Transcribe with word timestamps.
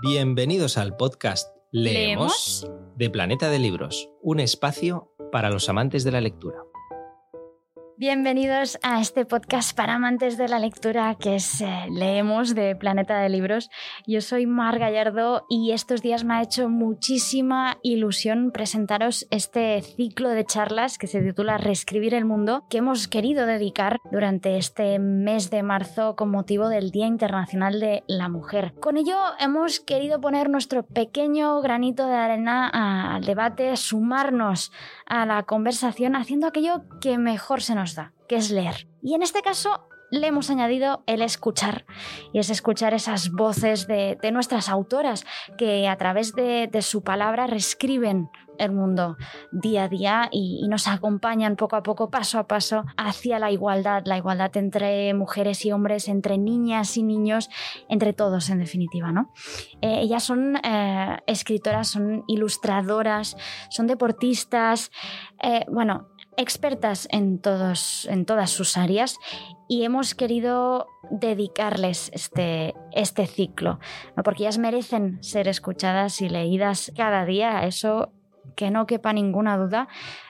Bienvenidos 0.00 0.78
al 0.78 0.96
podcast 0.96 1.48
Leemos, 1.72 2.62
¿Leemos? 2.62 2.94
de 2.96 3.10
Planeta 3.10 3.50
de 3.50 3.58
Libros, 3.58 4.08
un 4.22 4.38
espacio 4.38 5.12
para 5.32 5.50
los 5.50 5.68
amantes 5.68 6.04
de 6.04 6.12
la 6.12 6.20
lectura. 6.20 6.62
Bienvenidos 8.00 8.78
a 8.84 9.00
este 9.00 9.24
podcast 9.24 9.76
para 9.76 9.94
amantes 9.94 10.38
de 10.38 10.46
la 10.46 10.60
lectura 10.60 11.16
que 11.16 11.34
es 11.34 11.60
eh, 11.60 11.86
Leemos 11.90 12.54
de 12.54 12.76
Planeta 12.76 13.18
de 13.18 13.28
Libros. 13.28 13.70
Yo 14.06 14.20
soy 14.20 14.46
Mar 14.46 14.78
Gallardo 14.78 15.44
y 15.48 15.72
estos 15.72 16.00
días 16.00 16.22
me 16.22 16.34
ha 16.34 16.42
hecho 16.42 16.68
muchísima 16.68 17.78
ilusión 17.82 18.52
presentaros 18.52 19.26
este 19.32 19.82
ciclo 19.82 20.28
de 20.28 20.44
charlas 20.44 20.96
que 20.96 21.08
se 21.08 21.20
titula 21.20 21.58
Reescribir 21.58 22.14
el 22.14 22.24
Mundo 22.24 22.64
que 22.70 22.78
hemos 22.78 23.08
querido 23.08 23.46
dedicar 23.46 23.98
durante 24.12 24.58
este 24.58 25.00
mes 25.00 25.50
de 25.50 25.64
marzo 25.64 26.14
con 26.14 26.30
motivo 26.30 26.68
del 26.68 26.92
Día 26.92 27.08
Internacional 27.08 27.80
de 27.80 28.04
la 28.06 28.28
Mujer. 28.28 28.74
Con 28.78 28.96
ello 28.96 29.18
hemos 29.40 29.80
querido 29.80 30.20
poner 30.20 30.50
nuestro 30.50 30.84
pequeño 30.84 31.60
granito 31.62 32.06
de 32.06 32.14
arena 32.14 32.68
al 33.16 33.24
debate, 33.24 33.76
sumarnos 33.76 34.70
a 35.04 35.26
la 35.26 35.42
conversación 35.42 36.14
haciendo 36.14 36.46
aquello 36.46 36.84
que 37.00 37.18
mejor 37.18 37.60
se 37.60 37.74
nos 37.74 37.87
da, 37.94 38.12
que 38.28 38.36
es 38.36 38.50
leer. 38.50 38.88
Y 39.02 39.14
en 39.14 39.22
este 39.22 39.42
caso 39.42 39.88
le 40.10 40.26
hemos 40.26 40.50
añadido 40.50 41.02
el 41.06 41.22
escuchar, 41.22 41.84
y 42.32 42.38
es 42.38 42.50
escuchar 42.50 42.94
esas 42.94 43.30
voces 43.30 43.86
de, 43.86 44.18
nuestras 44.32 44.68
autoras 44.68 45.26
que 45.56 45.88
a 45.88 45.96
través 45.96 46.34
de, 46.34 46.70
su 46.80 47.02
palabra 47.02 47.46
reescriben 47.46 48.30
el 48.58 48.72
mundo 48.72 49.16
día 49.52 49.84
a 49.84 49.88
día 49.88 50.28
y, 50.32 50.60
y 50.64 50.68
nos 50.68 50.88
acompañan 50.88 51.56
poco 51.56 51.76
a 51.76 51.82
poco, 51.82 52.10
paso 52.10 52.38
a 52.38 52.46
paso, 52.46 52.84
hacia 52.96 53.38
la 53.38 53.50
igualdad, 53.50 54.02
la 54.04 54.16
igualdad 54.16 54.56
entre 54.56 55.14
mujeres 55.14 55.64
y 55.64 55.72
hombres, 55.72 56.08
entre 56.08 56.38
niñas 56.38 56.96
y 56.96 57.02
niños, 57.02 57.50
entre 57.88 58.12
todos 58.12 58.50
en 58.50 58.58
definitiva, 58.58 59.12
¿no? 59.12 59.32
Eh, 59.80 60.00
ellas 60.00 60.24
son 60.24 60.56
eh, 60.56 61.18
escritoras, 61.26 61.88
son 61.88 62.24
ilustradoras, 62.26 63.36
son 63.70 63.86
deportistas, 63.86 64.90
eh, 65.42 65.64
bueno, 65.68 66.08
expertas 66.38 67.08
en, 67.10 67.38
todos, 67.40 68.06
en 68.10 68.24
todas 68.24 68.50
sus 68.50 68.76
áreas 68.76 69.18
y 69.68 69.82
hemos 69.82 70.14
querido 70.14 70.86
dedicarles 71.10 72.10
este, 72.14 72.74
este 72.92 73.26
ciclo, 73.26 73.80
porque 74.24 74.44
ellas 74.44 74.56
merecen 74.56 75.22
ser 75.22 75.48
escuchadas 75.48 76.22
y 76.22 76.28
leídas 76.28 76.92
cada 76.96 77.24
día, 77.26 77.66
eso 77.66 78.12
que 78.56 78.70
no 78.70 78.86
quepa 78.86 79.12
ninguna 79.12 79.56
duda, 79.56 79.88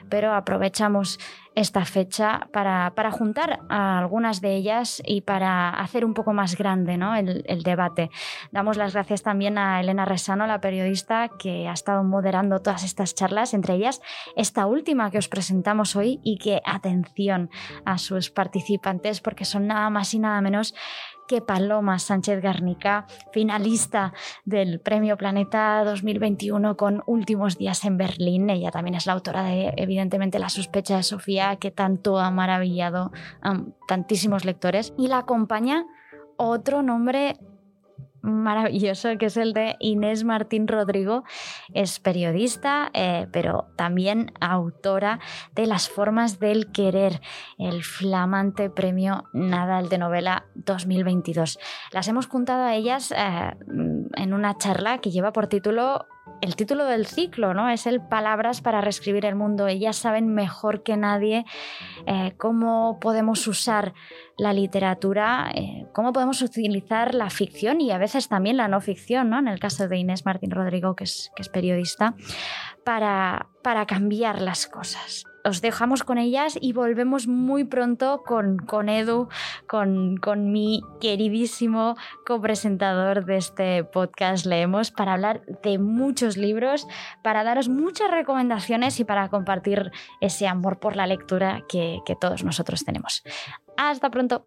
pero 0.09 0.35
aprovechamos 0.35 1.19
esta 1.55 1.85
fecha 1.85 2.49
para, 2.53 2.93
para 2.95 3.11
juntar 3.11 3.61
a 3.69 3.99
algunas 3.99 4.41
de 4.41 4.55
ellas 4.55 5.03
y 5.05 5.23
para 5.23 5.71
hacer 5.71 6.05
un 6.05 6.15
poco 6.15 6.33
más 6.33 6.57
grande 6.57 6.97
¿no? 6.97 7.17
el, 7.17 7.43
el 7.49 7.63
debate. 7.65 8.11
Damos 8.53 8.77
las 8.77 8.93
gracias 8.93 9.23
también 9.23 9.59
a 9.59 9.81
Elena 9.81 10.05
Resano, 10.05 10.47
la 10.47 10.61
periodista 10.61 11.29
que 11.37 11.67
ha 11.67 11.73
estado 11.73 12.05
moderando 12.05 12.61
todas 12.61 12.85
estas 12.85 13.15
charlas, 13.15 13.55
entre 13.55 13.75
ellas 13.75 14.01
esta 14.37 14.67
última 14.67 15.11
que 15.11 15.19
os 15.19 15.29
presentamos 15.29 15.97
hoy 15.97 16.21
y 16.23 16.39
que 16.39 16.61
atención 16.65 17.51
a 17.85 17.99
sus 17.99 18.31
participantes 18.31 19.21
porque 19.21 19.45
son 19.45 19.67
nada 19.67 19.91
más 19.91 20.15
y 20.15 20.21
nada 20.21 20.41
menos 20.41 20.75
que 21.29 21.41
Paloma 21.41 22.01
Sánchez 22.01 22.43
Garnica, 22.43 23.07
finalista 23.33 24.13
del 24.45 24.81
Premio 24.81 25.17
Planeta 25.17 25.85
2021 25.85 26.77
con 26.77 27.05
Últimos 27.07 27.59
días 27.59 27.85
en 27.85 27.97
Berlín. 27.99 28.51
Ella 28.51 28.73
también 28.73 28.97
es 28.97 29.07
la 29.07 29.13
autora 29.13 29.45
de, 29.45 29.73
evidentemente, 29.77 30.41
La 30.41 30.49
sospecha 30.49 30.97
de 30.97 31.05
Sofía, 31.05 31.57
que 31.57 31.71
tanto 31.71 32.19
ha 32.19 32.31
maravillado 32.33 33.13
a 33.43 33.63
tantísimos 33.87 34.45
lectores. 34.45 34.93
Y 34.99 35.07
la 35.07 35.19
acompaña 35.19 35.87
otro 36.37 36.83
nombre 36.83 37.39
maravilloso 38.23 39.17
que 39.19 39.27
es 39.27 39.37
el 39.37 39.53
de 39.53 39.77
Inés 39.81 40.25
Martín 40.25 40.69
Rodrigo. 40.69 41.25
Es 41.73 42.01
periodista, 42.01 42.91
eh, 42.95 43.27
pero 43.33 43.69
también 43.77 44.33
autora 44.41 45.21
de 45.55 45.67
Las 45.67 45.89
formas 45.89 46.39
del 46.39 46.73
querer, 46.73 47.21
el 47.59 47.83
flamante 47.83 48.71
premio 48.71 49.25
Nadal 49.33 49.89
de 49.89 49.99
novela 49.99 50.47
2022. 50.55 51.59
Las 51.93 52.09
hemos 52.09 52.27
juntado 52.27 52.65
a 52.65 52.75
ellas 52.75 53.13
eh, 53.13 53.57
en 54.17 54.35
una 54.35 54.57
charla 54.57 54.99
que 54.99 55.11
lleva 55.11 55.33
por 55.33 55.47
título 55.47 56.07
el 56.41 56.57
título 56.57 56.85
del 56.85 57.07
ciclo, 57.07 57.55
¿no? 57.55 57.69
Es 57.69 57.87
el 57.87 58.01
Palabras 58.01 58.61
para 58.61 58.81
reescribir 58.81 59.25
el 59.25 59.35
mundo. 59.35 59.67
Ellas 59.67 59.97
saben 59.97 60.35
mejor 60.35 60.83
que 60.83 60.97
nadie 60.97 61.45
eh, 62.07 62.35
cómo 62.37 62.99
podemos 63.01 63.47
usar 63.47 63.95
la 64.37 64.53
literatura, 64.53 65.51
eh, 65.55 65.87
cómo 65.93 66.13
podemos 66.13 66.43
utilizar 66.43 67.15
la 67.15 67.31
ficción 67.31 67.81
y 67.81 67.91
a 67.91 67.99
veces 67.99 68.29
también 68.29 68.57
la 68.57 68.69
no 68.69 68.81
ficción, 68.81 69.31
¿no? 69.31 69.39
En 69.39 69.49
el 69.49 69.59
caso 69.59 69.89
de 69.89 69.99
Inés 69.99 70.25
Martín 70.25 70.51
Rodrigo, 70.51 70.95
que 70.95 71.05
es, 71.05 71.31
periodista, 71.53 72.15
para 72.85 73.87
cambiar 73.87 74.41
las 74.41 74.67
cosas. 74.67 75.28
Os 75.49 75.63
dejamos 75.63 76.05
con 76.05 76.19
ellas 76.19 76.59
y 76.61 76.75
volvemos 76.75 77.27
muy 77.27 77.65
pronto 77.65 78.23
con, 78.23 78.59
con 78.59 78.91
Edu, 78.91 79.29
con, 79.67 80.19
con 80.19 80.53
mi 80.53 80.83
queridísimo 81.01 81.97
copresentador 82.27 83.25
de 83.25 83.39
este 83.39 83.83
podcast 83.83 84.45
Leemos, 84.45 84.91
para 84.91 85.15
hablar 85.15 85.41
de 85.63 85.79
muchos 85.79 86.37
libros, 86.37 86.87
para 87.23 87.45
daros 87.45 87.71
muchas 87.71 88.11
recomendaciones 88.11 89.01
y 89.01 89.05
para 89.05 89.31
compartir 89.31 89.91
ese 90.21 90.47
amor 90.47 90.81
por 90.81 90.97
la 90.97 91.07
lectura 91.07 91.65
que, 91.67 92.01
que 92.05 92.15
todos 92.15 92.45
nosotros 92.45 92.85
tenemos. 92.85 93.23
Hasta 93.79 94.11
pronto. 94.11 94.45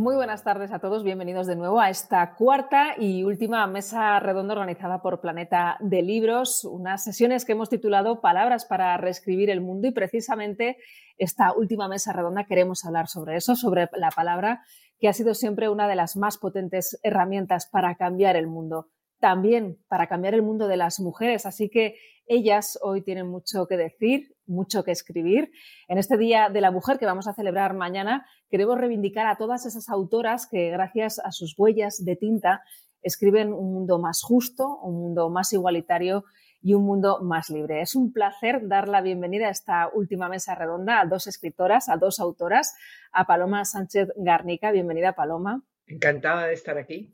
Muy 0.00 0.16
buenas 0.16 0.42
tardes 0.42 0.72
a 0.72 0.78
todos, 0.78 1.04
bienvenidos 1.04 1.46
de 1.46 1.56
nuevo 1.56 1.78
a 1.78 1.90
esta 1.90 2.34
cuarta 2.34 2.94
y 2.96 3.22
última 3.22 3.66
mesa 3.66 4.18
redonda 4.18 4.54
organizada 4.54 5.02
por 5.02 5.20
Planeta 5.20 5.76
de 5.78 6.00
Libros, 6.00 6.64
unas 6.64 7.04
sesiones 7.04 7.44
que 7.44 7.52
hemos 7.52 7.68
titulado 7.68 8.22
Palabras 8.22 8.64
para 8.64 8.96
reescribir 8.96 9.50
el 9.50 9.60
mundo 9.60 9.88
y 9.88 9.90
precisamente 9.90 10.78
esta 11.18 11.52
última 11.52 11.86
mesa 11.86 12.14
redonda 12.14 12.46
queremos 12.46 12.82
hablar 12.86 13.08
sobre 13.08 13.36
eso, 13.36 13.56
sobre 13.56 13.90
la 13.92 14.10
palabra 14.10 14.62
que 14.98 15.08
ha 15.08 15.12
sido 15.12 15.34
siempre 15.34 15.68
una 15.68 15.86
de 15.86 15.96
las 15.96 16.16
más 16.16 16.38
potentes 16.38 16.98
herramientas 17.02 17.68
para 17.70 17.94
cambiar 17.96 18.36
el 18.36 18.46
mundo, 18.46 18.88
también 19.18 19.84
para 19.86 20.06
cambiar 20.06 20.32
el 20.32 20.40
mundo 20.40 20.66
de 20.66 20.78
las 20.78 20.98
mujeres, 20.98 21.44
así 21.44 21.68
que 21.68 21.96
ellas 22.24 22.78
hoy 22.80 23.02
tienen 23.02 23.26
mucho 23.26 23.66
que 23.66 23.76
decir, 23.76 24.34
mucho 24.50 24.84
que 24.84 24.90
escribir. 24.90 25.50
En 25.88 25.96
este 25.96 26.18
Día 26.18 26.50
de 26.50 26.60
la 26.60 26.70
Mujer 26.70 26.98
que 26.98 27.06
vamos 27.06 27.26
a 27.26 27.32
celebrar 27.32 27.74
mañana, 27.74 28.26
queremos 28.50 28.78
reivindicar 28.78 29.26
a 29.26 29.36
todas 29.36 29.64
esas 29.64 29.88
autoras 29.88 30.46
que, 30.46 30.70
gracias 30.70 31.18
a 31.20 31.32
sus 31.32 31.54
huellas 31.56 32.04
de 32.04 32.16
tinta, 32.16 32.62
escriben 33.02 33.52
un 33.52 33.72
mundo 33.72 33.98
más 33.98 34.20
justo, 34.22 34.78
un 34.82 35.00
mundo 35.00 35.30
más 35.30 35.52
igualitario 35.52 36.24
y 36.62 36.74
un 36.74 36.84
mundo 36.84 37.20
más 37.22 37.48
libre. 37.48 37.80
Es 37.80 37.94
un 37.94 38.12
placer 38.12 38.68
dar 38.68 38.88
la 38.88 39.00
bienvenida 39.00 39.46
a 39.46 39.50
esta 39.50 39.88
última 39.92 40.28
mesa 40.28 40.54
redonda 40.54 41.00
a 41.00 41.06
dos 41.06 41.26
escritoras, 41.26 41.88
a 41.88 41.96
dos 41.96 42.20
autoras, 42.20 42.74
a 43.12 43.26
Paloma 43.26 43.64
Sánchez 43.64 44.08
Garnica. 44.16 44.70
Bienvenida, 44.70 45.14
Paloma. 45.14 45.62
Encantada 45.86 46.46
de 46.46 46.52
estar 46.52 46.76
aquí. 46.76 47.12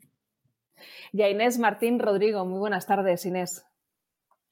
Y 1.11 1.21
a 1.21 1.29
Inés 1.29 1.57
Martín 1.59 1.99
Rodrigo. 1.99 2.45
Muy 2.45 2.59
buenas 2.59 2.85
tardes, 2.85 3.25
Inés. 3.25 3.65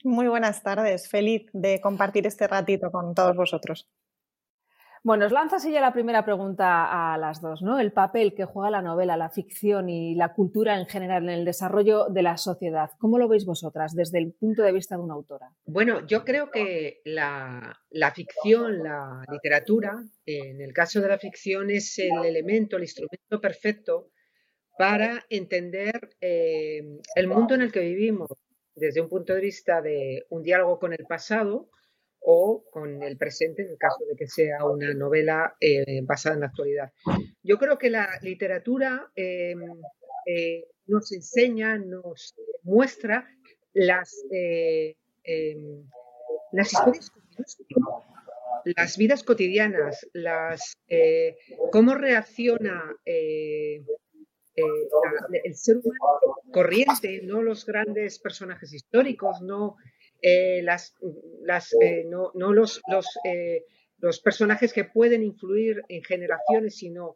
Muy 0.05 0.27
buenas 0.27 0.61
tardes, 0.61 1.09
feliz 1.09 1.47
de 1.51 1.81
compartir 1.81 2.27
este 2.27 2.47
ratito 2.47 2.91
con 2.91 3.15
todos 3.15 3.35
vosotros. 3.35 3.89
Bueno, 5.03 5.25
os 5.25 5.31
lanzo 5.31 5.55
así 5.55 5.71
ya 5.71 5.81
la 5.81 5.93
primera 5.93 6.23
pregunta 6.23 7.13
a 7.13 7.17
las 7.17 7.41
dos, 7.41 7.63
¿no? 7.63 7.79
El 7.79 7.91
papel 7.91 8.35
que 8.35 8.45
juega 8.45 8.69
la 8.69 8.83
novela, 8.83 9.17
la 9.17 9.31
ficción 9.31 9.89
y 9.89 10.13
la 10.13 10.31
cultura 10.33 10.77
en 10.77 10.85
general 10.85 11.23
en 11.23 11.31
el 11.31 11.43
desarrollo 11.43 12.05
de 12.09 12.21
la 12.21 12.37
sociedad. 12.37 12.91
¿Cómo 12.99 13.17
lo 13.17 13.27
veis 13.27 13.47
vosotras 13.47 13.95
desde 13.95 14.19
el 14.19 14.33
punto 14.33 14.61
de 14.61 14.73
vista 14.73 14.95
de 14.95 15.01
una 15.01 15.15
autora? 15.15 15.49
Bueno, 15.65 16.05
yo 16.05 16.23
creo 16.23 16.51
que 16.51 17.01
la, 17.03 17.75
la 17.89 18.11
ficción, 18.11 18.83
la 18.83 19.23
literatura, 19.27 20.03
en 20.23 20.61
el 20.61 20.71
caso 20.71 21.01
de 21.01 21.07
la 21.07 21.17
ficción, 21.17 21.71
es 21.71 21.97
el 21.97 22.23
elemento, 22.25 22.77
el 22.77 22.83
instrumento 22.83 23.41
perfecto 23.41 24.11
para 24.77 25.25
entender 25.31 26.15
eh, 26.21 26.99
el 27.15 27.27
mundo 27.27 27.55
en 27.55 27.61
el 27.61 27.71
que 27.71 27.79
vivimos 27.79 28.29
desde 28.75 29.01
un 29.01 29.09
punto 29.09 29.33
de 29.33 29.41
vista 29.41 29.81
de 29.81 30.25
un 30.29 30.43
diálogo 30.43 30.79
con 30.79 30.93
el 30.93 31.05
pasado 31.07 31.69
o 32.19 32.65
con 32.71 33.03
el 33.03 33.17
presente, 33.17 33.61
en 33.61 33.69
el 33.69 33.77
caso 33.77 34.03
de 34.09 34.15
que 34.15 34.27
sea 34.27 34.65
una 34.65 34.93
novela 34.93 35.55
eh, 35.59 36.01
basada 36.03 36.35
en 36.35 36.41
la 36.41 36.47
actualidad. 36.47 36.91
Yo 37.43 37.57
creo 37.57 37.77
que 37.77 37.89
la 37.89 38.09
literatura 38.21 39.11
eh, 39.15 39.55
eh, 40.25 40.65
nos 40.87 41.11
enseña, 41.11 41.77
nos 41.77 42.33
muestra 42.63 43.27
las, 43.73 44.23
las 46.51 46.73
historias 46.73 47.11
las 48.77 48.97
vidas 48.97 49.23
cotidianas, 49.23 50.07
las, 50.13 50.73
cómo 51.71 51.93
reacciona 51.93 52.95
eh, 54.55 55.41
el 55.43 55.55
ser 55.55 55.77
humano 55.77 56.37
corriente, 56.51 57.21
no 57.23 57.41
los 57.41 57.65
grandes 57.65 58.19
personajes 58.19 58.73
históricos, 58.73 59.41
no, 59.41 59.75
eh, 60.21 60.61
las, 60.63 60.95
las, 61.41 61.73
eh, 61.81 62.05
no, 62.07 62.31
no 62.35 62.53
los, 62.53 62.81
los, 62.87 63.07
los, 63.97 64.19
personajes 64.19 64.73
que 64.73 64.85
pueden 64.85 65.23
influir 65.23 65.83
en 65.89 66.03
generaciones, 66.03 66.77
sino 66.77 67.15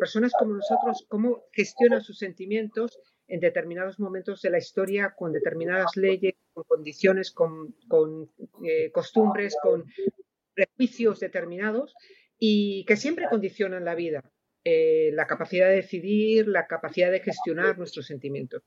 personas 0.00 0.32
como 0.36 0.54
nosotros, 0.54 1.06
cómo 1.08 1.44
gestionan 1.52 2.02
sus 2.02 2.18
sentimientos 2.18 2.98
en 3.28 3.40
determinados 3.40 3.98
momentos 3.98 4.40
de 4.42 4.50
la 4.50 4.58
historia, 4.58 5.14
con 5.16 5.32
determinadas 5.32 5.96
leyes, 5.96 6.34
con 6.52 6.64
condiciones, 6.64 7.32
con, 7.32 7.74
eh, 8.64 8.90
costumbres, 8.92 9.56
con 9.60 9.84
prejuicios 10.54 11.20
determinados 11.20 11.94
y 12.38 12.84
que 12.86 12.96
siempre 12.96 13.26
condicionan 13.28 13.84
la 13.84 13.94
vida, 13.94 14.22
eh, 14.68 15.12
la 15.12 15.28
capacidad 15.28 15.68
de 15.68 15.76
decidir, 15.76 16.48
la 16.48 16.66
capacidad 16.66 17.12
de 17.12 17.20
gestionar 17.20 17.78
nuestros 17.78 18.04
sentimientos. 18.04 18.64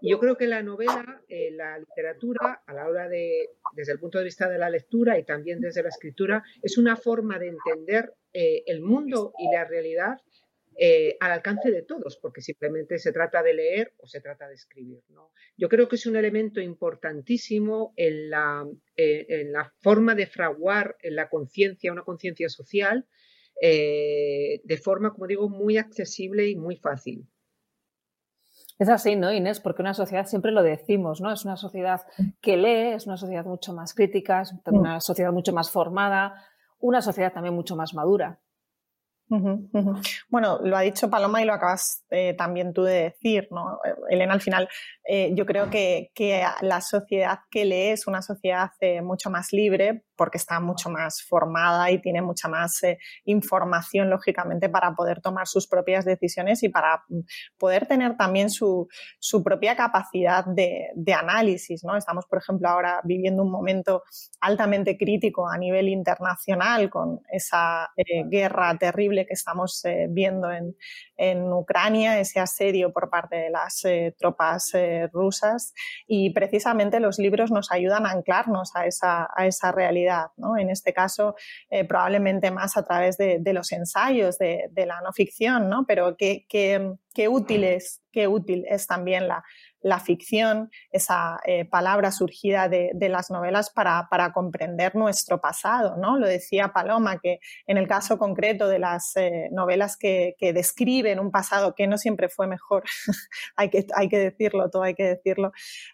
Yo 0.00 0.20
creo 0.20 0.36
que 0.36 0.46
la 0.46 0.62
novela, 0.62 1.24
eh, 1.28 1.50
la 1.50 1.76
literatura, 1.76 2.62
a 2.64 2.72
la 2.72 2.88
hora 2.88 3.08
de, 3.08 3.48
desde 3.74 3.92
el 3.92 3.98
punto 3.98 4.18
de 4.18 4.24
vista 4.24 4.48
de 4.48 4.58
la 4.58 4.70
lectura 4.70 5.18
y 5.18 5.24
también 5.24 5.60
desde 5.60 5.82
la 5.82 5.88
escritura, 5.88 6.44
es 6.62 6.78
una 6.78 6.94
forma 6.94 7.36
de 7.40 7.48
entender 7.48 8.14
eh, 8.32 8.62
el 8.66 8.80
mundo 8.80 9.32
y 9.40 9.52
la 9.52 9.64
realidad 9.64 10.18
eh, 10.78 11.16
al 11.18 11.32
alcance 11.32 11.72
de 11.72 11.82
todos, 11.82 12.16
porque 12.22 12.42
simplemente 12.42 12.96
se 12.98 13.10
trata 13.10 13.42
de 13.42 13.54
leer 13.54 13.92
o 13.98 14.06
se 14.06 14.20
trata 14.20 14.46
de 14.46 14.54
escribir. 14.54 15.00
Yo 15.56 15.68
creo 15.68 15.88
que 15.88 15.96
es 15.96 16.06
un 16.06 16.14
elemento 16.14 16.60
importantísimo 16.60 17.92
en 17.96 18.30
la, 18.30 18.64
en 18.96 19.52
la 19.52 19.74
forma 19.80 20.14
de 20.14 20.26
fraguar 20.26 20.96
la 21.02 21.28
conciencia, 21.28 21.90
una 21.90 22.04
conciencia 22.04 22.48
social, 22.48 23.08
de 23.60 24.80
forma, 24.82 25.12
como 25.12 25.26
digo, 25.26 25.48
muy 25.48 25.76
accesible 25.76 26.48
y 26.48 26.56
muy 26.56 26.76
fácil. 26.76 27.28
Es 28.80 28.88
así, 28.88 29.14
¿no, 29.14 29.30
Inés? 29.30 29.60
Porque 29.60 29.82
una 29.82 29.92
sociedad, 29.92 30.26
siempre 30.26 30.52
lo 30.52 30.62
decimos, 30.62 31.20
¿no? 31.20 31.30
Es 31.30 31.44
una 31.44 31.58
sociedad 31.58 32.00
que 32.40 32.56
lee, 32.56 32.94
es 32.94 33.06
una 33.06 33.18
sociedad 33.18 33.44
mucho 33.44 33.74
más 33.74 33.92
crítica, 33.92 34.40
es 34.40 34.54
una 34.64 35.00
sociedad 35.00 35.32
mucho 35.32 35.52
más 35.52 35.70
formada, 35.70 36.32
una 36.78 37.02
sociedad 37.02 37.30
también 37.30 37.54
mucho 37.54 37.76
más 37.76 37.92
madura. 37.92 38.40
Bueno, 40.28 40.58
lo 40.62 40.76
ha 40.76 40.80
dicho 40.80 41.08
Paloma 41.08 41.40
y 41.40 41.44
lo 41.44 41.52
acabas 41.52 42.04
eh, 42.10 42.34
también 42.34 42.72
tú 42.72 42.82
de 42.82 43.02
decir, 43.02 43.46
¿no? 43.52 43.78
Elena, 44.08 44.32
al 44.32 44.40
final, 44.40 44.68
eh, 45.04 45.30
yo 45.34 45.46
creo 45.46 45.70
que, 45.70 46.10
la 46.62 46.80
sociedad 46.80 47.38
que 47.50 47.64
lee 47.64 47.90
es 47.90 48.06
una 48.06 48.22
sociedad 48.22 48.70
eh, 48.80 49.02
mucho 49.02 49.30
más 49.30 49.52
libre 49.52 50.04
porque 50.20 50.36
está 50.36 50.60
mucho 50.60 50.90
más 50.90 51.22
formada 51.22 51.90
y 51.90 51.98
tiene 51.98 52.20
mucha 52.20 52.46
más 52.46 52.82
información, 53.24 54.10
lógicamente, 54.10 54.68
para 54.68 54.94
poder 54.94 55.22
tomar 55.22 55.46
sus 55.46 55.66
propias 55.66 56.04
decisiones 56.04 56.62
y 56.62 56.68
para 56.68 57.02
mm, 57.08 57.20
poder 57.56 57.86
tener 57.86 58.18
también 58.18 58.50
su, 58.50 58.86
propia 59.42 59.74
capacidad 59.76 60.44
de, 60.44 60.90
de, 60.94 61.14
análisis, 61.14 61.82
¿no? 61.84 61.96
Estamos, 61.96 62.26
por 62.26 62.38
ejemplo, 62.38 62.68
ahora 62.68 63.00
viviendo 63.02 63.42
un 63.42 63.50
momento 63.50 64.02
altamente 64.42 64.98
crítico 64.98 65.48
a 65.48 65.56
nivel 65.56 65.88
internacional 65.88 66.90
con 66.90 67.22
esa 67.32 67.88
guerra 68.28 68.76
terrible 68.76 69.24
que 69.24 69.32
estamos 69.32 69.82
eh, 69.86 70.06
viendo 70.10 70.50
en, 70.50 70.74
Ucrania, 71.52 72.18
ese 72.18 72.40
asedio 72.40 72.94
por 72.94 73.10
parte 73.10 73.36
de 73.36 73.50
las 73.50 73.84
eh, 73.84 74.14
tropas 74.18 74.70
eh, 74.72 75.06
rusas 75.12 75.74
y 76.06 76.30
precisamente 76.32 76.98
los 76.98 77.18
libros 77.18 77.50
nos 77.50 77.70
ayudan 77.70 78.06
a 78.06 78.12
anclarnos 78.12 78.74
a 78.74 78.86
esa, 78.86 79.28
a 79.36 79.46
esa 79.46 79.70
realidad. 79.70 80.09
En 80.58 80.70
este 80.70 80.92
caso, 80.92 81.34
probablemente 81.88 82.50
más 82.50 82.76
a 82.76 82.84
través 82.84 83.16
de, 83.16 83.40
los 83.52 83.72
ensayos 83.72 84.38
de, 84.38 84.70
la 84.74 85.00
no 85.00 85.12
ficción, 85.12 85.68
¿no? 85.68 85.84
pero 85.86 86.16
qué, 86.16 86.46
qué 86.48 86.96
es, 87.64 88.02
qué 88.12 88.28
útil 88.28 88.64
es 88.68 88.86
también 88.86 89.28
la, 89.28 89.42
la 89.82 89.98
ficción, 89.98 90.70
esa 90.92 91.40
eh, 91.44 91.64
palabra 91.64 92.12
surgida 92.12 92.68
de, 92.68 92.90
las 93.08 93.30
novelas 93.30 93.70
para, 93.70 94.08
comprender 94.32 94.94
nuestro 94.94 95.40
pasado. 95.40 95.96
¿no? 95.96 96.18
Lo 96.18 96.26
decía 96.26 96.72
Paloma, 96.72 97.18
que 97.18 97.40
en 97.66 97.78
el 97.78 97.88
caso 97.88 98.18
concreto 98.18 98.68
de 98.68 98.78
las 98.78 99.16
eh, 99.16 99.48
novelas 99.52 99.96
que, 99.96 100.36
describen 100.40 101.20
un 101.20 101.30
pasado 101.30 101.74
que 101.74 101.86
no 101.86 101.96
siempre 101.96 102.28
fue 102.28 102.46
mejor, 102.46 102.84
hay, 103.56 103.70
que, 103.70 103.86
hay 103.94 104.08
que 104.08 104.18
decirlo, 104.18 104.68
todo 104.70 104.82
hay 104.82 104.94
que 104.94 105.04
decirlo, 105.04 105.52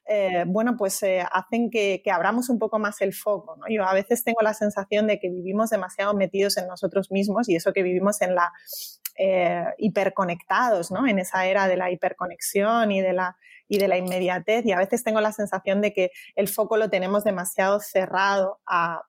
eh, 0.08 0.44
bueno, 0.46 0.76
pues 0.76 1.02
hacen 1.30 1.70
que, 1.70 2.02
abramos 2.10 2.48
un 2.48 2.58
poco 2.58 2.78
más 2.78 3.00
el 3.02 3.12
foco. 3.12 3.56
Yo 3.68 3.84
a 3.84 3.92
veces 3.92 4.24
tengo 4.24 4.40
la 4.42 4.54
sensación 4.54 5.06
de 5.06 5.18
que 5.18 5.28
vivimos 5.28 5.70
demasiado 5.70 6.14
metidos 6.14 6.56
en 6.56 6.66
nosotros 6.66 7.10
mismos 7.10 7.48
y 7.48 7.56
eso 7.56 7.72
que 7.72 7.82
vivimos 7.82 8.20
en 8.22 8.34
la 8.34 8.52
hiperconectados, 9.78 10.90
¿no? 10.90 11.06
En 11.06 11.18
esa 11.18 11.46
era 11.46 11.68
de 11.68 11.78
la 11.78 11.90
hiperconexión 11.90 12.92
y 12.92 13.00
de 13.00 13.14
la 13.14 13.36
y 13.68 13.78
de 13.78 13.88
la 13.88 13.96
inmediatez 13.96 14.64
y 14.66 14.72
a 14.72 14.78
veces 14.78 15.02
tengo 15.02 15.20
la 15.20 15.32
sensación 15.32 15.80
de 15.80 15.92
que 15.92 16.10
el 16.34 16.48
foco 16.48 16.76
lo 16.76 16.90
tenemos 16.90 17.24
demasiado 17.24 17.80
cerrado 17.80 18.60
a 18.66 19.02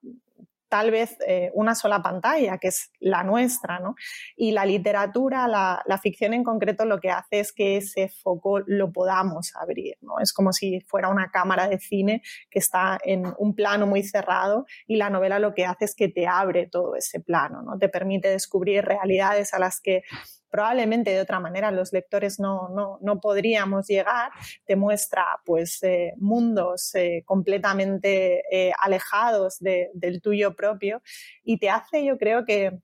tal 0.69 0.91
vez 0.91 1.17
eh, 1.25 1.51
una 1.53 1.75
sola 1.75 2.01
pantalla, 2.01 2.57
que 2.57 2.69
es 2.69 2.91
la 2.99 3.23
nuestra, 3.23 3.79
¿no? 3.79 3.95
Y 4.35 4.51
la 4.51 4.65
literatura, 4.65 5.47
la, 5.47 5.99
ficción 6.01 6.33
en 6.33 6.43
concreto, 6.43 6.85
lo 6.85 6.99
que 6.99 7.09
hace 7.09 7.39
es 7.39 7.51
que 7.51 7.77
ese 7.77 8.09
foco 8.09 8.59
lo 8.59 8.91
podamos 8.91 9.53
abrir, 9.55 9.95
¿no? 10.01 10.19
Es 10.19 10.31
como 10.33 10.53
si 10.53 10.81
fuera 10.81 11.09
una 11.09 11.31
cámara 11.31 11.67
de 11.67 11.79
cine 11.79 12.21
que 12.51 12.59
está 12.59 12.99
en 13.03 13.23
un 13.37 13.55
plano 13.55 13.87
muy 13.87 14.03
cerrado 14.03 14.65
y 14.85 14.97
la 14.97 15.09
novela 15.09 15.39
lo 15.39 15.53
que 15.53 15.65
hace 15.65 15.85
es 15.85 15.95
que 15.95 16.09
te 16.09 16.27
abre 16.27 16.67
todo 16.67 16.95
ese 16.95 17.19
plano, 17.19 17.61
¿no? 17.61 17.77
Te 17.77 17.89
permite 17.89 18.29
descubrir 18.29 18.85
realidades 18.85 19.53
a 19.53 19.59
las 19.59 19.81
que 19.81 20.03
probablemente 20.49 21.11
de 21.11 21.21
otra 21.21 21.39
manera 21.39 21.71
los 21.71 21.93
lectores 21.93 22.39
no, 22.39 22.69
no, 23.01 23.19
podríamos 23.19 23.87
llegar, 23.87 24.31
te 24.65 24.75
muestra 24.75 25.25
pues 25.45 25.81
eh, 25.83 26.13
mundos 26.17 26.93
eh, 26.95 27.23
completamente 27.25 28.43
eh, 28.51 28.71
alejados 28.79 29.57
del 29.59 30.21
tuyo 30.21 30.55
propio 30.55 31.01
y 31.43 31.57
te 31.57 31.69
hace 31.69 32.05
yo 32.05 32.17
creo 32.17 32.45
que, 32.45 32.79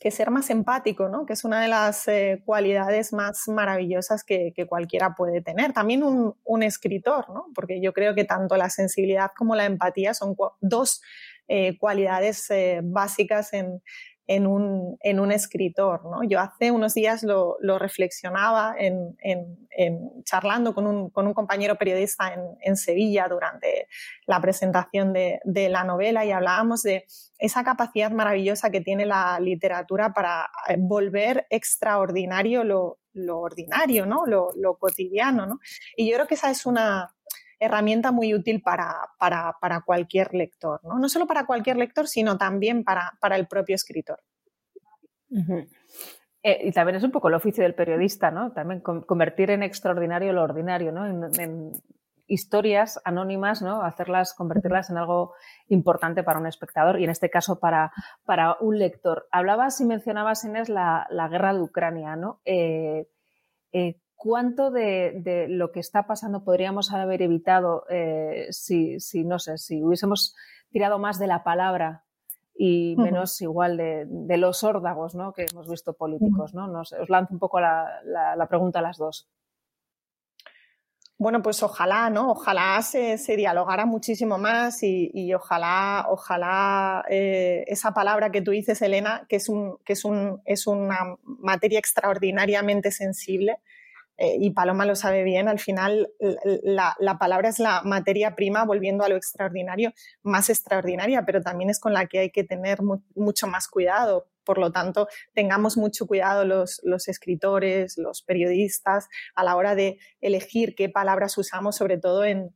que 0.00 0.10
ser 0.10 0.30
más 0.30 0.50
empático, 0.50 1.08
¿no? 1.08 1.24
que 1.26 1.32
es 1.34 1.44
una 1.44 1.62
de 1.62 1.68
las 1.68 2.06
cualidades 2.44 3.12
más 3.12 3.48
maravillosas 3.48 4.24
que, 4.24 4.52
cualquiera 4.68 5.14
puede 5.14 5.40
tener. 5.40 5.72
También 5.72 6.02
un, 6.02 6.34
un, 6.44 6.62
escritor, 6.62 7.30
¿no? 7.30 7.46
porque 7.54 7.80
yo 7.80 7.92
creo 7.92 8.14
que 8.14 8.24
tanto 8.24 8.56
la 8.56 8.68
sensibilidad 8.68 9.30
como 9.36 9.54
la 9.54 9.64
empatía 9.64 10.12
son 10.12 10.36
dos 10.60 11.00
cualidades 11.78 12.48
básicas 12.82 13.52
en, 13.52 13.82
en 14.26 14.46
un, 14.46 14.96
en 15.00 15.20
un 15.20 15.32
escritor. 15.32 16.04
¿no? 16.04 16.22
Yo 16.24 16.40
hace 16.40 16.70
unos 16.70 16.94
días 16.94 17.22
lo, 17.22 17.56
lo 17.60 17.78
reflexionaba 17.78 18.74
en, 18.78 19.16
en, 19.20 20.22
charlando 20.24 20.74
con 20.74 20.86
un, 20.86 21.10
con 21.10 21.26
un, 21.26 21.34
compañero 21.34 21.76
periodista 21.76 22.32
en, 22.60 22.76
Sevilla 22.76 23.26
durante 23.28 23.88
la 24.26 24.40
presentación 24.40 25.12
de, 25.12 25.40
de, 25.44 25.68
la 25.68 25.84
novela 25.84 26.24
y 26.24 26.30
hablábamos 26.30 26.82
de 26.82 27.04
esa 27.38 27.64
capacidad 27.64 28.10
maravillosa 28.10 28.70
que 28.70 28.80
tiene 28.80 29.04
la 29.04 29.38
literatura 29.40 30.12
para 30.12 30.48
eh, 30.68 30.76
volver 30.78 31.46
extraordinario 31.50 32.64
lo, 32.64 33.00
lo 33.12 33.40
ordinario, 33.40 34.06
¿no? 34.06 34.26
lo, 34.26 34.50
lo 34.56 34.76
cotidiano. 34.76 35.46
¿no? 35.46 35.58
Y 35.96 36.08
yo 36.08 36.16
creo 36.16 36.26
que 36.28 36.34
esa 36.34 36.50
es 36.50 36.66
una, 36.66 37.14
herramienta 37.58 38.12
muy 38.12 38.34
útil 38.34 38.62
para, 38.62 38.94
para, 39.18 39.80
cualquier 39.84 40.34
lector, 40.34 40.80
¿no? 40.84 40.98
no 40.98 41.08
solo 41.08 41.26
para 41.26 41.46
cualquier 41.46 41.76
lector, 41.76 42.08
sino 42.08 42.36
también 42.38 42.84
para, 42.84 43.12
para 43.20 43.36
el 43.36 43.46
propio 43.46 43.74
escritor. 43.74 44.20
Eh, 46.42 46.68
y 46.68 46.72
también 46.72 46.96
es 46.96 47.02
un 47.02 47.10
poco 47.10 47.28
el 47.28 47.34
oficio 47.34 47.62
del 47.62 47.74
periodista, 47.74 48.30
¿no? 48.30 48.52
También 48.52 48.80
convertir 48.80 49.50
en 49.50 49.62
extraordinario 49.62 50.32
lo 50.32 50.42
ordinario, 50.42 50.92
¿no? 50.92 51.06
En, 51.06 51.72
historias 52.26 53.00
anónimas, 53.04 53.60
¿no? 53.60 53.82
Hacerlas, 53.82 54.32
convertirlas 54.34 54.88
en 54.88 54.96
algo 54.96 55.34
importante 55.68 56.22
para 56.22 56.38
un 56.38 56.46
espectador 56.46 56.98
y 56.98 57.04
en 57.04 57.10
este 57.10 57.28
caso 57.28 57.58
para, 57.60 57.92
para 58.24 58.56
un 58.60 58.78
lector. 58.78 59.28
Hablabas 59.30 59.80
y 59.80 59.84
mencionabas, 59.84 60.44
Inés, 60.44 60.70
la, 60.70 61.06
la 61.10 61.28
guerra 61.28 61.52
de 61.52 61.60
Ucrania, 61.60 62.16
¿no? 62.16 62.40
Eh, 62.44 63.08
eh, 63.72 64.00
¿Cuánto 64.24 64.70
de, 64.70 65.48
lo 65.50 65.70
que 65.70 65.80
está 65.80 66.06
pasando 66.06 66.44
podríamos 66.44 66.94
haber 66.94 67.20
evitado 67.20 67.84
eh, 67.90 68.46
si, 68.52 68.96
no 69.22 69.38
sé, 69.38 69.58
si 69.58 69.84
hubiésemos 69.84 70.34
tirado 70.70 70.98
más 70.98 71.18
de 71.18 71.26
la 71.26 71.44
palabra 71.44 72.04
y 72.56 72.96
menos 72.96 73.38
igual 73.42 73.76
de, 73.76 74.36
los 74.38 74.64
órdagos 74.64 75.14
¿no? 75.14 75.34
que 75.34 75.44
hemos 75.44 75.68
visto 75.68 75.92
políticos? 75.92 76.54
¿no? 76.54 76.72
os 76.80 77.10
lanzo 77.10 77.34
un 77.34 77.38
poco 77.38 77.60
la, 77.60 78.46
pregunta 78.48 78.78
a 78.78 78.82
las 78.82 78.96
dos. 78.96 79.28
Bueno, 81.18 81.42
pues 81.42 81.62
ojalá, 81.62 82.08
¿no? 82.08 82.30
Ojalá 82.30 82.80
se, 82.80 83.18
dialogara 83.36 83.84
muchísimo 83.84 84.38
más 84.38 84.82
y, 84.82 85.34
ojalá, 85.34 86.06
ojalá 86.08 87.04
eh, 87.10 87.64
esa 87.66 87.92
palabra 87.92 88.30
que 88.30 88.40
tú 88.40 88.52
dices, 88.52 88.80
Elena, 88.80 89.26
que 89.28 89.36
es, 89.36 89.50
un, 89.50 89.76
que 89.84 89.92
es, 89.92 90.06
un, 90.06 90.40
es 90.46 90.66
una 90.66 91.18
materia 91.24 91.78
extraordinariamente 91.78 92.90
sensible, 92.90 93.58
eh, 94.16 94.36
y 94.38 94.50
Paloma 94.50 94.86
lo 94.86 94.94
sabe 94.94 95.24
bien, 95.24 95.48
al 95.48 95.58
final 95.58 96.12
la, 96.62 97.18
palabra 97.18 97.48
es 97.48 97.58
la 97.58 97.82
materia 97.82 98.36
prima, 98.36 98.64
volviendo 98.64 99.04
a 99.04 99.08
lo 99.08 99.16
extraordinario, 99.16 99.92
más 100.22 100.50
extraordinaria, 100.50 101.24
pero 101.26 101.42
también 101.42 101.70
es 101.70 101.80
con 101.80 101.92
la 101.92 102.06
que 102.06 102.20
hay 102.20 102.30
que 102.30 102.44
tener 102.44 102.78
mucho 103.14 103.46
más 103.46 103.66
cuidado. 103.68 104.28
Por 104.44 104.58
lo 104.58 104.70
tanto, 104.70 105.08
tengamos 105.32 105.76
mucho 105.76 106.06
cuidado 106.06 106.44
los, 106.44 107.08
escritores, 107.08 107.96
los 107.96 108.22
periodistas, 108.22 109.08
a 109.34 109.42
la 109.42 109.56
hora 109.56 109.74
de 109.74 109.98
elegir 110.20 110.74
qué 110.76 110.88
palabras 110.88 111.36
usamos, 111.38 111.76
sobre 111.76 111.98
todo 111.98 112.24
en, 112.24 112.54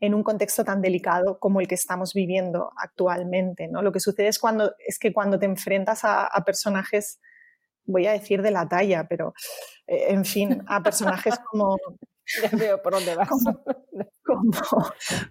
un 0.00 0.22
contexto 0.22 0.62
tan 0.64 0.82
delicado 0.82 1.38
como 1.40 1.60
el 1.60 1.68
que 1.68 1.74
estamos 1.74 2.14
viviendo 2.14 2.70
actualmente. 2.76 3.66
¿no? 3.66 3.82
Lo 3.82 3.92
que 3.92 4.00
sucede 4.00 4.28
es, 4.28 4.38
cuando, 4.38 4.74
es 4.86 4.98
que 4.98 5.12
cuando 5.12 5.38
te 5.38 5.46
enfrentas 5.46 6.02
a 6.04 6.42
personajes 6.46 7.18
voy 7.86 8.06
a 8.06 8.12
decir 8.12 8.42
de 8.42 8.50
la 8.50 8.68
talla, 8.68 9.06
pero 9.08 9.34
eh, 9.86 10.06
en 10.08 10.24
fin, 10.24 10.62
a 10.66 10.82
personajes 10.82 11.34
como... 11.50 11.76
ya 12.42 12.50
veo 12.56 12.82
por 12.82 12.92
dónde 12.92 13.14
vas. 13.14 13.28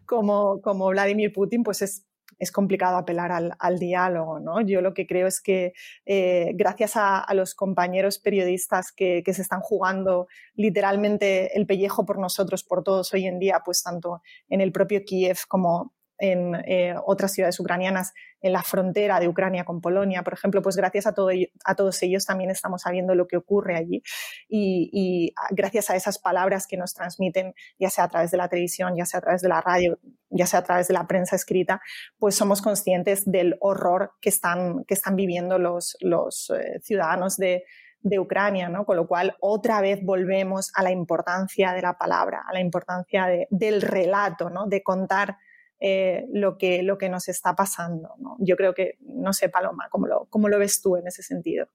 Como, 0.06 0.62
como, 0.62 0.90
Vladimir 0.90 1.34
Putin, 1.34 1.64
pues 1.64 1.82
es, 1.82 2.06
es 2.40 2.52
complicado 2.52 2.98
apelar 2.98 3.32
al, 3.60 3.80
diálogo. 3.80 4.40
¿no? 4.40 4.62
Yo 4.62 4.82
lo 4.82 4.94
que 4.94 5.06
creo 5.06 5.28
es 5.28 5.42
que 5.42 5.74
eh, 6.06 6.52
gracias 6.56 6.94
a, 6.96 7.26
los 7.34 7.54
compañeros 7.54 8.20
periodistas 8.20 8.94
que, 8.94 9.24
que, 9.26 9.34
se 9.34 9.42
están 9.42 9.60
jugando 9.60 10.28
literalmente 10.54 11.58
el 11.58 11.66
pellejo 11.68 12.06
por 12.06 12.18
nosotros, 12.18 12.64
por 12.64 12.84
todos 12.84 13.14
hoy 13.14 13.26
en 13.26 13.40
día, 13.40 13.62
pues 13.66 13.84
tanto 13.84 14.22
en 14.48 14.62
el 14.62 14.72
propio 14.72 15.04
Kiev 15.06 15.40
como 15.50 15.94
en 16.18 16.56
eh, 16.66 16.96
otras 17.06 17.34
ciudades 17.34 17.60
ucranianas, 17.60 18.14
en 18.42 18.54
la 18.54 18.62
frontera 18.62 19.20
de 19.20 19.28
Ucrania 19.28 19.66
con 19.66 19.82
Polonia, 19.82 20.22
por 20.22 20.34
ejemplo, 20.34 20.62
pues 20.62 20.76
gracias 20.76 21.08
a, 21.08 21.14
todo, 21.14 21.30
a 21.66 21.76
todos 21.76 22.02
ellos 22.04 22.26
también 22.26 22.52
estamos 22.52 22.84
sabiendo 22.84 23.16
lo 23.16 23.26
que 23.28 23.38
ocurre 23.38 23.76
allí 23.76 24.04
y, 24.48 25.34
gracias 25.50 25.90
a 25.90 25.96
esas 25.96 26.20
palabras 26.20 26.68
que 26.68 26.78
nos 26.78 26.94
transmiten, 26.94 27.56
ya 27.80 27.90
sea 27.90 28.04
a 28.04 28.10
través 28.10 28.32
de 28.32 28.38
la 28.38 28.48
televisión, 28.48 28.96
ya 28.96 29.06
sea 29.06 29.18
a 29.18 29.22
través 29.22 29.42
de 29.42 29.50
la 29.50 29.62
radio, 29.62 29.98
ya 30.30 30.46
sea 30.46 30.60
a 30.60 30.64
través 30.64 30.88
de 30.88 30.94
la 30.94 31.08
prensa 31.08 31.36
escrita, 31.36 31.82
pues 32.20 32.36
somos 32.36 32.62
conscientes 32.62 33.24
del 33.26 33.58
horror 33.62 34.12
que 34.22 34.30
están, 34.30 34.84
que 34.86 34.94
están 34.94 35.16
viviendo 35.16 35.58
los, 35.58 35.98
los 36.02 36.52
eh, 36.52 36.80
ciudadanos 36.84 37.38
de, 37.38 37.64
de 38.02 38.20
Ucrania, 38.20 38.70
¿no? 38.70 38.86
Con 38.86 38.98
lo 38.98 39.08
cual, 39.08 39.36
otra 39.40 39.82
vez 39.82 40.00
volvemos 40.04 40.72
a 40.76 40.84
la 40.84 40.92
importancia 40.92 41.74
de 41.74 41.82
la 41.82 41.98
palabra, 41.98 42.44
a 42.48 42.54
la 42.54 42.60
importancia 42.60 43.28
del 43.50 43.82
relato, 43.82 44.52
¿no? 44.52 44.68
De 44.68 44.84
contar 44.84 45.38
eh, 45.80 46.26
lo, 46.32 46.58
que, 46.58 46.84
lo 46.84 46.98
que 46.98 47.10
nos 47.10 47.28
está 47.28 47.56
pasando. 47.56 48.16
¿no? 48.18 48.38
Yo 48.40 48.56
creo 48.56 48.74
que, 48.74 48.98
no 49.02 49.34
sé, 49.34 49.50
Paloma, 49.50 49.88
¿cómo 49.90 50.08
lo, 50.08 50.26
cómo 50.30 50.50
lo 50.50 50.60
ves 50.60 50.82
tú 50.82 50.96
en 50.96 51.08
ese 51.08 51.24
sentido? 51.24 51.70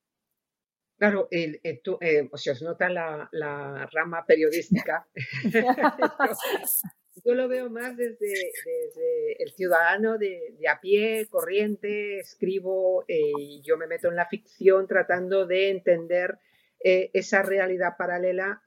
Claro, 0.99 1.29
el, 1.31 1.61
tú, 1.83 1.97
eh, 2.03 2.29
o 2.31 2.37
sea, 2.37 2.53
os 2.53 2.61
nota 2.61 2.91
la, 2.91 3.29
la 3.33 3.89
rama 3.91 4.27
periodística. 4.27 5.09
yo, 7.25 7.35
lo 7.35 7.49
veo 7.49 7.71
más 7.71 7.97
desde, 7.97 8.27
desde 8.27 9.43
el 9.43 9.51
ciudadano 9.53 10.19
de, 10.19 10.55
de, 10.59 10.69
a 10.69 10.79
pie, 10.79 11.27
corriente, 11.31 12.19
escribo 12.19 13.07
eh, 13.09 13.33
y 13.39 13.63
yo 13.63 13.79
me 13.79 13.87
meto 13.87 14.09
en 14.09 14.17
la 14.17 14.27
ficción 14.27 14.87
tratando 14.87 15.47
de 15.47 15.71
entender 15.71 16.39
esa 16.83 17.43
realidad 17.43 17.97
paralela 17.99 18.63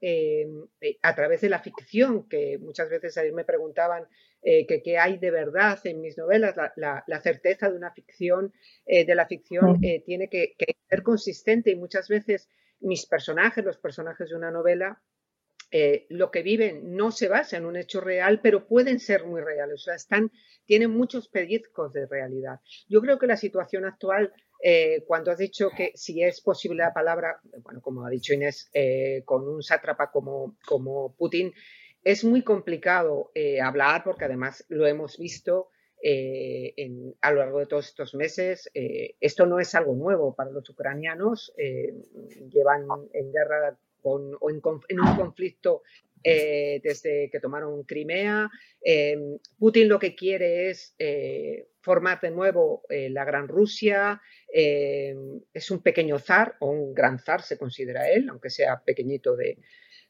a 1.02 1.14
través 1.14 1.40
de 1.40 1.48
la 1.48 1.58
ficción, 1.58 2.28
que 2.28 2.58
muchas 2.58 2.88
veces 2.88 3.18
a 3.18 3.22
mí 3.22 3.32
me 3.32 3.44
preguntaban 3.44 4.06
eh, 4.46 4.66
que, 4.66 4.98
hay 4.98 5.16
de 5.16 5.30
verdad 5.30 5.78
en 5.84 6.02
mis 6.02 6.18
novelas, 6.18 6.54
la, 6.76 7.20
certeza 7.22 7.70
de 7.70 7.78
una 7.78 7.92
ficción, 7.92 8.52
eh, 8.84 9.06
de 9.06 9.14
la 9.14 9.26
ficción, 9.26 9.82
eh, 9.82 10.02
tiene 10.04 10.28
que, 10.28 10.54
ser 10.86 11.02
consistente 11.02 11.70
y 11.70 11.76
muchas 11.76 12.08
veces 12.08 12.50
mis 12.80 13.06
personajes, 13.06 13.64
los 13.64 13.78
personajes 13.78 14.28
de 14.28 14.36
una 14.36 14.50
novela, 14.50 15.02
lo 16.08 16.30
que 16.30 16.42
viven 16.42 16.94
no 16.94 17.10
se 17.10 17.26
basa 17.26 17.56
en 17.56 17.64
un 17.64 17.76
hecho 17.76 18.00
real, 18.00 18.40
pero 18.40 18.68
pueden 18.68 19.00
ser 19.00 19.24
muy 19.24 19.40
reales, 19.40 19.80
o 19.80 19.84
sea, 19.84 19.94
están, 19.94 20.30
tienen 20.66 20.92
muchos 20.92 21.28
pellizcos 21.28 21.92
de 21.92 22.06
realidad. 22.06 22.60
Yo 22.88 23.00
creo 23.00 23.18
que 23.18 23.26
la 23.26 23.36
situación 23.36 23.84
actual 23.84 24.32
cuando 25.06 25.30
has 25.30 25.38
dicho 25.38 25.70
que 25.76 25.92
si 25.94 26.22
es 26.22 26.40
posible 26.40 26.82
la 26.82 26.92
palabra, 26.92 27.38
bueno, 27.62 27.82
como 27.82 28.06
ha 28.06 28.10
dicho 28.10 28.32
Inés, 28.32 28.70
con 29.24 29.46
un 29.46 29.62
sátrapa 29.62 30.10
como, 30.10 30.56
como 30.66 31.14
Putin, 31.16 31.52
es 32.04 32.22
muy 32.22 32.42
complicado 32.42 33.30
eh, 33.34 33.60
hablar 33.60 34.04
porque 34.04 34.26
además 34.26 34.64
lo 34.68 34.86
hemos 34.86 35.18
visto 35.18 35.68
eh, 36.02 36.74
a 37.22 37.32
lo 37.32 37.38
largo 37.38 37.60
de 37.60 37.66
todos 37.66 37.88
estos 37.88 38.14
meses. 38.14 38.70
Eh, 38.74 39.16
esto 39.20 39.46
no 39.46 39.58
es 39.58 39.74
algo 39.74 39.94
nuevo 39.94 40.34
para 40.34 40.50
los 40.50 40.68
ucranianos. 40.68 41.54
llevan 41.56 42.86
en 43.12 43.32
guerra 43.32 43.76
o 44.02 44.18
en, 44.50 44.60
un 45.00 45.16
conflicto 45.16 45.82
desde 46.24 47.28
que 47.30 47.40
tomaron 47.40 47.84
Crimea. 47.84 48.50
Putin 49.58 49.88
lo 49.88 49.98
que 49.98 50.14
quiere 50.14 50.70
es 50.70 50.96
formar 51.80 52.20
de 52.20 52.30
nuevo 52.30 52.82
la 52.88 53.24
Gran 53.24 53.46
Rusia. 53.46 54.20
es 54.50 55.70
un 55.70 55.82
pequeño 55.82 56.18
zar 56.18 56.56
o 56.60 56.70
un 56.70 56.94
gran 56.94 57.18
zar, 57.18 57.42
se 57.42 57.58
considera 57.58 58.08
él, 58.08 58.28
aunque 58.30 58.50
sea 58.50 58.82
pequeñito 58.84 59.36
de, 59.36 59.58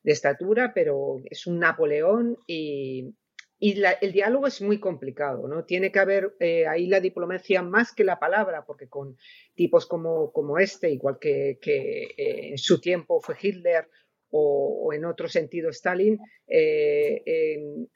de 0.04 0.12
estatura, 0.12 0.72
pero 0.74 1.16
es 1.30 1.46
un 1.46 1.58
Napoleón 1.58 2.38
y, 2.46 3.14
el 3.60 4.12
diálogo 4.12 4.46
es 4.46 4.60
muy 4.60 4.78
complicado, 4.78 5.48
¿no? 5.48 5.64
Tiene 5.64 5.90
que 5.90 5.98
haber 5.98 6.34
eh, 6.38 6.66
ahí 6.66 6.86
la 6.86 7.00
diplomacia 7.00 7.62
más 7.62 7.94
que 7.94 8.04
la 8.04 8.18
palabra, 8.18 8.66
porque 8.66 8.88
con 8.88 9.16
tipos 9.54 9.86
como, 9.86 10.32
como 10.32 10.58
este, 10.58 10.90
igual 10.90 11.18
que, 11.18 11.58
eh, 11.64 12.48
en 12.50 12.58
su 12.58 12.78
tiempo 12.78 13.22
fue 13.22 13.36
Hitler 13.40 13.88
o, 14.36 14.92
en 14.92 15.04
otro 15.04 15.28
sentido 15.28 15.70
Stalin, 15.70 16.18
eh, 16.48 17.86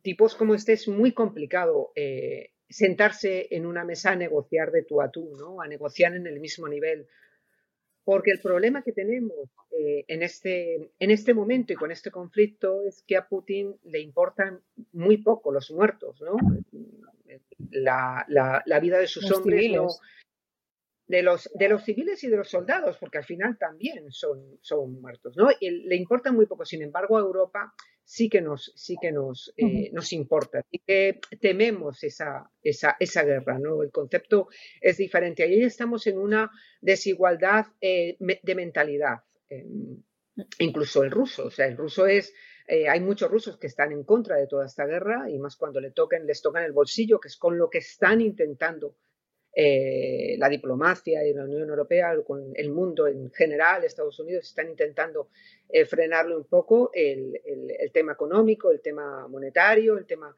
tipos 0.00 0.34
como 0.34 0.54
este 0.54 0.72
es 0.72 0.88
muy 0.88 1.12
complicado 1.12 1.92
sentarse 2.68 3.48
en 3.50 3.66
una 3.66 3.84
mesa 3.84 4.12
a 4.12 4.16
negociar 4.16 4.72
de 4.72 4.82
tú 4.82 5.02
a 5.02 5.10
tú, 5.10 5.36
¿no? 5.38 5.60
A 5.60 5.68
negociar 5.68 6.14
en 6.14 6.26
el 6.26 6.40
mismo 6.40 6.66
nivel 6.68 7.06
porque 8.04 8.32
el 8.32 8.40
problema 8.40 8.82
que 8.82 8.92
tenemos 8.92 9.48
eh, 9.78 10.04
en, 10.08 10.22
este, 10.22 10.90
en 10.98 11.10
este 11.10 11.34
momento 11.34 11.72
y 11.72 11.76
con 11.76 11.90
este 11.90 12.10
conflicto 12.10 12.82
es 12.82 13.02
que 13.02 13.16
a 13.16 13.28
Putin 13.28 13.76
le 13.84 14.00
importan 14.00 14.60
muy 14.92 15.18
poco 15.18 15.52
los 15.52 15.70
muertos, 15.70 16.20
¿no? 16.20 16.36
La, 17.70 18.26
la, 18.28 18.80
vida 18.80 18.98
de 18.98 19.06
sus 19.06 19.30
hombres 19.30 19.70
de 21.06 21.22
los, 21.22 21.50
de 21.54 21.68
los 21.68 21.84
civiles 21.84 22.22
y 22.24 22.28
de 22.28 22.36
los 22.36 22.48
soldados, 22.48 22.96
porque 22.98 23.18
al 23.18 23.24
final 23.24 23.58
también 23.58 24.10
son, 24.10 24.58
son 24.60 25.00
muertos, 25.00 25.36
¿no? 25.36 25.48
Y 25.60 25.70
le 25.70 25.96
importa 25.96 26.32
muy 26.32 26.46
poco. 26.46 26.64
Sin 26.64 26.82
embargo, 26.82 27.16
a 27.16 27.20
Europa 27.20 27.74
sí 28.04 28.28
que 28.28 28.40
nos, 28.40 28.72
sí 28.76 28.96
que 29.00 29.12
nos, 29.12 29.52
eh, 29.56 29.90
nos 29.92 30.12
importa, 30.12 30.64
sí 30.70 30.80
que 30.86 31.20
tememos 31.40 32.02
esa, 32.04 32.50
esa, 32.62 32.96
esa, 32.98 33.24
guerra, 33.24 33.58
¿no? 33.58 33.82
El 33.82 33.90
concepto 33.90 34.48
es 34.80 34.96
diferente. 34.96 35.42
Ahí 35.42 35.62
estamos 35.62 36.06
en 36.06 36.18
una 36.18 36.50
desigualdad 36.80 37.66
eh, 37.80 38.16
de 38.18 38.54
mentalidad. 38.54 39.18
Em, 39.48 40.02
incluso 40.58 41.02
el 41.02 41.10
ruso, 41.10 41.46
o 41.46 41.50
sea, 41.50 41.66
el 41.66 41.76
ruso 41.76 42.06
es 42.06 42.32
eh, 42.66 42.88
hay 42.88 43.00
muchos 43.00 43.30
rusos 43.30 43.58
que 43.58 43.66
están 43.66 43.92
en 43.92 44.04
contra 44.04 44.36
de 44.36 44.46
toda 44.46 44.66
esta 44.66 44.86
guerra 44.86 45.28
y 45.28 45.38
más 45.38 45.56
cuando 45.56 45.80
le 45.80 45.90
toquen, 45.90 46.26
les 46.26 46.40
tocan 46.40 46.64
el 46.64 46.72
bolsillo, 46.72 47.18
que 47.20 47.28
es 47.28 47.36
con 47.36 47.58
lo 47.58 47.68
que 47.68 47.78
están 47.78 48.20
intentando 48.20 48.96
eh, 49.54 50.36
la 50.38 50.48
diplomacia 50.48 51.26
y 51.26 51.34
la 51.34 51.44
Unión 51.44 51.68
Europea, 51.68 52.16
con 52.26 52.52
el 52.54 52.70
mundo 52.70 53.06
en 53.06 53.30
general, 53.32 53.84
Estados 53.84 54.18
Unidos, 54.18 54.48
están 54.48 54.70
intentando 54.70 55.28
eh, 55.68 55.84
frenarle 55.84 56.36
un 56.36 56.44
poco 56.44 56.90
el, 56.94 57.38
tema 57.92 58.12
económico, 58.12 58.70
el 58.70 58.80
tema 58.80 59.28
monetario, 59.28 59.98
el 59.98 60.06
tema 60.06 60.34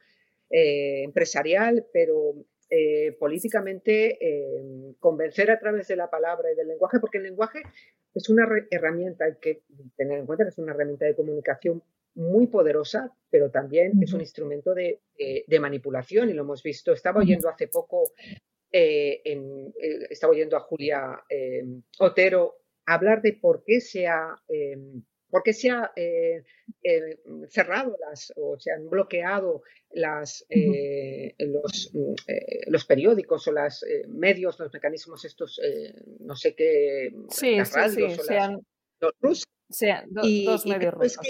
eh, 0.50 1.04
empresarial, 1.04 1.87
pero 1.92 2.35
políticamente 3.21 4.18
convencer 4.99 5.49
a 5.52 5.61
través 5.61 5.87
de 5.87 5.94
la 5.94 6.11
palabra 6.11 6.50
y 6.50 6.56
del 6.56 6.66
lenguaje, 6.66 6.99
porque 6.99 7.18
el 7.18 7.25
lenguaje 7.25 7.62
es 8.12 8.28
una 8.28 8.49
herramienta, 8.68 9.26
hay 9.26 9.37
que 9.40 9.62
tener 9.97 10.18
en 10.18 10.26
cuenta 10.26 10.42
que 10.42 10.49
es 10.49 10.59
una 10.59 10.73
herramienta 10.73 11.04
de 11.04 11.14
comunicación 11.14 11.85
muy 12.16 12.49
poderosa, 12.49 13.14
pero 13.30 13.49
también 13.52 13.92
es 14.02 14.12
un 14.12 14.23
instrumento 14.23 14.75
de, 14.75 15.02
de, 15.47 15.61
manipulación 15.61 16.30
y 16.30 16.33
lo 16.33 16.42
hemos 16.42 16.64
visto. 16.64 16.92
Estaba 16.92 17.21
oyendo 17.21 17.49
hace 17.49 17.68
poco 17.68 18.11
eh, 18.76 19.23
eh, 19.25 20.07
estaba 20.11 20.33
oyendo 20.33 20.57
a 20.57 20.61
Julia 20.61 21.23
em, 21.28 21.81
Otero 22.00 22.57
hablar 22.87 23.23
de 23.23 23.35
por 23.35 23.62
qué 23.64 23.81
se 23.81 24.09
ha, 24.09 24.35
por 25.31 25.45
qué 25.45 25.52
se 25.52 25.71
ha 25.71 25.93
eh, 25.95 26.43
cerrado 27.49 27.97
las 28.00 28.33
o 28.35 28.59
se 28.59 28.73
han 28.73 28.90
bloqueado 28.90 29.62
las, 29.93 30.45
los, 31.38 31.93
los, 32.66 32.85
periódicos 32.85 33.47
o 33.47 33.52
los 33.52 33.85
medios, 34.09 34.59
los 34.59 34.73
mecanismos 34.73 35.25
estos, 35.25 35.61
no 36.19 36.35
sé 36.35 36.57
qué, 36.57 37.11
sí, 37.31 37.54
las 37.54 37.73
radios 37.73 38.19
o 38.19 38.23
sean, 38.25 38.59
los 39.00 39.12
rusos. 39.21 39.45
Sean 39.71 40.09
dos 40.11 40.66
medios 40.66 40.95
rusos. 40.95 41.26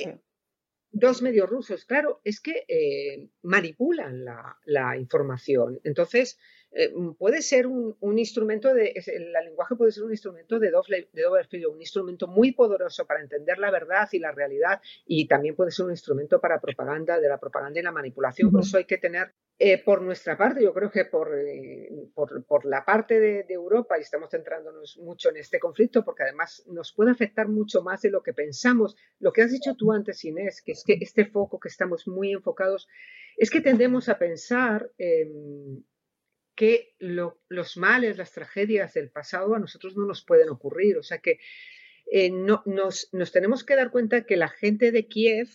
dos 0.90 1.20
medios 1.20 1.48
rusos, 1.48 1.84
claro, 1.84 2.22
es 2.24 2.40
que 2.40 3.28
manipulan 3.42 4.24
la, 4.24 4.58
la, 4.64 4.96
información. 4.96 5.78
Entonces, 5.84 6.38
eh, 6.76 6.92
mm, 6.92 7.14
puede 7.14 7.40
ser 7.40 7.68
un, 7.68 8.18
instrumento 8.18 8.74
de, 8.74 8.92
el 9.06 9.32
lenguaje 9.32 9.76
puede 9.76 9.92
ser 9.92 10.02
un 10.02 10.10
instrumento 10.10 10.58
de 10.58 10.70
doble, 10.70 11.08
de 11.12 11.22
doble 11.22 11.44
filo, 11.44 11.70
un 11.70 11.80
instrumento 11.80 12.26
muy 12.26 12.52
poderoso 12.52 13.06
para 13.06 13.20
entender 13.20 13.58
la 13.58 13.70
verdad 13.70 14.08
y 14.10 14.18
la 14.18 14.32
realidad 14.32 14.80
y 15.06 15.28
también 15.28 15.54
puede 15.54 15.70
ser 15.70 15.86
un 15.86 15.92
instrumento 15.92 16.40
para 16.40 16.60
propaganda, 16.60 17.20
de 17.20 17.28
la 17.28 17.38
propaganda 17.38 17.78
y 17.78 17.82
la 17.82 17.92
manipulación. 17.92 18.50
Por 18.50 18.62
eso 18.62 18.78
hay 18.78 18.86
que 18.86 18.98
tener, 18.98 19.32
eh, 19.58 19.82
por 19.84 20.02
nuestra 20.02 20.36
parte, 20.36 20.64
yo 20.64 20.74
creo 20.74 20.90
que 20.90 21.04
por, 21.04 21.32
eh, 21.38 21.88
por, 22.14 22.64
la 22.64 22.84
parte 22.84 23.20
de, 23.20 23.46
Europa, 23.48 23.96
y 23.96 24.02
estamos 24.02 24.30
centrándonos 24.30 24.98
mucho 24.98 25.30
en 25.30 25.36
este 25.36 25.60
conflicto, 25.60 26.04
porque 26.04 26.24
además 26.24 26.64
nos 26.66 26.92
puede 26.92 27.12
afectar 27.12 27.46
mucho 27.46 27.82
más 27.82 28.02
de 28.02 28.10
lo 28.10 28.20
que 28.20 28.32
pensamos. 28.32 28.96
Lo 29.20 29.32
que 29.32 29.42
has 29.42 29.52
dicho 29.52 29.76
tú 29.76 29.92
antes, 29.92 30.24
Inés, 30.24 30.60
que 30.60 30.72
es 30.72 30.82
que 30.84 30.98
este 31.00 31.26
foco 31.26 31.60
que 31.60 31.68
estamos 31.68 32.08
muy 32.08 32.32
enfocados, 32.32 32.88
es 33.36 33.50
que 33.50 33.60
tendemos 33.60 34.08
a 34.08 34.18
pensar 34.18 34.90
que 36.54 36.94
los 36.98 37.76
males, 37.76 38.16
las 38.16 38.32
tragedias 38.32 38.94
del 38.94 39.10
pasado 39.10 39.54
a 39.54 39.58
nosotros 39.58 39.96
no 39.96 40.06
nos 40.06 40.24
pueden 40.24 40.48
ocurrir. 40.50 40.98
O 40.98 41.02
sea 41.02 41.18
que 41.18 41.38
eh, 42.10 42.30
no, 42.30 42.62
nos, 42.66 43.08
tenemos 43.32 43.64
que 43.64 43.76
dar 43.76 43.90
cuenta 43.90 44.24
que 44.24 44.36
la 44.36 44.48
gente 44.48 44.92
de 44.92 45.06
Kiev, 45.08 45.48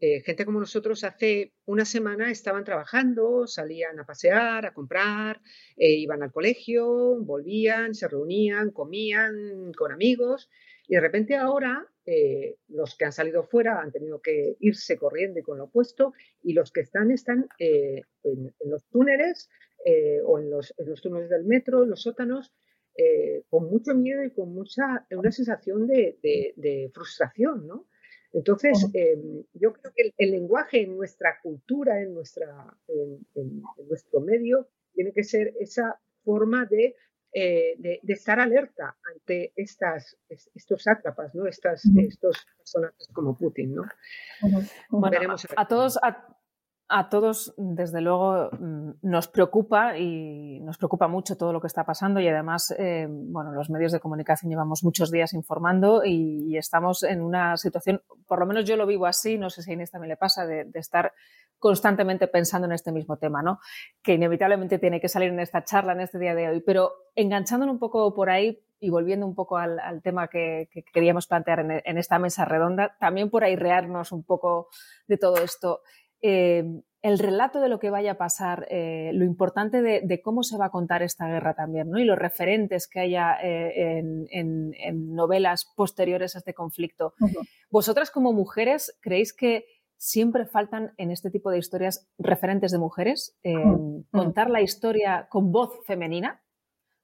eh, 0.00 0.22
gente 0.22 0.46
como 0.46 0.60
nosotros, 0.60 1.04
hace 1.04 1.52
una 1.66 1.84
semana 1.84 2.30
estaban 2.30 2.64
trabajando, 2.64 3.46
salían 3.46 3.98
a 4.00 4.06
pasear, 4.06 4.64
a 4.64 4.72
comprar, 4.72 5.40
eh, 5.76 5.92
iban 5.92 6.22
al 6.22 6.32
colegio, 6.32 6.88
volvían, 7.20 7.94
se 7.94 8.08
reunían, 8.08 8.70
comían 8.70 9.72
con 9.76 9.92
amigos 9.92 10.48
y 10.88 10.94
de 10.94 11.00
repente 11.00 11.36
ahora 11.36 11.86
los 12.68 12.96
que 12.96 13.04
han 13.04 13.12
salido 13.12 13.44
fuera 13.44 13.80
han 13.80 13.92
tenido 13.92 14.20
que 14.20 14.56
irse 14.60 14.96
corriendo 14.96 15.38
y 15.38 15.42
con 15.42 15.58
lo 15.58 15.64
opuesto 15.64 16.12
y 16.42 16.52
los 16.52 16.72
que 16.72 16.80
están 16.80 17.10
están 17.10 17.48
en, 17.58 18.04
los 18.64 18.86
túneles 18.88 19.48
o 20.24 20.38
en 20.38 20.50
los, 20.50 20.74
en 20.78 20.90
los 20.90 21.00
túneles 21.00 21.30
del 21.30 21.44
metro, 21.44 21.84
en 21.84 21.90
los 21.90 22.02
sótanos, 22.02 22.52
eh, 22.96 23.44
con 23.48 23.70
mucho 23.70 23.94
miedo 23.94 24.22
y 24.24 24.30
con 24.30 24.52
mucha, 24.52 25.06
una 25.10 25.30
sensación 25.30 25.86
de, 25.86 26.90
frustración, 26.92 27.66
¿no? 27.66 27.86
Entonces, 28.32 28.86
em, 28.92 29.42
yo 29.54 29.72
creo 29.72 29.92
que 29.94 30.12
el, 30.18 30.30
lenguaje 30.30 30.82
en 30.82 30.96
nuestra 30.96 31.38
cultura, 31.42 32.02
en, 32.02 32.12
nuestra, 32.14 32.76
en, 32.88 33.62
nuestro 33.88 34.20
medio, 34.20 34.68
tiene 34.92 35.12
que 35.12 35.24
ser 35.24 35.54
esa 35.60 35.98
forma 36.24 36.66
de, 36.66 36.94
eh, 37.32 37.74
de, 37.78 38.00
estar 38.08 38.40
alerta 38.40 38.96
ante 39.14 39.52
estas, 39.54 40.16
estos 40.28 40.82
sátrapas, 40.82 41.34
¿no? 41.34 41.46
Estas, 41.46 41.84
Estos 41.96 42.46
personajes 42.56 43.08
como 43.12 43.36
Putin, 43.36 43.74
¿no? 43.74 43.82
Bueno, 44.90 45.36
a, 45.56 45.68
todos, 45.68 45.98
a 46.02 46.26
todos, 47.08 47.54
desde 47.56 48.00
luego, 48.00 48.50
mm, 48.58 48.90
nos 49.02 49.28
preocupa 49.28 49.96
y 49.96 50.60
nos 50.60 50.76
preocupa 50.76 51.06
mucho 51.08 51.36
todo 51.36 51.52
lo 51.52 51.60
que 51.60 51.68
está 51.68 51.84
pasando 51.84 52.20
y 52.20 52.28
además, 52.28 52.74
eh, 52.78 53.06
bueno, 53.08 53.52
los 53.52 53.70
medios 53.70 53.92
de 53.92 54.00
comunicación 54.00 54.50
llevamos 54.50 54.82
muchos 54.82 55.10
días 55.10 55.32
informando 55.32 56.04
y, 56.04 56.56
estamos 56.56 57.04
en 57.04 57.22
una 57.22 57.56
situación, 57.56 58.02
por 58.26 58.40
lo 58.40 58.46
menos 58.46 58.64
yo 58.64 58.76
lo 58.76 58.86
vivo 58.86 59.06
así, 59.06 59.38
no 59.38 59.50
sé 59.50 59.62
si 59.62 59.70
a 59.70 59.74
Inés 59.74 59.90
también 59.90 60.10
le 60.10 60.16
pasa, 60.16 60.44
de, 60.46 60.68
estar 60.74 61.12
constantemente 61.58 62.26
pensando 62.26 62.66
en 62.66 62.72
este 62.72 62.92
mismo 62.92 63.16
tema, 63.16 63.42
¿no? 63.42 63.60
Que 64.02 64.14
inevitablemente 64.14 64.78
tiene 64.78 65.00
que 65.00 65.08
salir 65.08 65.30
en 65.30 65.40
esta 65.40 65.64
charla, 65.64 65.92
en 65.92 66.00
este 66.00 66.18
día 66.18 66.34
de 66.34 66.48
hoy. 66.48 66.60
Pero 66.60 66.92
enganchándonos 67.14 67.74
un 67.74 67.78
poco 67.78 68.14
por 68.14 68.30
ahí 68.30 68.60
y 68.80 68.90
volviendo 68.90 69.26
un 69.26 69.34
poco 69.34 69.58
al, 69.58 70.02
tema 70.02 70.28
que, 70.28 70.68
queríamos 70.92 71.26
plantear 71.26 71.60
en, 71.60 71.82
en, 71.84 71.98
esta 71.98 72.18
mesa 72.18 72.44
redonda, 72.44 72.96
también 72.98 73.30
por 73.30 73.44
airearnos 73.44 74.10
un 74.12 74.24
poco 74.24 74.68
de 75.06 75.18
todo 75.18 75.36
esto. 75.36 75.82
Eh, 76.22 76.64
el 77.02 77.18
relato 77.18 77.62
de 77.62 77.70
lo 77.70 77.78
que 77.78 77.88
vaya 77.88 78.12
a 78.12 78.18
pasar, 78.18 78.66
eh, 78.70 79.10
lo 79.14 79.24
importante 79.24 79.80
de, 79.80 80.20
cómo 80.20 80.42
se 80.42 80.58
va 80.58 80.66
a 80.66 80.70
contar 80.70 81.02
esta 81.02 81.26
guerra 81.26 81.54
también, 81.54 81.88
¿no? 81.88 81.98
Y 81.98 82.04
los 82.04 82.18
referentes 82.18 82.86
que 82.86 83.00
haya 83.00 83.38
eh, 83.42 84.02
en, 84.30 85.14
novelas 85.14 85.64
posteriores 85.74 86.34
a 86.34 86.40
este 86.40 86.52
conflicto. 86.52 87.14
¿Vosotras 87.70 88.10
como 88.10 88.34
mujeres 88.34 88.98
creéis 89.00 89.32
que 89.32 89.64
siempre 89.96 90.44
faltan 90.44 90.92
en 90.98 91.10
este 91.10 91.30
tipo 91.30 91.50
de 91.50 91.58
historias 91.58 92.06
referentes 92.18 92.70
de 92.70 92.78
mujeres? 92.78 93.34
contar 94.10 94.50
la 94.50 94.60
historia 94.60 95.26
con 95.30 95.52
voz 95.52 95.78
femenina. 95.86 96.42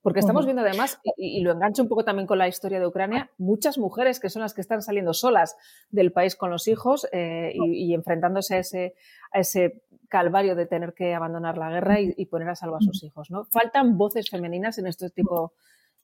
Porque 0.07 0.21
estamos 0.21 0.45
viendo 0.45 0.63
además, 0.63 1.01
y, 1.17 1.41
lo 1.41 1.51
engancho 1.51 1.83
un 1.83 1.89
poco 1.89 2.05
también 2.05 2.29
con 2.29 2.39
la 2.39 2.47
historia 2.47 2.79
de 2.79 2.87
Ucrania, 2.87 3.29
muchas 3.39 3.77
mujeres 3.77 4.21
que 4.21 4.31
son 4.31 4.41
las 4.41 4.55
que 4.55 4.61
están 4.61 4.81
saliendo 4.81 5.13
solas 5.13 5.57
del 5.91 6.13
país 6.13 6.37
con 6.37 6.49
los 6.49 6.69
hijos 6.69 7.09
eh, 7.11 7.53
y, 7.57 7.93
enfrentándose 7.93 8.55
a 8.55 8.59
ese, 8.59 8.95
a 9.33 9.41
ese 9.41 9.83
calvario 10.09 10.55
de 10.55 10.67
tener 10.67 10.95
que 10.95 11.13
abandonar 11.13 11.59
la 11.59 11.71
guerra 11.71 11.99
y, 11.99 12.25
poner 12.27 12.51
a 12.51 12.55
salvo 12.55 12.77
a 12.77 12.81
sus 12.83 13.03
hijos. 13.03 13.33
¿no? 13.33 13.47
Faltan 13.47 13.99
voces 13.99 14.31
femeninas 14.31 14.79
en 14.79 14.87
este 14.87 15.11
tipo 15.11 15.55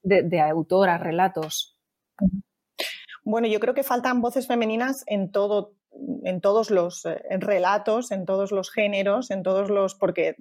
de, 0.03 0.41
autoras, 0.41 1.01
relatos. 1.01 1.79
Bueno, 3.23 3.47
yo 3.47 3.61
creo 3.61 3.75
que 3.75 3.85
faltan 3.85 4.21
voces 4.21 4.49
femeninas 4.49 5.05
en 5.07 5.31
todo 5.31 5.77
en 6.25 6.41
todos 6.41 6.73
los 6.73 7.05
eh, 7.05 7.23
relatos, 7.39 8.11
en 8.11 8.25
todos 8.25 8.51
los 8.51 8.73
géneros, 8.73 9.31
en 9.31 9.45
todos 9.45 9.71
los 9.71 9.95
porque 9.95 10.35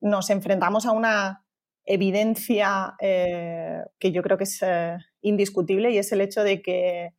nos 0.00 0.30
enfrentamos 0.30 0.86
a 0.86 0.92
una 0.92 1.45
evidencia 1.86 2.94
eh, 3.00 3.80
que 3.98 4.12
yo 4.12 4.22
creo 4.22 4.36
que 4.36 4.44
es 4.44 4.58
eh, 4.62 4.98
indiscutible 5.22 5.92
y 5.92 5.98
es 5.98 6.12
el 6.12 6.20
hecho 6.20 6.42
de 6.42 6.60
que 6.60 7.14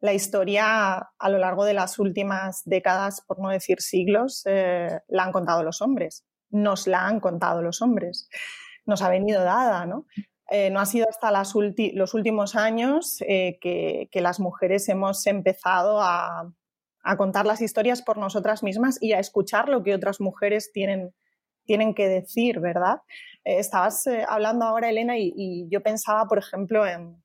la 0.00 0.14
historia 0.14 1.10
a 1.18 1.28
lo 1.28 1.38
largo 1.38 1.64
de 1.64 1.74
las 1.74 1.98
últimas 1.98 2.62
décadas, 2.64 3.20
por 3.26 3.40
no 3.40 3.50
decir 3.50 3.80
siglos, 3.80 4.42
eh, 4.46 5.00
la 5.08 5.24
han 5.24 5.32
contado 5.32 5.62
los 5.62 5.82
hombres. 5.82 6.24
Nos 6.50 6.86
la 6.86 7.06
han 7.06 7.20
contado 7.20 7.62
los 7.62 7.82
hombres. 7.82 8.28
Nos 8.86 9.02
ha 9.02 9.08
venido 9.08 9.44
dada, 9.44 9.84
¿no? 9.86 10.06
no 10.70 10.80
ha 10.80 10.84
sido 10.84 11.08
hasta 11.08 11.30
los 11.30 11.54
últimos 12.14 12.56
años 12.56 13.16
que, 13.20 14.08
las 14.12 14.38
mujeres 14.38 14.86
hemos 14.90 15.26
empezado 15.26 16.02
a, 16.02 16.52
a, 17.02 17.16
contar 17.16 17.46
las 17.46 17.62
historias 17.62 18.02
por 18.02 18.18
nosotras 18.18 18.62
mismas 18.62 18.98
y 19.00 19.14
a 19.14 19.18
escuchar 19.18 19.70
lo 19.70 19.82
que 19.82 19.94
otras 19.94 20.20
mujeres 20.20 20.70
tienen, 20.70 21.14
tienen 21.64 21.94
que 21.94 22.06
decir, 22.06 22.60
¿verdad? 22.60 22.98
Eh, 23.44 23.58
estabas 23.58 24.06
eh, 24.06 24.24
hablando 24.28 24.64
ahora, 24.64 24.90
Elena, 24.90 25.16
y, 25.18 25.66
yo 25.70 25.82
pensaba, 25.82 26.26
por 26.26 26.38
ejemplo, 26.38 26.86
en, 26.86 27.22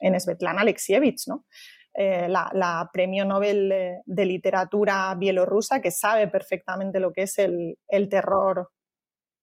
en 0.00 0.20
Svetlana 0.20 0.62
Alexievich, 0.62 1.26
¿no? 1.28 1.46
Eh, 1.94 2.28
la, 2.28 2.88
premio 2.92 3.24
Nobel 3.24 4.00
de, 4.04 4.24
literatura 4.24 5.14
bielorrusa, 5.16 5.80
que 5.80 5.90
sabe 5.90 6.28
perfectamente 6.28 7.00
lo 7.00 7.12
que 7.12 7.22
es 7.22 7.38
el, 7.38 7.76
terror, 8.08 8.70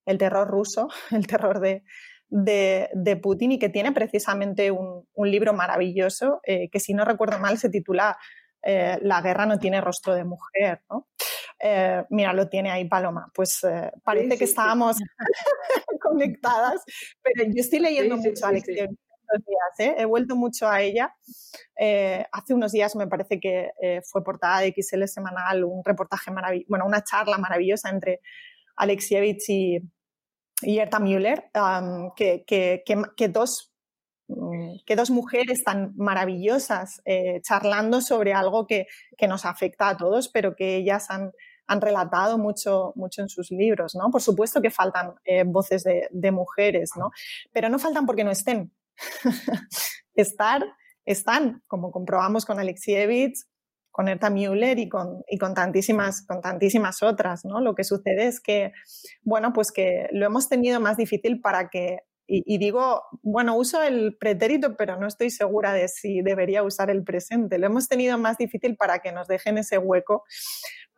el 0.06 0.18
terror 0.18 0.48
ruso, 0.48 0.88
el 1.10 1.26
terror 1.26 1.60
de, 1.60 1.82
de, 2.30 3.16
Putin, 3.16 3.52
y 3.52 3.58
que 3.58 3.68
tiene 3.68 3.92
precisamente 3.92 4.70
un, 4.70 5.06
un 5.12 5.30
libro 5.30 5.52
maravilloso, 5.52 6.40
que 6.44 6.80
si 6.80 6.94
no 6.94 7.04
recuerdo 7.04 7.38
mal 7.38 7.58
se 7.58 7.68
titula 7.68 8.16
La 8.62 9.20
guerra 9.22 9.46
no 9.46 9.58
tiene 9.58 9.80
rostro 9.80 10.14
de 10.14 10.24
mujer. 10.24 10.82
¿no? 10.90 11.06
Eh, 11.60 12.04
mira, 12.10 12.32
lo 12.32 12.48
tiene 12.48 12.70
ahí 12.70 12.88
Paloma. 12.88 13.30
Pues 13.34 13.64
eh, 13.64 13.90
parece 14.04 14.38
que 14.38 14.44
estábamos 14.44 14.96
conectadas, 16.00 16.82
pero 17.22 17.44
yo 17.48 17.60
estoy 17.60 17.80
leyendo 17.80 18.16
mucho 18.16 18.46
a 18.46 18.50
Alex 18.50 18.66
días, 18.66 19.80
¿eh? 19.80 19.94
he 19.98 20.06
vuelto 20.06 20.36
mucho 20.36 20.66
a 20.68 20.80
ella. 20.80 21.14
hace 22.32 22.54
unos 22.54 22.72
días 22.72 22.96
me 22.96 23.06
parece 23.06 23.38
que 23.38 23.70
fue 24.10 24.24
portada 24.24 24.60
de 24.60 24.72
XL 24.74 25.04
semanal 25.04 25.64
un 25.64 25.84
reportaje 25.84 26.30
maravilloso, 26.30 26.66
bueno, 26.70 26.86
una 26.86 27.04
charla 27.04 27.36
maravillosa 27.36 27.90
entre 27.90 28.20
Alexievich 28.76 29.50
y, 29.50 29.78
y 30.62 30.78
Erta 30.78 30.98
Müller, 30.98 31.50
que, 32.16 32.44
que, 32.46 32.82
que, 33.16 33.28
dos 33.28 33.74
mm, 34.28 34.76
que 34.86 34.96
dos 34.96 35.10
mujeres 35.10 35.62
tan 35.62 35.92
maravillosas 35.96 37.02
charlando 37.42 38.00
sobre 38.00 38.32
algo 38.32 38.66
que, 38.66 38.86
que, 39.18 39.28
nos 39.28 39.44
afecta 39.44 39.90
a 39.90 39.96
todos, 39.98 40.30
pero 40.30 40.56
que 40.56 40.76
ellas 40.76 41.10
han, 41.10 41.32
han 41.68 41.80
relatado 41.80 42.38
mucho, 42.38 42.92
mucho 42.96 43.22
en 43.22 43.28
sus 43.28 43.50
libros, 43.50 43.94
¿no? 43.94 44.10
Por 44.10 44.22
supuesto 44.22 44.60
que 44.60 44.70
faltan 44.70 45.14
eh, 45.24 45.44
voces 45.44 45.84
de, 45.84 46.30
mujeres, 46.32 46.90
¿no? 46.96 47.10
Pero 47.52 47.68
no 47.68 47.78
faltan 47.78 48.06
porque 48.06 48.24
no 48.24 48.30
estén. 48.30 48.72
Estar, 50.14 50.64
están, 51.04 51.62
como 51.68 51.92
comprobamos 51.92 52.44
con 52.44 52.58
Alexievich, 52.58 53.38
con 53.90 54.08
Erta 54.08 54.30
Müller 54.30 54.78
y 54.78 54.88
con, 54.88 55.22
y 55.28 55.38
con, 55.38 55.54
tantísimas, 55.54 56.24
con 56.26 56.40
tantísimas 56.40 57.02
otras, 57.02 57.44
¿no? 57.44 57.60
Lo 57.60 57.74
que 57.74 57.84
sucede 57.84 58.26
es 58.26 58.40
que, 58.40 58.72
bueno, 59.22 59.52
pues 59.52 59.70
que 59.70 60.08
lo 60.12 60.26
hemos 60.26 60.48
tenido 60.48 60.80
más 60.80 60.96
difícil 60.96 61.40
para 61.40 61.68
que 61.68 62.00
y, 62.30 62.58
digo, 62.58 63.04
bueno, 63.22 63.56
uso 63.56 63.82
el 63.82 64.14
pretérito, 64.18 64.76
pero 64.76 64.98
no 65.00 65.06
estoy 65.06 65.30
segura 65.30 65.72
de 65.72 65.88
si 65.88 66.20
debería 66.20 66.62
usar 66.62 66.90
el 66.90 67.02
presente. 67.02 67.56
Lo 67.56 67.66
hemos 67.66 67.88
tenido 67.88 68.18
más 68.18 68.36
difícil 68.36 68.76
para 68.76 68.98
que 68.98 69.12
nos 69.12 69.28
dejen 69.28 69.56
ese 69.56 69.78
hueco 69.78 70.24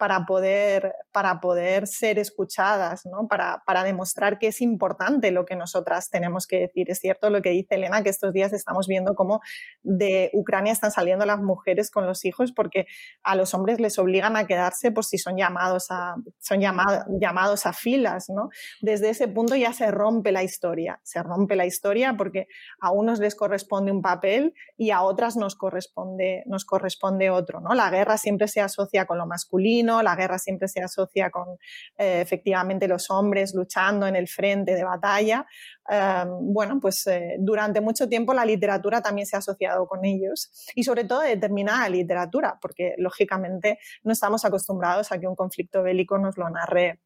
para 0.00 0.24
poder, 0.24 0.94
para 1.12 1.40
poder 1.40 1.86
ser 1.86 2.18
escuchadas, 2.18 3.04
¿no? 3.04 3.28
para, 3.28 3.62
para, 3.66 3.84
demostrar 3.84 4.38
que 4.38 4.46
es 4.46 4.62
importante 4.62 5.30
lo 5.30 5.44
que 5.44 5.56
nosotras 5.56 6.08
tenemos 6.08 6.46
que 6.46 6.60
decir. 6.60 6.90
Es 6.90 7.00
cierto 7.00 7.28
lo 7.28 7.42
que 7.42 7.50
dice 7.50 7.74
Elena, 7.74 8.02
que 8.02 8.08
estos 8.08 8.32
días 8.32 8.54
estamos 8.54 8.88
viendo 8.88 9.14
cómo 9.14 9.42
de 9.82 10.30
Ucrania 10.32 10.72
están 10.72 10.90
saliendo 10.90 11.26
las 11.26 11.40
mujeres 11.40 11.90
con 11.90 12.06
los 12.06 12.24
hijos 12.24 12.50
porque 12.52 12.86
a 13.22 13.36
los 13.36 13.52
hombres 13.52 13.78
les 13.78 13.98
obligan 13.98 14.36
a 14.36 14.46
quedarse 14.46 14.90
por 14.90 15.04
si 15.04 15.18
son 15.18 15.36
llamados 15.36 15.88
a, 15.90 16.16
son 16.38 16.60
llamados 16.60 17.66
a 17.66 17.74
filas. 17.74 18.30
¿no? 18.30 18.48
Desde 18.80 19.10
ese 19.10 19.28
punto 19.28 19.54
ya 19.54 19.74
se 19.74 19.90
rompe 19.90 20.32
la 20.32 20.42
historia. 20.42 20.98
Se 21.02 21.19
rompe 21.22 21.56
la 21.56 21.66
historia 21.66 22.14
porque 22.16 22.46
a 22.80 22.90
unos 22.90 23.18
les 23.18 23.34
corresponde 23.34 23.92
un 23.92 24.02
papel 24.02 24.54
y 24.76 24.90
a 24.90 25.02
otras 25.02 25.36
nos 25.36 25.54
corresponde, 25.54 26.42
nos 26.46 26.64
corresponde 26.64 27.30
otro. 27.30 27.60
¿no? 27.60 27.74
La 27.74 27.90
guerra 27.90 28.18
siempre 28.18 28.48
se 28.48 28.60
asocia 28.60 29.06
con 29.06 29.18
lo 29.18 29.26
masculino 29.26 30.00
la 30.02 30.16
guerra 30.16 30.38
siempre 30.38 30.68
se 30.68 30.82
asocia 30.82 31.30
con 31.30 31.58
eh, 31.98 32.20
efectivamente 32.20 32.88
los 32.88 33.10
hombres 33.10 33.54
luchando 33.54 34.06
en 34.06 34.16
el 34.16 34.28
frente 34.28 34.74
de 34.74 34.84
batalla. 34.84 35.46
Em, 35.88 36.28
bueno, 36.52 36.78
pues 36.80 37.06
eh, 37.06 37.36
durante 37.38 37.80
mucho 37.80 38.08
tiempo 38.08 38.34
la 38.34 38.44
literatura 38.44 39.02
también 39.02 39.26
se 39.26 39.36
ha 39.36 39.40
asociado 39.40 39.86
con 39.86 40.04
ellos 40.04 40.50
y 40.74 40.84
sobre 40.84 41.04
todo 41.04 41.20
determinada 41.20 41.88
literatura, 41.88 42.58
porque 42.60 42.94
lógicamente 42.98 43.78
no 44.02 44.12
estamos 44.12 44.44
acostumbrados 44.44 45.12
a 45.12 45.18
que 45.18 45.26
un 45.26 45.36
conflicto 45.36 45.82
bélico 45.82 46.18
nos 46.18 46.36
lo 46.36 46.48
narre 46.50 47.00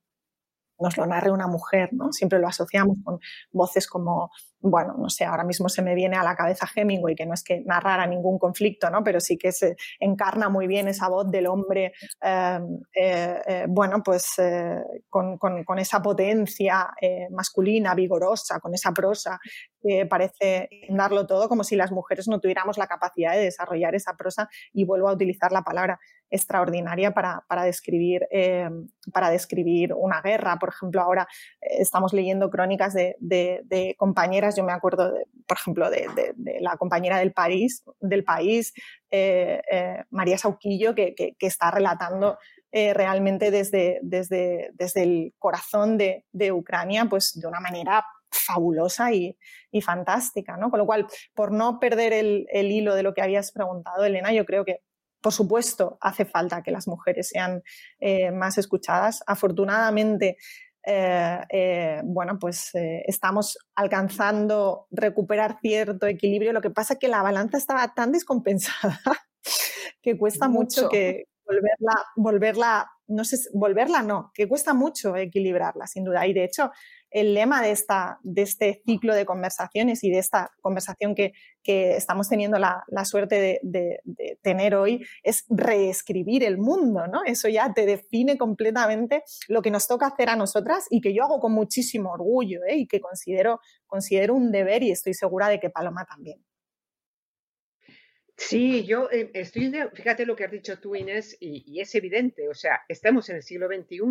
nos 0.78 0.96
lo 0.96 1.06
narre 1.06 1.30
una 1.30 1.46
mujer, 1.46 1.90
¿no? 1.92 2.12
Siempre 2.12 2.38
lo 2.38 2.48
asociamos 2.48 2.96
con 3.04 3.20
voces 3.52 3.86
como 3.86 4.30
bueno, 4.64 4.94
no 4.96 5.10
sé, 5.10 5.26
ahora 5.26 5.44
mismo 5.44 5.68
se 5.68 5.82
me 5.82 5.94
viene 5.94 6.16
a 6.16 6.22
la 6.22 6.34
cabeza 6.34 6.66
Hemingway, 6.74 7.14
que 7.14 7.26
no 7.26 7.34
es 7.34 7.44
que 7.44 7.60
narrara 7.66 8.06
ningún 8.06 8.38
conflicto, 8.38 8.88
¿no? 8.88 9.04
Pero 9.04 9.20
sí 9.20 9.36
que 9.36 9.52
se 9.52 9.76
encarna 10.00 10.48
muy 10.48 10.66
bien 10.66 10.88
esa 10.88 11.08
voz 11.08 11.30
del 11.30 11.46
hombre, 11.48 11.92
em, 12.22 12.80
eh, 12.94 13.42
eh, 13.46 13.66
bueno, 13.68 14.02
pues 14.02 14.38
eh, 14.38 14.82
con, 15.10 15.38
esa 15.78 16.00
potencia 16.00 16.88
masculina, 17.30 17.94
vigorosa, 17.94 18.58
con 18.60 18.72
esa 18.74 18.92
prosa 18.92 19.38
que 19.82 20.06
parece 20.06 20.70
darlo 20.88 21.26
todo, 21.26 21.46
como 21.48 21.62
si 21.62 21.76
las 21.76 21.92
mujeres 21.92 22.26
no 22.26 22.40
tuviéramos 22.40 22.78
la 22.78 22.86
capacidad 22.86 23.34
de 23.34 23.42
desarrollar 23.42 23.94
esa 23.94 24.14
prosa, 24.16 24.48
y 24.72 24.84
vuelvo 24.84 25.08
a 25.08 25.12
utilizar 25.12 25.52
la 25.52 25.62
palabra 25.62 26.00
extraordinaria 26.30 27.12
para, 27.12 27.64
describir, 27.64 28.22
una 29.94 30.22
guerra. 30.22 30.58
Por 30.58 30.70
ejemplo, 30.70 31.02
ahora 31.02 31.28
estamos 31.60 32.14
leyendo 32.14 32.48
crónicas 32.48 32.94
de 32.94 33.94
compañeras 33.98 34.53
yo 34.56 34.64
me 34.64 34.72
acuerdo, 34.72 35.12
por 35.46 35.56
ejemplo, 35.56 35.90
de, 35.90 36.34
la 36.60 36.76
compañera 36.76 37.18
del, 37.18 37.32
París, 37.32 37.84
del 38.00 38.24
país, 38.24 38.72
eh, 39.10 39.60
eh, 39.70 40.04
María 40.10 40.38
Sauquillo, 40.38 40.94
que, 40.94 41.36
está 41.40 41.70
relatando 41.70 42.38
eh, 42.72 42.94
realmente 42.94 43.50
desde, 43.50 44.00
desde, 44.02 44.70
desde, 44.74 45.02
el 45.02 45.34
corazón 45.38 45.98
de, 45.98 46.52
Ucrania, 46.52 47.06
pues 47.06 47.38
de 47.38 47.46
una 47.46 47.60
manera 47.60 48.04
fabulosa 48.30 49.12
y, 49.12 49.36
fantástica, 49.82 50.56
¿no? 50.56 50.70
Con 50.70 50.78
lo 50.78 50.86
cual, 50.86 51.06
por 51.34 51.52
no 51.52 51.78
perder 51.80 52.12
el, 52.12 52.46
el 52.50 52.70
hilo 52.70 52.94
de 52.94 53.02
lo 53.02 53.14
que 53.14 53.22
habías 53.22 53.52
preguntado, 53.52 54.04
Elena, 54.04 54.32
yo 54.32 54.44
creo 54.44 54.64
que 54.64 54.80
por 55.20 55.32
supuesto, 55.32 55.96
hace 56.02 56.26
falta 56.26 56.62
que 56.62 56.70
las 56.70 56.86
mujeres 56.86 57.30
sean 57.30 57.62
más 58.34 58.58
escuchadas. 58.58 59.22
Afortunadamente, 59.26 60.36
eh, 60.86 61.40
eh, 61.50 62.00
bueno, 62.04 62.38
pues 62.38 62.74
eh, 62.74 63.02
estamos 63.06 63.58
alcanzando 63.74 64.86
recuperar 64.90 65.58
cierto 65.60 66.06
equilibrio. 66.06 66.52
Lo 66.52 66.60
que 66.60 66.70
pasa 66.70 66.94
es 66.94 67.00
que 67.00 67.08
la 67.08 67.22
balanza 67.22 67.56
estaba 67.56 67.94
tan 67.94 68.12
descompensada 68.12 69.00
que 70.02 70.18
cuesta 70.18 70.48
mucho, 70.48 70.88
que 70.88 71.24
volverla, 71.46 72.04
volverla, 72.16 72.90
no 73.08 73.24
sé, 73.24 73.36
volverla 73.52 74.02
no, 74.02 74.30
que 74.34 74.48
cuesta 74.48 74.74
mucho 74.74 75.16
equilibrarla, 75.16 75.86
sin 75.86 76.04
duda. 76.04 76.26
Y 76.26 76.32
de 76.32 76.44
hecho, 76.44 76.70
el 77.10 77.32
lema 77.32 77.62
de, 77.62 77.70
esta, 77.70 78.18
de 78.22 78.42
este 78.42 78.82
ciclo 78.84 79.14
de 79.14 79.24
conversaciones 79.24 80.02
y 80.02 80.10
de 80.10 80.18
esta 80.18 80.50
conversación 80.60 81.14
que, 81.14 81.32
estamos 81.66 82.28
teniendo 82.28 82.58
la, 82.58 82.84
suerte 83.04 83.60
de, 83.62 84.00
tener 84.42 84.74
hoy 84.74 85.02
es 85.22 85.44
reescribir 85.48 86.44
el 86.44 86.58
mundo, 86.58 87.06
¿no? 87.06 87.24
Eso 87.24 87.48
ya 87.48 87.72
te 87.72 87.86
define 87.86 88.36
completamente 88.36 89.22
lo 89.48 89.62
que 89.62 89.70
nos 89.70 89.86
toca 89.86 90.08
hacer 90.08 90.28
a 90.28 90.36
nosotras 90.36 90.86
y 90.90 91.00
que 91.00 91.14
yo 91.14 91.24
hago 91.24 91.40
con 91.40 91.52
muchísimo 91.52 92.10
orgullo 92.10 92.60
¿eh? 92.68 92.76
y 92.76 92.86
que 92.86 93.00
considero, 93.00 93.60
considero 93.86 94.34
un 94.34 94.52
deber 94.52 94.82
y 94.82 94.90
estoy 94.90 95.14
segura 95.14 95.48
de 95.48 95.58
que 95.58 95.70
Paloma 95.70 96.04
también. 96.04 96.44
Sí, 98.36 98.84
yo 98.84 99.08
eh, 99.10 99.30
estoy, 99.32 99.72
fíjate 99.94 100.26
lo 100.26 100.34
que 100.34 100.44
has 100.44 100.50
dicho 100.50 100.78
tú, 100.80 100.96
Inés, 100.96 101.36
y, 101.40 101.80
es 101.80 101.94
evidente, 101.94 102.48
o 102.48 102.54
sea, 102.54 102.80
estamos 102.88 103.28
en 103.28 103.36
el 103.36 103.42
siglo 103.42 103.68
XXI 103.68 104.04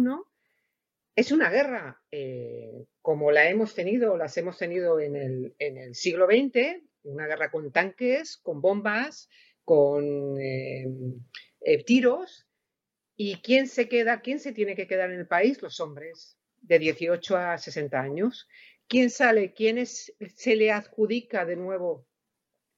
es 1.15 1.31
una 1.31 1.49
guerra 1.49 2.01
eh, 2.11 2.85
como 3.01 3.31
la 3.31 3.47
hemos 3.49 3.75
tenido, 3.75 4.17
las 4.17 4.35
hemos 4.37 4.57
tenido 4.57 4.99
en 4.99 5.15
el, 5.15 5.95
siglo 5.95 6.25
XX, 6.25 6.81
una 7.03 7.27
guerra 7.27 7.51
con 7.51 7.71
tanques, 7.71 8.37
con 8.37 8.61
bombas, 8.61 9.29
con 9.63 10.39
eh, 10.39 11.83
tiros. 11.85 12.47
¿Y 13.15 13.35
quién 13.41 13.67
se 13.67 13.87
queda, 13.87 14.21
quién 14.21 14.39
se 14.39 14.53
tiene 14.53 14.75
que 14.75 14.87
quedar 14.87 15.11
en 15.11 15.19
el 15.19 15.27
país? 15.27 15.61
Los 15.61 15.79
hombres 15.79 16.35
de 16.61 16.79
18 16.79 17.37
a 17.37 17.57
60 17.59 17.99
años. 17.99 18.47
¿Quién 18.87 19.11
sale? 19.11 19.53
¿Quién 19.53 19.85
se 19.85 20.55
le 20.55 20.71
adjudica 20.71 21.45
de 21.45 21.57
nuevo 21.57 22.07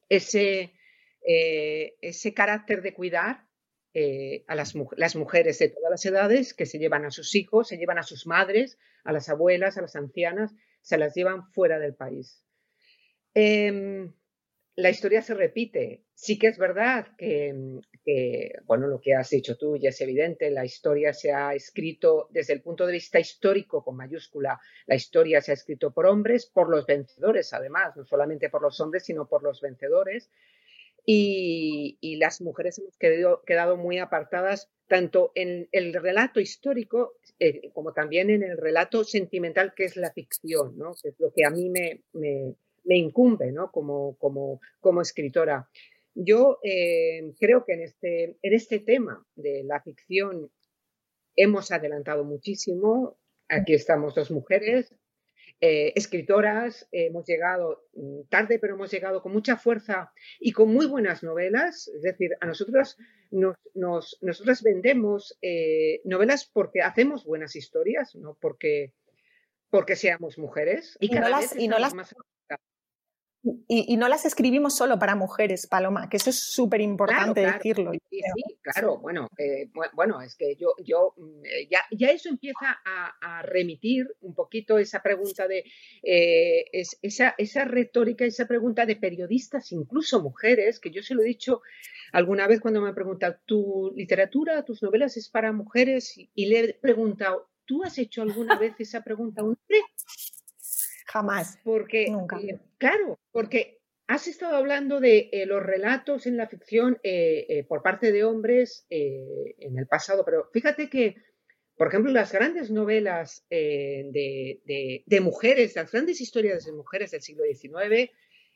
ese, 0.09 0.73
ese 1.25 2.33
carácter 2.33 2.81
de 2.81 2.93
cuidar? 2.93 3.45
Eh, 3.97 4.43
a 4.47 4.55
las, 4.55 4.75
mujeres 5.15 5.57
de 5.59 5.69
todas 5.69 5.89
las 5.89 6.05
edades 6.05 6.53
que 6.53 6.65
se 6.65 6.79
llevan 6.79 7.05
a 7.05 7.11
sus 7.11 7.33
hijos, 7.33 7.69
se 7.69 7.77
llevan 7.77 7.97
a 7.97 8.03
sus 8.03 8.27
madres, 8.27 8.77
a 9.05 9.13
las 9.13 9.29
abuelas, 9.29 9.77
a 9.77 9.81
las 9.81 9.95
ancianas, 9.95 10.53
se 10.81 10.97
las 10.97 11.15
llevan 11.15 11.49
fuera 11.53 11.79
del 11.79 11.95
país. 11.95 12.43
Em, 13.33 14.13
la 14.75 14.89
historia 14.89 15.21
se 15.21 15.33
repite. 15.33 16.03
Sí 16.13 16.37
que 16.37 16.47
es 16.47 16.57
verdad 16.57 17.07
que, 17.17 17.53
bueno, 18.65 18.87
lo 18.87 18.99
que 18.99 19.13
has 19.13 19.29
dicho 19.29 19.55
tú 19.55 19.77
ya 19.77 19.91
es 19.91 20.01
evidente, 20.01 20.51
la 20.51 20.65
historia 20.65 21.13
se 21.13 21.31
ha 21.31 21.53
escrito 21.53 22.27
desde 22.31 22.51
el 22.51 22.61
punto 22.61 22.85
de 22.85 22.91
vista 22.91 23.21
histórico 23.21 23.81
con 23.81 23.95
mayúscula, 23.95 24.59
la 24.87 24.95
historia 24.95 25.39
se 25.39 25.51
ha 25.51 25.53
escrito 25.53 25.93
por 25.93 26.05
hombres, 26.05 26.47
por 26.47 26.69
los 26.69 26.85
vencedores 26.85 27.53
además, 27.53 27.95
no 27.95 28.03
solamente 28.03 28.49
por 28.49 28.61
los 28.61 28.77
hombres, 28.81 29.05
sino 29.05 29.25
por 29.29 29.41
los 29.41 29.61
vencedores 29.61 30.29
y, 31.05 32.17
las 32.17 32.41
mujeres 32.41 32.79
hemos 32.79 32.97
quedado, 32.97 33.77
muy 33.77 33.99
apartadas 33.99 34.69
tanto 34.87 35.31
en 35.35 35.67
el 35.71 35.93
relato 35.93 36.39
histórico 36.39 37.13
eh, 37.39 37.69
como 37.73 37.93
también 37.93 38.29
en 38.29 38.43
el 38.43 38.57
relato 38.57 39.03
sentimental 39.03 39.73
que 39.75 39.85
es 39.85 39.97
la 39.97 40.11
ficción, 40.11 40.77
¿no? 40.77 40.93
que 41.01 41.09
es 41.09 41.15
lo 41.19 41.31
que 41.35 41.45
a 41.45 41.49
mí 41.49 41.69
me, 41.69 42.03
me, 42.13 42.97
incumbe 42.97 43.51
¿no? 43.51 43.71
como, 43.71 44.15
como, 44.17 44.61
como 44.79 45.01
escritora. 45.01 45.69
Yo 46.13 46.59
eh, 46.63 47.33
creo 47.39 47.65
que 47.65 47.73
en 47.73 47.81
este, 47.81 48.37
en 48.41 48.53
este 48.53 48.79
tema 48.79 49.25
de 49.35 49.63
la 49.63 49.81
ficción 49.81 50.49
hemos 51.35 51.71
adelantado 51.71 52.23
muchísimo. 52.23 53.17
Aquí 53.49 53.73
estamos 53.73 54.15
dos 54.15 54.31
mujeres, 54.31 54.95
eh, 55.61 55.93
escritoras, 55.95 56.87
hemos 56.91 57.25
llegado 57.25 57.85
mm, 57.93 58.23
tarde, 58.29 58.59
pero 58.59 58.75
hemos 58.75 58.91
llegado 58.91 59.21
con 59.21 59.31
mucha 59.31 59.55
fuerza 59.57 60.11
y 60.39 60.51
con 60.51 60.73
muy 60.73 60.85
buenas 60.85 61.23
novelas. 61.23 61.87
Es 61.87 62.01
decir, 62.01 62.31
a 62.41 62.45
nosotras 62.45 62.97
nos, 63.31 64.17
nosotras 64.21 64.63
vendemos 64.63 65.37
eh, 65.41 66.01
novelas 66.03 66.49
porque 66.51 66.81
hacemos 66.81 67.25
buenas 67.25 67.55
historias, 67.55 68.15
no 68.15 68.37
porque, 68.39 68.93
porque 69.69 69.95
seamos 69.95 70.37
mujeres. 70.37 70.97
Y, 70.99 71.09
no 71.09 71.29
las, 71.29 71.55
y 71.55 71.67
no 71.67 71.79
las, 71.79 71.93
y, 73.67 73.97
no 73.97 74.07
las 74.07 74.25
escribimos 74.25 74.75
solo 74.75 74.97
para 74.97 75.15
mujeres, 75.15 75.67
Paloma, 75.67 76.09
que 76.09 76.17
eso 76.17 76.29
es 76.29 76.39
súper 76.39 76.81
importante 76.81 77.41
decirlo. 77.41 77.91
Sí, 77.93 77.99
sí, 78.09 78.57
claro, 78.61 78.97
bueno, 78.97 79.29
eh, 79.37 79.69
bueno, 79.93 80.21
es 80.21 80.35
que 80.35 80.55
yo, 80.55 80.73
yo 80.83 81.13
mm, 81.17 81.45
eh, 81.45 81.67
ya, 81.69 81.81
ya 81.91 82.09
eso 82.09 82.29
empieza 82.29 82.79
a, 82.85 83.41
remitir 83.43 84.07
un 84.21 84.33
poquito 84.33 84.79
esa 84.79 85.01
pregunta 85.01 85.47
de, 85.47 85.63
eh, 86.01 86.65
esa, 87.01 87.35
esa 87.37 87.65
retórica, 87.65 88.25
esa 88.25 88.47
pregunta 88.47 88.85
de 88.85 88.95
periodistas, 88.95 89.71
incluso 89.71 90.21
mujeres, 90.21 90.79
que 90.79 90.91
yo 90.91 91.03
se 91.03 91.13
lo 91.13 91.21
he 91.21 91.25
dicho 91.25 91.61
alguna 92.11 92.47
vez 92.47 92.61
cuando 92.61 92.81
me 92.81 92.89
han 92.89 92.95
preguntado, 92.95 93.35
¿tu 93.45 93.91
literatura, 93.95 94.63
tus 94.63 94.81
novelas 94.81 95.17
es 95.17 95.29
para 95.29 95.51
mujeres? 95.51 96.13
Y, 96.33 96.45
le 96.47 96.59
he 96.59 96.73
preguntado, 96.73 97.49
¿tú 97.65 97.83
has 97.83 97.97
hecho 97.97 98.21
alguna 98.21 98.57
vez 98.57 98.73
esa 98.79 99.03
pregunta 99.03 99.41
a 99.41 99.45
un 99.45 99.57
hombre? 99.61 99.81
Jamás. 101.05 101.59
Porque, 101.63 102.09
Nunca. 102.09 102.37
Eh, 102.39 102.59
claro, 102.77 103.19
porque 103.31 103.79
has 104.07 104.27
estado 104.27 104.57
hablando 104.57 104.99
de 104.99 105.29
eh, 105.31 105.45
los 105.45 105.63
relatos 105.63 106.27
en 106.27 106.37
la 106.37 106.47
ficción 106.47 106.99
eh, 107.03 107.65
por 107.67 107.81
parte 107.81 108.11
de 108.11 108.23
hombres 108.23 108.85
en 108.89 109.77
el 109.77 109.87
pasado, 109.87 110.23
pero 110.25 110.49
fíjate 110.51 110.89
que, 110.89 111.15
por 111.77 111.87
ejemplo, 111.87 112.11
las 112.11 112.31
grandes 112.31 112.69
novelas 112.71 113.45
de, 113.49 114.99
mujeres, 115.21 115.75
las 115.75 115.91
grandes 115.91 116.21
historias 116.21 116.65
de 116.65 116.71
mujeres 116.71 117.11
del 117.11 117.21
siglo 117.21 117.43
XIX, 117.43 118.11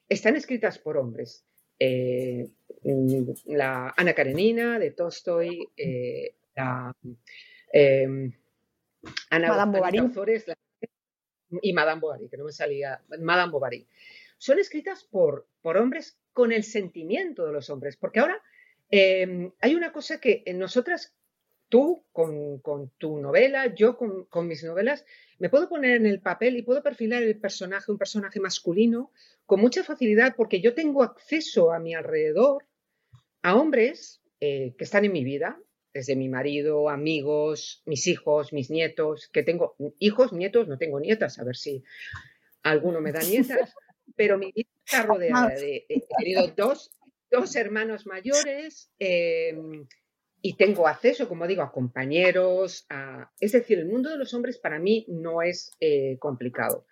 están 0.07 0.35
escritas 0.35 0.79
por 0.79 0.97
hombres. 0.97 1.45
Mm, 1.81 3.31
la 3.45 3.93
Ana 3.95 4.13
Karenina 4.13 4.79
de 4.79 4.91
Tolstoy, 4.91 5.69
la 6.55 6.93
em, 7.71 8.31
Ana 9.29 9.47
Madame 9.49 9.77
Bovary. 9.77 10.43
la 10.45 10.55
y 11.61 11.73
Madame 11.73 12.01
Bovary, 12.01 12.29
que 12.29 12.37
no 12.37 12.45
me 12.45 12.51
salía, 12.51 13.01
Madame 13.19 13.51
Bovary, 13.51 13.87
son 14.37 14.59
escritas 14.59 15.03
por, 15.03 15.47
por 15.61 15.77
hombres 15.77 16.17
con 16.33 16.51
el 16.51 16.63
sentimiento 16.63 17.45
de 17.45 17.53
los 17.53 17.69
hombres, 17.69 17.97
porque 17.97 18.19
ahora 18.19 18.41
em, 18.89 19.51
hay 19.59 19.75
una 19.75 19.91
cosa 19.91 20.19
que 20.19 20.43
en 20.45 20.57
nosotras, 20.57 21.13
tú 21.67 22.03
con, 22.11 22.61
tu 22.97 23.19
novela, 23.19 23.73
yo 23.75 23.97
con, 23.97 24.47
mis 24.47 24.63
novelas, 24.63 25.05
me 25.37 25.49
puedo 25.49 25.67
poner 25.69 25.97
en 25.97 26.05
el 26.05 26.21
papel 26.21 26.57
y 26.57 26.61
puedo 26.61 26.81
perfilar 26.81 27.21
el 27.23 27.37
personaje, 27.39 27.91
un 27.91 27.97
personaje 27.97 28.39
masculino, 28.39 29.11
con 29.45 29.59
mucha 29.59 29.83
facilidad, 29.83 30.35
porque 30.35 30.61
yo 30.61 30.73
tengo 30.73 31.03
acceso 31.03 31.71
a 31.71 31.79
mi 31.79 31.93
alrededor 31.93 32.65
a 33.41 33.55
hombres 33.55 34.21
eh, 34.39 34.73
que 34.77 34.83
están 34.83 35.05
en 35.05 35.11
mi 35.11 35.23
vida, 35.23 35.59
desde 35.93 36.15
mi 36.15 36.29
marido, 36.29 36.89
amigos, 36.89 37.81
mis 37.85 38.07
hijos, 38.07 38.53
mis 38.53 38.69
nietos, 38.69 39.29
que 39.31 39.43
tengo 39.43 39.75
hijos, 39.99 40.33
nietos, 40.33 40.67
no 40.67 40.77
tengo 40.77 40.99
nietas, 40.99 41.39
a 41.39 41.43
ver 41.43 41.55
si 41.55 41.83
alguno 42.63 43.01
me 43.01 43.11
da 43.11 43.21
nietas, 43.21 43.73
pero 44.15 44.37
mi 44.37 44.51
vida 44.51 44.69
está 44.85 45.03
rodeada 45.03 45.49
de, 45.49 45.85
he 45.89 46.01
tenido 46.17 46.47
dos, 46.55 46.91
dos 47.31 47.55
hermanos 47.55 48.05
mayores 48.05 48.91
em, 48.99 49.87
y 50.41 50.55
tengo 50.55 50.87
acceso, 50.87 51.27
como 51.27 51.47
digo, 51.47 51.61
a 51.61 51.71
compañeros, 51.71 52.85
a, 52.89 53.31
es 53.39 53.51
decir, 53.51 53.79
el 53.79 53.87
mundo 53.87 54.09
de 54.09 54.17
los 54.17 54.33
hombres 54.33 54.57
para 54.57 54.79
mí 54.79 55.05
no 55.09 55.41
es 55.41 55.71
eh, 55.79 56.17
complicado. 56.19 56.85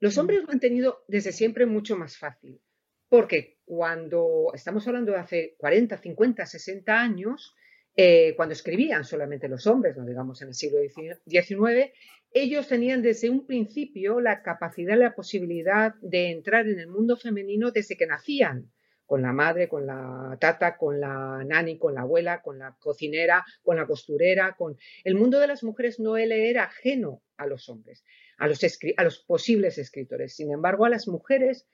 Los 0.00 0.18
hombres 0.18 0.42
lo 0.42 0.50
han 0.50 0.60
tenido 0.60 1.04
desde 1.08 1.32
siempre 1.32 1.66
mucho 1.66 1.96
más 1.96 2.18
fácil, 2.18 2.60
porque 3.08 3.58
cuando 3.64 4.50
estamos 4.52 4.86
hablando 4.86 5.12
de 5.12 5.18
hace 5.18 5.54
40, 5.58 5.96
50, 5.96 6.44
60 6.44 7.00
años, 7.00 7.54
eh, 7.96 8.34
cuando 8.36 8.54
escribían 8.54 9.04
solamente 9.04 9.48
los 9.48 9.66
hombres, 9.66 9.96
no 9.96 10.04
digamos 10.04 10.42
en 10.42 10.48
el 10.48 10.54
siglo 10.54 10.80
XIX, 11.26 11.92
ellos 12.32 12.66
tenían 12.66 13.02
desde 13.02 13.30
un 13.30 13.46
principio 13.46 14.20
la 14.20 14.42
capacidad, 14.42 14.98
la 14.98 15.14
posibilidad 15.14 15.94
de 16.00 16.30
entrar 16.30 16.66
en 16.66 16.80
el 16.80 16.88
mundo 16.88 17.16
femenino 17.16 17.70
desde 17.70 17.96
que 17.96 18.06
nacían, 18.06 18.72
con 19.06 19.22
la 19.22 19.32
madre, 19.32 19.68
con 19.68 19.86
la 19.86 20.36
tata, 20.40 20.76
con 20.76 21.00
la 21.00 21.44
nani, 21.44 21.78
con 21.78 21.94
la 21.94 22.00
abuela, 22.00 22.42
con 22.42 22.58
la 22.58 22.76
cocinera, 22.80 23.44
con 23.62 23.76
la 23.76 23.86
costurera, 23.86 24.56
con 24.56 24.76
el 25.04 25.14
mundo 25.14 25.38
de 25.38 25.46
las 25.46 25.62
mujeres 25.62 26.00
no 26.00 26.16
le 26.16 26.50
era 26.50 26.64
ajeno 26.64 27.22
a 27.36 27.46
los 27.46 27.68
hombres, 27.68 28.02
a 28.38 28.48
los, 28.48 28.60
a 28.96 29.04
los 29.04 29.18
posibles 29.20 29.78
escritores. 29.78 30.34
Sin 30.34 30.50
embargo, 30.50 30.84
a 30.84 30.90
las 30.90 31.06
mujeres 31.06 31.68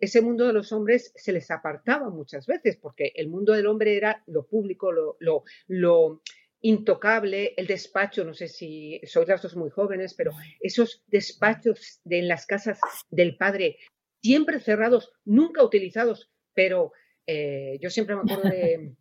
ese 0.00 0.20
mundo 0.22 0.46
de 0.46 0.52
los 0.52 0.72
hombres 0.72 1.12
se 1.14 1.32
les 1.32 1.50
apartaba 1.50 2.08
muchas 2.10 2.46
veces, 2.46 2.76
porque 2.76 3.12
el 3.14 3.28
mundo 3.28 3.52
del 3.52 3.66
hombre 3.66 3.96
era 3.96 4.22
lo 4.26 4.46
público, 4.46 4.90
lo, 4.92 5.16
lo, 5.68 6.22
intocable, 6.62 7.54
el 7.56 7.66
despacho, 7.66 8.24
no 8.24 8.34
sé 8.34 8.48
si 8.48 9.00
sois 9.04 9.28
las 9.28 9.42
dos 9.42 9.54
muy 9.54 9.70
jóvenes, 9.70 10.14
pero 10.14 10.32
esos 10.60 11.04
despachos 11.06 12.00
de, 12.04 12.18
en 12.18 12.28
las 12.28 12.46
casas 12.46 12.80
del 13.10 13.36
padre, 13.36 13.76
siempre 14.22 14.58
cerrados, 14.58 15.12
nunca 15.24 15.62
utilizados, 15.62 16.30
pero 16.54 16.92
eh, 17.26 17.78
yo 17.80 17.90
siempre 17.90 18.16
me 18.16 18.22
acuerdo 18.22 18.50
de 18.50 18.94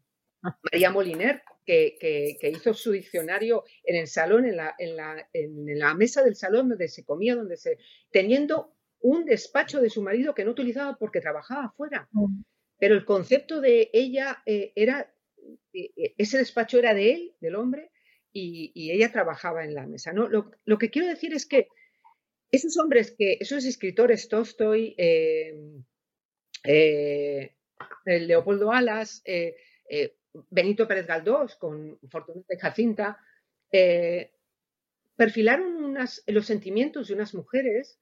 María 0.71 0.91
Moliner, 0.91 1.41
que, 1.65 1.97
que, 1.99 2.49
hizo 2.49 2.75
su 2.75 2.91
diccionario 2.91 3.63
en 3.83 3.95
el 3.95 4.07
salón, 4.07 4.45
en 4.45 4.57
la, 4.57 4.75
en, 4.77 4.95
la, 4.95 5.27
en 5.33 5.79
la, 5.79 5.95
mesa 5.95 6.21
del 6.21 6.35
salón 6.35 6.69
donde 6.69 6.87
se 6.87 7.03
comía, 7.03 7.35
donde 7.35 7.57
se, 7.57 7.79
teniendo 8.11 8.74
un 9.05 9.23
despacho 9.23 9.81
de 9.81 9.91
su 9.91 10.01
marido 10.01 10.33
que 10.33 10.43
no 10.43 10.51
utilizaba 10.51 10.97
porque 10.97 11.21
trabajaba 11.21 11.65
afuera. 11.65 12.09
Mm. 12.11 12.41
Pero 12.79 12.95
el 12.95 13.05
concepto 13.05 13.61
de 13.61 13.91
ella 13.93 14.41
eh, 14.47 14.73
era, 14.75 15.13
eh, 15.73 15.91
eh, 15.95 16.15
ese 16.17 16.39
despacho 16.39 16.79
era 16.79 16.95
de 16.95 17.13
él, 17.13 17.35
del 17.39 17.55
hombre, 17.55 17.91
y, 18.33 18.91
ella 18.91 19.11
trabajaba 19.11 19.63
en 19.63 19.75
la 19.75 19.85
mesa. 19.85 20.11
¿no? 20.11 20.27
Lo, 20.27 20.77
que 20.79 20.89
quiero 20.89 21.07
decir 21.07 21.33
es 21.35 21.45
que 21.45 21.67
esos 22.51 22.77
hombres, 22.77 23.15
que 23.17 23.37
esos 23.39 23.63
escritores, 23.63 24.27
Tolstoy, 24.27 24.95
Leopoldo 28.05 28.71
Alas, 28.71 29.23
Benito 30.49 30.87
Pérez 30.87 31.05
Galdós, 31.05 31.55
con 31.55 31.99
Fortunata 32.09 32.55
y 32.55 32.57
Jacinta, 32.57 33.19
perfilaron 35.15 35.95
los 36.27 36.45
sentimientos 36.45 37.07
de 37.07 37.13
unas 37.13 37.33
mujeres 37.33 37.99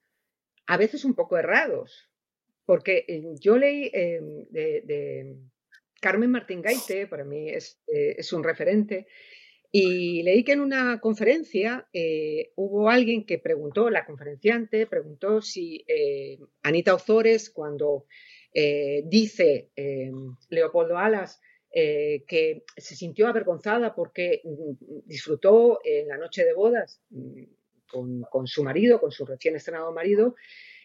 a 0.67 0.77
veces 0.77 1.05
un 1.05 1.13
poco 1.13 1.37
errados, 1.37 2.09
porque 2.65 3.05
eh, 3.07 3.23
yo 3.39 3.57
leí 3.57 3.89
eh, 3.93 4.19
de, 4.49 5.35
Carmen 6.01 6.31
Martín 6.31 6.61
Gaite, 6.61 7.07
para 7.07 7.23
mí 7.23 7.49
es, 7.49 7.79
eh, 7.87 8.15
es, 8.17 8.33
un 8.33 8.43
referente, 8.43 9.07
y 9.71 10.21
leí 10.23 10.43
que 10.43 10.51
en 10.51 10.59
una 10.59 10.99
conferencia 10.99 11.87
hubo 12.55 12.89
alguien 12.89 13.25
que 13.25 13.39
preguntó, 13.39 13.89
la 13.89 14.05
conferenciante 14.05 14.85
preguntó 14.85 15.41
si 15.41 15.83
Anita 16.61 16.93
Ozores, 16.93 17.49
cuando 17.49 18.05
dice 18.53 19.71
Leopoldo 20.49 20.99
Alas, 20.99 21.41
que 21.71 22.63
se 22.77 22.95
sintió 22.95 23.27
avergonzada 23.27 23.95
porque 23.95 24.41
mm, 24.43 25.07
disfrutó 25.07 25.79
en 25.83 26.07
la 26.07 26.17
noche 26.17 26.45
de 26.45 26.53
bodas 26.53 27.01
con, 28.29 28.47
su 28.47 28.63
marido, 28.63 28.99
con 28.99 29.11
su 29.11 29.25
recién 29.25 29.55
estrenado 29.55 29.91
marido, 29.93 30.35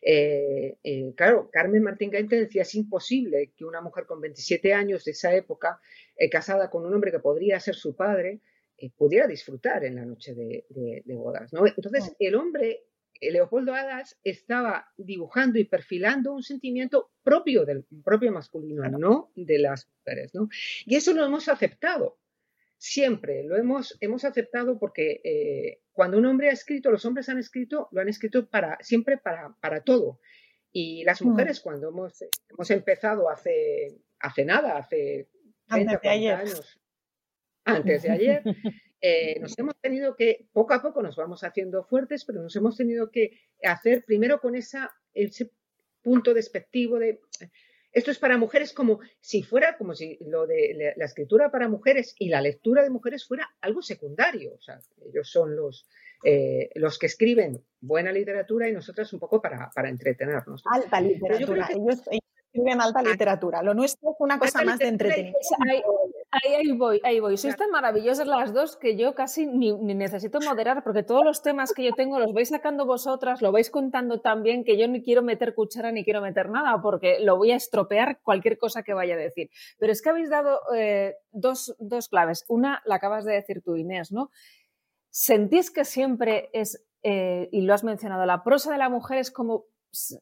eh, 0.02 0.76
eh, 0.82 1.12
claro, 1.16 1.50
Carmen 1.50 1.82
Martín 1.82 2.10
Gaite 2.10 2.36
decía, 2.36 2.62
es 2.62 2.74
imposible 2.74 3.52
que 3.56 3.64
una 3.64 3.80
mujer 3.80 4.06
con 4.06 4.20
27 4.20 4.72
años 4.72 5.04
de 5.04 5.12
esa 5.12 5.34
época, 5.34 5.80
eh, 6.16 6.28
casada 6.28 6.70
con 6.70 6.86
un 6.86 6.94
hombre 6.94 7.10
que 7.10 7.18
podría 7.18 7.58
ser 7.60 7.74
su 7.74 7.96
padre, 7.96 8.40
pudiera 8.96 9.26
disfrutar 9.26 9.84
en 9.84 9.96
la 9.96 10.04
noche 10.04 10.34
de, 10.34 11.02
bodas. 11.06 11.52
¿no? 11.52 11.66
Entonces, 11.66 12.14
el 12.20 12.36
hombre, 12.36 12.84
Leopoldo 13.20 13.74
Hadas, 13.74 14.16
estaba 14.22 14.92
dibujando 14.96 15.58
y 15.58 15.64
perfilando 15.64 16.32
un 16.32 16.44
sentimiento 16.44 17.10
propio 17.24 17.64
del 17.64 17.84
propio 18.04 18.30
masculino, 18.30 18.88
no 18.88 19.32
de 19.34 19.58
las 19.58 19.88
mujeres. 19.88 20.32
¿no? 20.32 20.48
Y 20.86 20.94
eso 20.94 21.12
lo 21.12 21.26
hemos 21.26 21.48
aceptado 21.48 22.18
siempre 22.78 23.42
lo 23.42 23.56
hemos, 23.56 23.96
hemos 24.00 24.24
aceptado 24.24 24.78
porque 24.78 25.20
eh, 25.24 25.82
cuando 25.92 26.16
un 26.16 26.26
hombre 26.26 26.48
ha 26.48 26.52
escrito, 26.52 26.90
los 26.90 27.04
hombres 27.04 27.28
han 27.28 27.38
escrito, 27.38 27.88
lo 27.90 28.00
han 28.00 28.08
escrito 28.08 28.48
para, 28.48 28.78
siempre 28.80 29.18
para, 29.18 29.54
para 29.60 29.82
todo. 29.82 30.20
Y 30.72 31.02
las 31.04 31.20
mm. 31.20 31.28
mujeres, 31.28 31.60
cuando 31.60 31.88
hemos, 31.88 32.24
hemos 32.48 32.70
empezado 32.70 33.28
hace, 33.28 33.98
hace 34.20 34.44
nada, 34.44 34.78
hace 34.78 35.28
30, 35.68 36.00
años, 36.04 36.80
antes 37.64 38.02
de 38.02 38.10
ayer, 38.10 38.42
eh, 39.00 39.40
nos 39.40 39.58
hemos 39.58 39.76
tenido 39.80 40.14
que, 40.14 40.48
poco 40.52 40.74
a 40.74 40.80
poco 40.80 41.02
nos 41.02 41.16
vamos 41.16 41.42
haciendo 41.42 41.84
fuertes, 41.84 42.24
pero 42.24 42.42
nos 42.42 42.54
hemos 42.54 42.76
tenido 42.76 43.10
que 43.10 43.40
hacer 43.64 44.04
primero 44.04 44.40
con 44.40 44.54
esa, 44.54 44.90
ese 45.12 45.50
punto 46.00 46.32
despectivo 46.32 46.98
de 46.98 47.20
esto 47.92 48.10
es 48.10 48.18
para 48.18 48.36
mujeres 48.36 48.72
como 48.72 49.00
si 49.20 49.42
fuera, 49.42 49.76
como 49.76 49.94
si 49.94 50.18
lo 50.20 50.46
de 50.46 50.94
la 50.96 51.04
escritura 51.04 51.50
para 51.50 51.68
mujeres 51.68 52.14
y 52.18 52.28
la 52.28 52.40
lectura 52.40 52.82
de 52.82 52.90
mujeres 52.90 53.26
fuera 53.26 53.48
algo 53.60 53.82
secundario. 53.82 54.54
O 54.54 54.60
sea, 54.60 54.78
ellos 55.06 55.30
son 55.30 55.56
los, 55.56 55.88
eh, 56.24 56.70
los 56.74 56.98
que 56.98 57.06
escriben 57.06 57.64
buena 57.80 58.12
literatura 58.12 58.68
y 58.68 58.72
nosotras 58.72 59.12
un 59.12 59.20
poco 59.20 59.40
para, 59.40 59.70
para 59.74 59.88
entretenernos. 59.88 60.62
Alta 60.66 61.00
literatura. 61.00 61.68
Ellos, 61.70 62.02
escriben 62.52 62.80
alta 62.80 63.00
ah. 63.00 63.10
literatura. 63.10 63.62
Lo 63.62 63.74
nuestro 63.74 64.10
es 64.10 64.16
una 64.18 64.38
cosa 64.38 64.62
más 64.64 64.78
de 64.78 64.88
entretenimiento. 64.88 65.38
Ahí, 66.30 66.52
ahí, 66.52 66.72
voy, 66.72 67.00
ahí 67.04 67.20
voy. 67.20 67.38
Sois 67.38 67.56
tan 67.56 67.70
maravillosas 67.70 68.26
las 68.26 68.52
dos 68.52 68.76
que 68.76 68.96
yo 68.96 69.14
casi 69.14 69.46
ni, 69.46 69.72
necesito 69.72 70.40
moderar 70.40 70.84
porque 70.84 71.02
todos 71.02 71.24
los 71.24 71.42
temas 71.42 71.72
que 71.72 71.84
yo 71.84 71.92
tengo 71.94 72.18
los 72.18 72.34
vais 72.34 72.50
sacando 72.50 72.84
vosotras, 72.84 73.40
lo 73.40 73.50
vais 73.50 73.70
contando 73.70 74.20
tan 74.20 74.42
bien 74.42 74.62
que 74.62 74.76
yo 74.76 74.86
ni 74.88 75.02
quiero 75.02 75.22
meter 75.22 75.54
cuchara 75.54 75.90
ni 75.90 76.04
quiero 76.04 76.20
meter 76.20 76.50
nada 76.50 76.82
porque 76.82 77.18
lo 77.20 77.38
voy 77.38 77.52
a 77.52 77.56
estropear 77.56 78.20
cualquier 78.22 78.58
cosa 78.58 78.82
que 78.82 78.92
vaya 78.92 79.14
a 79.14 79.18
decir. 79.18 79.48
Pero 79.78 79.90
es 79.90 80.02
que 80.02 80.10
habéis 80.10 80.28
dado 80.28 80.60
eh, 80.76 81.16
dos, 81.32 81.74
dos 81.78 82.10
claves. 82.10 82.44
Una 82.48 82.82
la 82.84 82.96
acabas 82.96 83.24
de 83.24 83.32
decir 83.32 83.62
tú, 83.62 83.76
Inés, 83.76 84.12
¿no? 84.12 84.30
¿Sentís 85.08 85.70
que 85.70 85.86
siempre 85.86 86.50
es, 86.52 86.84
eh, 87.02 87.48
y 87.52 87.62
lo 87.62 87.72
has 87.72 87.84
mencionado, 87.84 88.26
la 88.26 88.44
prosa 88.44 88.70
de 88.70 88.78
la 88.78 88.90
mujer 88.90 89.16
es 89.16 89.30
como 89.30 89.64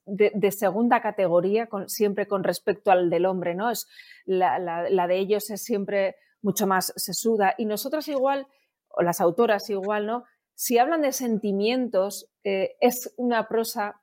de, 0.04 0.50
segunda 0.50 1.00
categoría, 1.00 1.68
siempre 1.86 2.26
con 2.26 2.44
respecto 2.44 2.90
al 2.90 3.10
del 3.10 3.26
hombre, 3.26 3.54
¿no? 3.54 3.70
Es, 3.70 3.88
la, 4.24 5.06
de 5.08 5.18
ellos 5.18 5.50
es 5.50 5.62
siempre 5.62 6.16
mucho 6.42 6.66
más 6.66 6.92
sesuda. 6.96 7.54
Y 7.58 7.66
nosotras 7.66 8.08
igual, 8.08 8.46
o 8.88 9.02
las 9.02 9.20
autoras 9.20 9.68
igual, 9.70 10.06
¿no? 10.06 10.24
Si 10.54 10.78
hablan 10.78 11.02
de 11.02 11.12
sentimientos, 11.12 12.30
eh, 12.44 12.76
es 12.80 13.12
una 13.16 13.48
prosa 13.48 14.00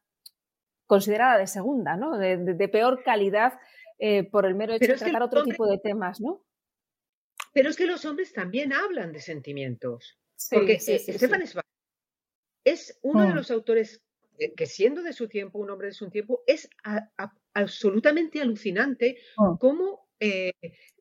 considerada 0.86 1.38
de 1.38 1.48
segunda, 1.48 1.96
¿no? 1.96 2.18
De, 2.18 2.70
peor 2.70 3.04
calidad 3.04 3.60
eh, 4.00 4.24
por 4.24 4.46
el 4.46 4.56
mero 4.56 4.74
hecho 4.74 4.92
de 4.92 4.98
tratar 4.98 5.24
otro 5.24 5.44
tipo 5.44 5.66
de 5.68 5.80
temas, 5.80 6.22
¿no? 6.22 6.44
Pero 7.54 7.70
es 7.70 7.78
que 7.78 7.86
los 7.86 8.04
hombres 8.06 8.34
también 8.34 8.74
hablan 8.74 9.12
de 9.12 9.22
sentimientos. 9.22 10.20
porque 10.50 10.80
sí, 10.80 11.00
es 12.64 13.00
uno 13.02 13.24
de 13.24 13.34
mm. 13.34 13.36
los 13.36 13.52
autores 13.52 13.98
eh, 13.98 14.02
que 14.56 14.66
siendo 14.66 15.04
de 15.04 15.14
su 15.14 15.28
tiempo, 15.28 15.60
un 15.60 15.70
hombre 15.70 15.88
de 15.88 15.94
su 15.94 16.10
tiempo, 16.10 16.42
es 16.48 16.70
absolutamente 17.54 18.42
alucinante 18.42 19.18
oh. 19.38 19.58
cómo 19.60 20.10
eh, 20.20 20.54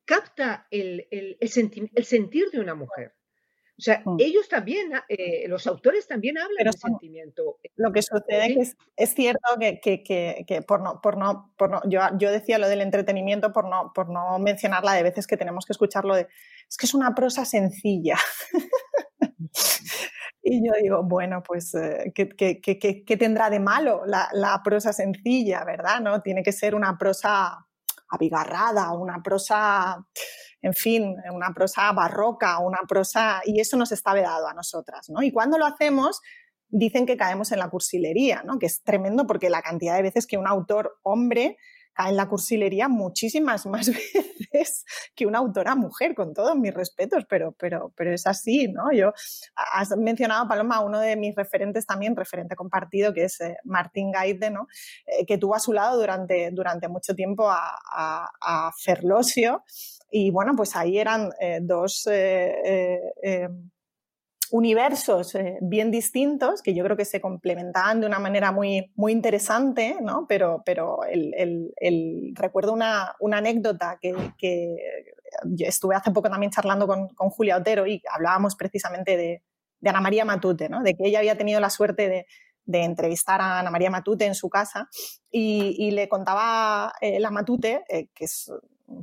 capta 0.04 0.66
el, 0.70 1.06
sentir 1.46 2.50
de 2.50 2.60
una 2.60 2.74
mujer. 2.74 3.14
O 3.78 3.82
sea, 3.82 4.02
oh. 4.04 4.16
ellos 4.18 4.48
también, 4.48 4.92
eh, 5.08 5.48
los 5.48 5.66
autores 5.66 6.06
también 6.06 6.38
hablan 6.38 6.64
de 6.64 6.72
sentimiento. 6.72 7.58
Lo 7.76 7.90
que 7.90 8.02
sucede 8.02 8.60
es 8.60 8.74
que 8.74 8.84
es, 8.96 9.14
cierto 9.14 9.48
que, 9.58 10.62
por 10.66 10.82
no, 10.82 11.00
por 11.00 11.16
no, 11.16 11.52
por 11.56 11.70
no 11.70 11.80
yo, 11.88 12.00
yo, 12.18 12.30
decía 12.30 12.58
lo 12.58 12.68
del 12.68 12.82
entretenimiento 12.82 13.52
por 13.52 13.68
no, 13.68 13.92
por 13.94 14.10
no 14.10 14.38
mencionarla 14.38 14.92
de 14.92 15.02
veces 15.02 15.26
que 15.26 15.36
tenemos 15.36 15.64
que 15.64 15.72
escucharlo 15.72 16.14
de, 16.14 16.28
es 16.68 16.76
que 16.76 16.86
es 16.86 16.94
una 16.94 17.14
prosa 17.14 17.44
sencilla. 17.44 18.16
Y 20.42 20.66
yo 20.66 20.72
digo, 20.82 21.02
bueno, 21.04 21.42
pues, 21.46 21.72
eh, 21.74 22.12
¿qué, 22.14 23.16
tendrá 23.16 23.48
de 23.48 23.60
malo 23.60 24.02
la, 24.06 24.60
prosa 24.64 24.92
sencilla, 24.92 25.64
verdad? 25.64 26.00
¿No? 26.00 26.20
Tiene 26.20 26.42
que 26.42 26.52
ser 26.52 26.74
una 26.74 26.98
prosa 26.98 27.66
abigarrada, 28.08 28.92
una 28.92 29.22
prosa, 29.22 30.04
en 30.60 30.74
fin, 30.74 31.14
una 31.32 31.54
prosa 31.54 31.92
barroca, 31.92 32.58
una 32.58 32.80
prosa, 32.88 33.40
y 33.44 33.60
eso 33.60 33.76
nos 33.76 33.92
está 33.92 34.12
vedado 34.12 34.48
a 34.48 34.54
nosotras, 34.54 35.08
¿no? 35.08 35.22
Y 35.22 35.30
cuando 35.30 35.58
lo 35.58 35.64
hacemos, 35.64 36.20
dicen 36.68 37.06
que 37.06 37.16
caemos 37.16 37.52
en 37.52 37.60
la 37.60 37.70
cursilería, 37.70 38.42
¿no? 38.44 38.58
Que 38.58 38.66
es 38.66 38.82
tremendo 38.82 39.26
porque 39.26 39.48
la 39.48 39.62
cantidad 39.62 39.94
de 39.94 40.02
veces 40.02 40.26
que 40.26 40.38
un 40.38 40.48
autor 40.48 40.98
hombre 41.02 41.56
en 41.98 42.16
la 42.16 42.28
cursilería 42.28 42.88
muchísimas 42.88 43.66
más 43.66 43.88
veces 43.88 44.84
que 45.14 45.26
una 45.26 45.38
autora 45.38 45.74
mujer, 45.74 46.14
con 46.14 46.34
todos 46.34 46.56
mis 46.56 46.72
respetos, 46.74 47.24
pero, 47.28 47.52
pero, 47.52 47.92
pero 47.96 48.12
es 48.12 48.26
así, 48.26 48.68
¿no? 48.68 48.92
Yo, 48.92 49.12
has 49.54 49.96
mencionado, 49.96 50.48
Paloma, 50.48 50.80
uno 50.80 51.00
de 51.00 51.16
mis 51.16 51.34
referentes 51.34 51.86
también, 51.86 52.16
referente 52.16 52.56
compartido, 52.56 53.12
que 53.12 53.24
es 53.24 53.40
eh, 53.40 53.56
Martín 53.64 54.10
Gaide, 54.10 54.50
¿no? 54.50 54.66
Eh, 55.06 55.26
que 55.26 55.38
tuvo 55.38 55.54
a 55.54 55.60
su 55.60 55.72
lado 55.72 55.98
durante, 55.98 56.50
durante 56.52 56.88
mucho 56.88 57.14
tiempo 57.14 57.48
a, 57.50 57.72
a, 57.92 58.70
Ferlosio. 58.82 59.64
Y 60.10 60.30
bueno, 60.30 60.54
pues 60.56 60.76
ahí 60.76 60.98
eran 60.98 61.30
eh, 61.40 61.60
dos 61.62 62.06
universos 64.52 65.34
eh, 65.34 65.56
bien 65.62 65.90
distintos 65.90 66.60
que 66.60 66.74
yo 66.74 66.84
creo 66.84 66.94
que 66.94 67.06
se 67.06 67.22
complementaban 67.22 68.02
de 68.02 68.06
una 68.06 68.18
manera 68.18 68.52
muy, 68.52 68.92
muy 68.96 69.12
interesante, 69.12 69.96
¿no? 70.02 70.26
Pero, 70.28 70.62
pero 70.66 71.04
el, 71.04 71.32
el, 71.78 72.32
recuerdo 72.34 72.74
una, 72.74 73.14
una 73.18 73.38
anécdota 73.38 73.98
que, 74.00 74.14
que, 74.36 74.76
estuve 75.60 75.94
hace 75.94 76.10
poco 76.10 76.28
también 76.28 76.52
charlando 76.52 76.86
con, 76.86 77.08
con 77.14 77.30
Julia 77.30 77.56
Otero 77.56 77.86
y 77.86 78.02
hablábamos 78.12 78.54
precisamente 78.54 79.16
de, 79.16 79.42
de, 79.80 79.90
Ana 79.90 80.02
María 80.02 80.26
Matute, 80.26 80.68
¿no? 80.68 80.82
De 80.82 80.94
que 80.94 81.06
ella 81.06 81.20
había 81.20 81.38
tenido 81.38 81.58
la 81.58 81.70
suerte 81.70 82.10
de, 82.10 82.26
de 82.66 82.84
entrevistar 82.84 83.40
a 83.40 83.60
Ana 83.60 83.70
María 83.70 83.88
Matute 83.88 84.26
en 84.26 84.34
su 84.34 84.50
casa 84.50 84.90
y, 85.30 85.76
y 85.78 85.92
le 85.92 86.10
contaba 86.10 86.92
eh, 87.00 87.18
la 87.20 87.30
Matute, 87.30 87.84
eh, 87.88 88.08
que 88.14 88.26
es 88.26 88.52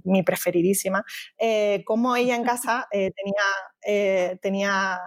mi 0.03 0.23
preferidísima, 0.23 1.03
eh, 1.37 1.83
como 1.85 2.15
ella 2.15 2.35
en 2.35 2.43
casa 2.59 2.87
eh, 2.91 3.11
tenía, 3.15 3.43
eh, 3.85 4.37
tenía 4.41 4.99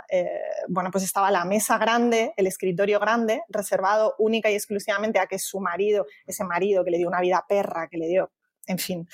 bueno, 0.68 0.90
pues 0.90 1.04
estaba 1.04 1.30
la 1.30 1.44
mesa 1.44 1.78
grande, 1.78 2.32
el 2.36 2.46
escritorio 2.46 3.00
grande, 3.00 3.42
reservado 3.48 4.14
única 4.18 4.50
y 4.50 4.54
exclusivamente 4.54 5.18
a 5.18 5.26
que 5.26 5.38
su 5.38 5.60
marido, 5.60 6.06
ese 6.26 6.44
marido 6.44 6.84
que 6.84 6.90
le 6.90 6.98
dio 6.98 7.08
una 7.08 7.20
vida 7.20 7.44
perra, 7.48 7.88
que 7.90 7.98
le 7.98 8.08
dio, 8.08 8.32
en 8.66 8.78
fin, 8.78 9.08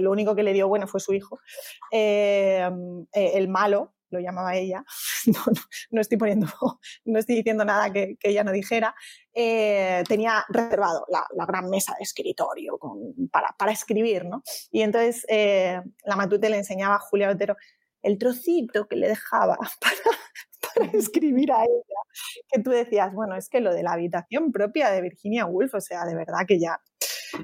lo 0.00 0.12
único 0.12 0.36
que 0.36 0.42
le 0.42 0.52
dio 0.52 0.68
bueno 0.68 0.86
fue 0.86 1.00
su 1.00 1.12
hijo, 1.12 1.40
el 1.90 3.48
malo, 3.48 3.94
lo 4.12 4.20
llamaba 4.20 4.54
ella, 4.54 4.84
no, 5.90 6.00
estoy 6.00 6.18
poniendo, 6.18 6.46
no 7.04 7.18
estoy 7.18 7.36
diciendo 7.36 7.64
nada 7.64 7.92
que, 7.92 8.16
ella 8.22 8.44
no 8.44 8.52
dijera, 8.52 8.94
eh, 9.34 10.04
tenía 10.06 10.44
reservado 10.48 11.04
la, 11.08 11.46
gran 11.46 11.68
mesa 11.68 11.94
de 11.98 12.04
escritorio 12.04 12.78
para, 13.30 13.72
escribir, 13.72 14.24
¿no? 14.24 14.42
Y 14.70 14.82
entonces 14.82 15.24
eh, 15.28 15.80
la 16.04 16.16
Matute 16.16 16.50
le 16.50 16.58
enseñaba 16.58 16.96
a 16.96 17.00
Julia 17.00 17.30
Otero 17.30 17.56
el 18.02 18.18
trocito 18.18 18.86
que 18.88 18.96
le 18.96 19.08
dejaba 19.08 19.56
para, 20.74 20.90
escribir 20.92 21.52
a 21.52 21.62
ella, 21.62 22.00
que 22.50 22.62
tú 22.62 22.70
decías, 22.70 23.12
bueno, 23.12 23.36
es 23.36 23.48
que 23.48 23.60
lo 23.60 23.74
de 23.74 23.82
la 23.82 23.92
habitación 23.92 24.52
propia 24.52 24.90
de 24.90 25.02
Virginia 25.02 25.46
Woolf, 25.46 25.74
o 25.74 25.80
sea, 25.80 26.04
de 26.04 26.14
verdad 26.14 26.40
que 26.46 26.58
ya 26.58 26.80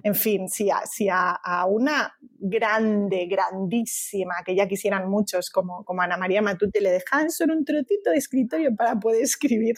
en 0.03 0.15
fin, 0.15 0.49
si 0.49 0.71
a, 0.71 0.81
si 0.85 1.09
a, 1.11 1.39
una 1.67 2.15
grande, 2.21 3.27
grandísima, 3.27 4.37
que 4.45 4.55
ya 4.55 4.69
quisieran 4.69 5.09
muchos, 5.09 5.51
como, 5.51 5.85
como 5.85 6.03
Ana 6.03 6.17
María 6.17 6.43
Matute, 6.43 6.81
le 6.81 6.91
dejan 6.91 7.31
solo 7.31 7.55
un 7.55 7.65
trocito 7.65 8.11
de 8.11 8.17
escritorio 8.17 8.75
para 8.75 8.99
poder 8.99 9.23
escribir, 9.23 9.77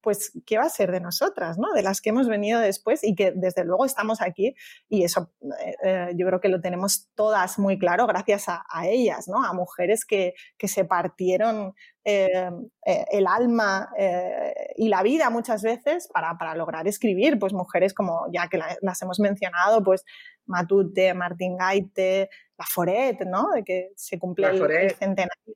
pues, 0.00 0.32
¿qué 0.46 0.58
va 0.58 0.64
a 0.64 0.70
ser 0.70 0.90
de 0.90 1.00
nosotras, 1.00 1.58
¿no? 1.58 1.72
De 1.72 1.82
las 1.82 2.00
que 2.00 2.10
hemos 2.10 2.28
venido 2.28 2.60
después 2.60 3.04
y 3.04 3.14
que 3.14 3.32
desde 3.34 3.64
luego 3.64 3.84
estamos 3.84 4.20
aquí 4.20 4.54
y 4.88 5.04
eso 5.04 5.32
eh, 5.60 5.74
eh, 5.84 6.12
yo 6.16 6.26
creo 6.26 6.40
que 6.40 6.48
lo 6.48 6.60
tenemos 6.60 7.08
todas 7.14 7.58
muy 7.58 7.78
claro 7.78 8.06
gracias 8.06 8.48
a, 8.48 8.64
a 8.68 8.88
ellas, 8.88 9.28
¿no? 9.28 9.44
A 9.44 9.52
mujeres 9.52 10.04
que, 10.04 10.34
que 10.58 10.68
se 10.68 10.84
partieron 10.84 11.74
eh, 12.10 12.50
eh, 12.86 13.04
el 13.12 13.26
alma 13.26 13.88
eh, 13.96 14.72
y 14.76 14.88
la 14.88 15.02
vida 15.02 15.30
muchas 15.30 15.62
veces 15.62 16.08
para, 16.12 16.36
para, 16.38 16.54
lograr 16.56 16.88
escribir, 16.88 17.38
pues 17.38 17.52
mujeres 17.52 17.94
como 17.94 18.26
ya 18.32 18.48
que 18.48 18.58
las 18.58 19.02
hemos 19.02 19.20
mencionado, 19.20 19.82
pues 19.84 20.04
Matute, 20.46 21.14
Martín 21.14 21.56
Gaite, 21.56 22.28
La 22.58 22.64
Foret, 22.66 23.20
¿no? 23.26 23.50
De 23.54 23.62
que 23.62 23.92
se 23.94 24.18
cumple 24.18 24.48
el, 24.48 24.90
centenario. 24.90 25.54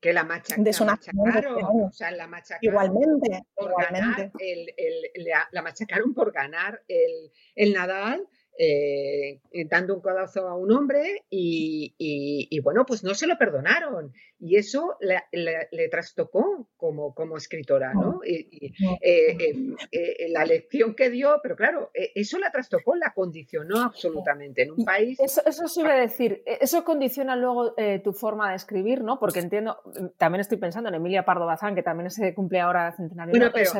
Que 0.00 0.12
la, 0.12 0.28
de 0.58 0.72
su 0.74 0.84
machacaron, 0.84 1.84
o 1.84 1.92
sea, 1.92 2.10
la 2.10 2.26
machacaron 2.26 2.58
igualmente, 2.60 3.42
por 3.54 3.70
igualmente. 3.70 4.22
Ganar 4.22 4.32
el, 4.38 4.74
el, 4.76 5.24
la, 5.24 5.48
la, 5.50 5.62
machacaron 5.62 6.12
por 6.12 6.32
ganar 6.32 6.82
el, 6.86 7.32
el 7.54 7.72
Nadal 7.72 8.28
eh, 8.56 9.40
dando 9.68 9.94
un 9.94 10.00
codazo 10.00 10.46
a 10.48 10.56
un 10.56 10.70
hombre 10.70 11.24
y, 11.28 12.60
bueno, 12.62 12.84
pues 12.86 13.02
no 13.02 13.14
se 13.14 13.26
lo 13.26 13.36
perdonaron. 13.36 14.12
Y 14.38 14.56
eso 14.56 14.96
le, 15.00 15.88
trastocó 15.88 16.68
como, 16.76 17.14
como 17.14 17.36
escritora, 17.36 17.92
¿no? 17.94 18.20
Y, 18.24 18.72
eh, 19.00 19.74
eh, 19.90 20.28
la 20.30 20.44
lección 20.44 20.94
que 20.94 21.10
dio, 21.10 21.40
pero 21.42 21.56
claro, 21.56 21.90
eso 21.92 22.38
la 22.38 22.50
trastocó, 22.50 22.94
la 22.94 23.12
condicionó 23.14 23.82
absolutamente 23.82 24.62
en 24.62 24.72
un 24.72 24.84
país. 24.84 25.18
Eso, 25.18 25.42
eso 25.46 25.66
se 25.66 25.80
iba 25.80 25.92
a 25.92 26.00
decir, 26.00 26.42
e, 26.46 26.58
eso 26.60 26.84
condiciona 26.84 27.36
luego 27.36 27.74
tu 28.02 28.12
forma 28.12 28.50
de 28.50 28.56
escribir, 28.56 29.02
¿no? 29.02 29.18
Porque 29.18 29.40
entiendo, 29.40 29.78
también 30.18 30.40
estoy 30.40 30.58
pensando 30.58 30.88
en 30.88 30.96
Emilia 30.96 31.24
Pardo 31.24 31.46
Bazán, 31.46 31.74
que 31.74 31.82
también 31.82 32.10
se 32.10 32.34
cumple 32.34 32.60
ahora 32.60 32.92
centenario. 32.92 33.32
Bueno, 33.32 33.50
pero, 33.52 33.70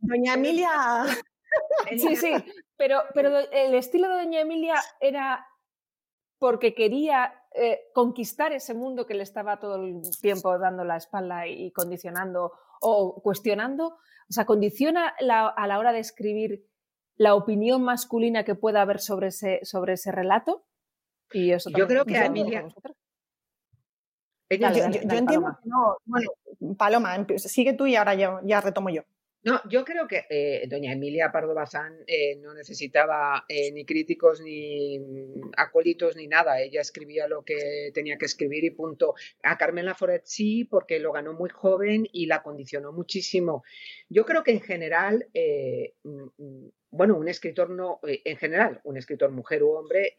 Doña 0.00 0.34
Emilia. 0.34 1.04
Sí, 1.98 2.16
sí, 2.16 2.32
pero, 2.76 3.02
pero 3.14 3.38
el 3.50 3.74
estilo 3.74 4.08
de 4.08 4.24
Doña 4.24 4.40
Emilia 4.40 4.76
era 5.00 5.46
porque 6.38 6.74
quería 6.74 7.32
eh, 7.54 7.80
conquistar 7.92 8.52
ese 8.52 8.74
mundo 8.74 9.06
que 9.06 9.14
le 9.14 9.22
estaba 9.22 9.58
todo 9.58 9.76
el 9.76 10.02
tiempo 10.20 10.58
dando 10.58 10.84
la 10.84 10.96
espalda 10.96 11.46
y 11.46 11.70
condicionando 11.72 12.52
o 12.80 13.20
cuestionando. 13.22 13.98
O 14.28 14.32
sea, 14.32 14.44
condiciona 14.44 15.08
a 15.08 15.66
la 15.66 15.78
hora 15.78 15.92
de 15.92 16.00
escribir 16.00 16.66
la 17.16 17.34
opinión 17.34 17.82
masculina 17.82 18.44
que 18.44 18.54
pueda 18.54 18.82
haber 18.82 19.00
sobre 19.00 19.28
ese, 19.28 19.60
sobre 19.62 19.94
ese 19.94 20.12
relato. 20.12 20.64
Y 21.32 21.52
eso 21.52 21.70
yo 21.70 21.86
creo 21.86 22.04
que 22.04 22.16
a 22.16 22.26
Emilia. 22.26 22.66
yo, 24.50 24.66
entiendo 24.84 25.58
que 25.62 25.68
no. 25.68 25.96
Bueno, 26.04 26.30
Paloma, 26.76 27.26
sigue 27.38 27.72
tú 27.72 27.86
y 27.86 27.96
ahora 27.96 28.14
ya 28.14 28.60
retomo 28.60 28.90
yo. 28.90 29.02
No, 29.44 29.60
yo 29.68 29.84
creo 29.84 30.08
que 30.08 30.24
eh, 30.30 30.66
doña 30.68 30.92
Emilia 30.92 31.30
Pardo 31.30 31.54
Bazán 31.54 31.98
eh, 32.06 32.36
no 32.36 32.54
necesitaba 32.54 33.44
eh, 33.46 33.70
ni 33.72 33.84
críticos 33.84 34.40
ni 34.40 34.98
acólitos 35.58 36.16
ni 36.16 36.26
nada. 36.26 36.62
Ella 36.62 36.80
escribía 36.80 37.28
lo 37.28 37.44
que 37.44 37.90
tenía 37.92 38.16
que 38.16 38.24
escribir 38.24 38.64
y 38.64 38.70
punto. 38.70 39.14
A 39.42 39.58
Carmen 39.58 39.84
Laforet 39.84 40.22
sí, 40.24 40.64
porque 40.64 40.98
lo 40.98 41.12
ganó 41.12 41.34
muy 41.34 41.50
joven 41.50 42.08
y 42.10 42.24
la 42.24 42.42
condicionó 42.42 42.90
muchísimo. 42.92 43.64
Yo 44.08 44.24
creo 44.24 44.42
que 44.42 44.52
en 44.52 44.62
general, 44.62 45.28
mm, 46.04 46.22
mm, 46.38 46.70
bueno, 46.90 47.18
un 47.18 47.28
escritor 47.28 47.68
no, 47.68 48.00
en 48.02 48.36
general, 48.38 48.80
un 48.84 48.96
escritor 48.96 49.30
mujer 49.30 49.62
u 49.62 49.72
hombre, 49.72 50.16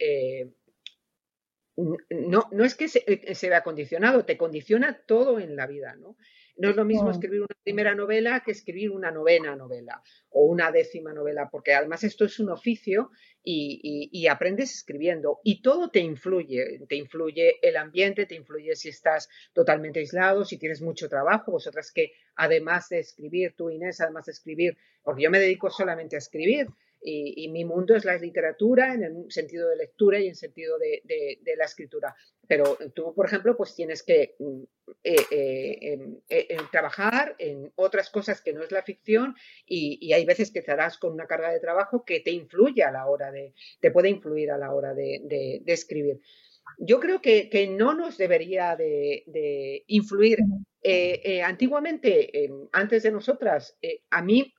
no, 2.09 2.47
no 2.51 2.63
es 2.63 2.75
que 2.75 2.88
se, 2.88 3.33
se 3.33 3.49
vea 3.49 3.63
condicionado, 3.63 4.23
te 4.23 4.38
condiciona 4.38 5.01
todo 5.07 5.39
en 5.39 5.55
la 5.55 5.65
vida, 5.65 5.95
¿no? 5.95 6.15
No 6.57 6.69
es 6.69 6.75
lo 6.75 6.85
mismo 6.85 7.11
escribir 7.11 7.41
una 7.41 7.57
primera 7.63 7.95
novela 7.95 8.41
que 8.45 8.51
escribir 8.51 8.91
una 8.91 9.11
novena 9.11 9.55
novela 9.55 10.01
o 10.29 10.45
una 10.45 10.71
décima 10.71 11.13
novela, 11.13 11.49
porque 11.51 11.73
además 11.73 12.03
esto 12.03 12.25
es 12.25 12.39
un 12.39 12.49
oficio 12.49 13.11
y, 13.43 14.27
aprendes 14.27 14.73
escribiendo 14.73 15.39
y 15.43 15.61
todo 15.61 15.89
te 15.89 15.99
influye, 15.99 16.79
te 16.87 16.95
influye 16.95 17.55
el 17.61 17.77
ambiente, 17.77 18.25
te 18.25 18.35
influye 18.35 18.75
si 18.75 18.89
estás 18.89 19.29
totalmente 19.53 19.99
aislado, 19.99 20.45
si 20.45 20.57
tienes 20.57 20.81
mucho 20.81 21.09
trabajo, 21.09 21.51
vosotras 21.51 21.91
que 21.91 22.13
además 22.35 22.89
de 22.89 22.99
escribir, 22.99 23.53
tú 23.55 23.69
Inés, 23.69 24.01
además 24.01 24.25
de 24.25 24.31
escribir, 24.31 24.77
porque 25.03 25.23
yo 25.23 25.31
me 25.31 25.39
dedico 25.39 25.69
solamente 25.69 26.15
a 26.15 26.19
escribir, 26.19 26.67
y, 27.07 27.47
mi 27.49 27.63
mundo 27.63 27.95
es 27.95 28.03
la 28.03 28.17
literatura 28.17 28.93
en 28.93 29.03
el 29.03 29.25
sentido 29.31 29.69
de 29.69 29.75
lectura 29.75 30.19
y 30.19 30.27
en 30.27 30.35
sentido 30.35 30.77
de, 30.79 31.55
la 31.55 31.65
escritura. 31.65 32.15
Pero 32.47 32.77
tú, 32.95 33.13
por 33.13 33.27
ejemplo, 33.27 33.55
pues 33.55 33.75
tienes 33.75 34.01
que 34.01 34.35
mm, 34.39 34.63
eh, 35.03 35.15
eh, 35.31 35.77
em, 35.81 36.19
eh, 36.29 36.57
trabajar 36.71 37.35
en 37.37 37.71
otras 37.75 38.09
cosas 38.09 38.41
que 38.41 38.53
no 38.53 38.63
es 38.63 38.71
la 38.71 38.81
ficción 38.81 39.35
y, 39.67 40.13
hay 40.13 40.25
veces 40.25 40.51
que 40.51 40.59
estarás 40.59 40.97
con 40.97 41.13
una 41.13 41.27
carga 41.27 41.51
de 41.51 41.59
trabajo 41.59 42.03
que 42.03 42.21
te 42.21 42.31
influye 42.31 42.83
a 42.83 42.91
la 42.91 43.05
hora 43.07 43.31
de, 43.31 43.53
te 43.79 43.91
puede 43.91 44.09
influir 44.09 44.51
a 44.51 44.57
la 44.57 44.73
hora 44.73 44.93
de, 44.95 45.61
escribir. 45.67 46.19
Yo 46.79 46.99
creo 46.99 47.21
que, 47.21 47.67
no 47.69 47.93
nos 47.93 48.17
debería 48.17 48.75
de, 48.75 49.83
influir. 49.87 50.39
antiguamente, 51.43 52.45
em, 52.45 52.67
antes 52.71 53.03
de 53.03 53.11
nosotras, 53.11 53.77
a 54.09 54.21
mí 54.23 54.53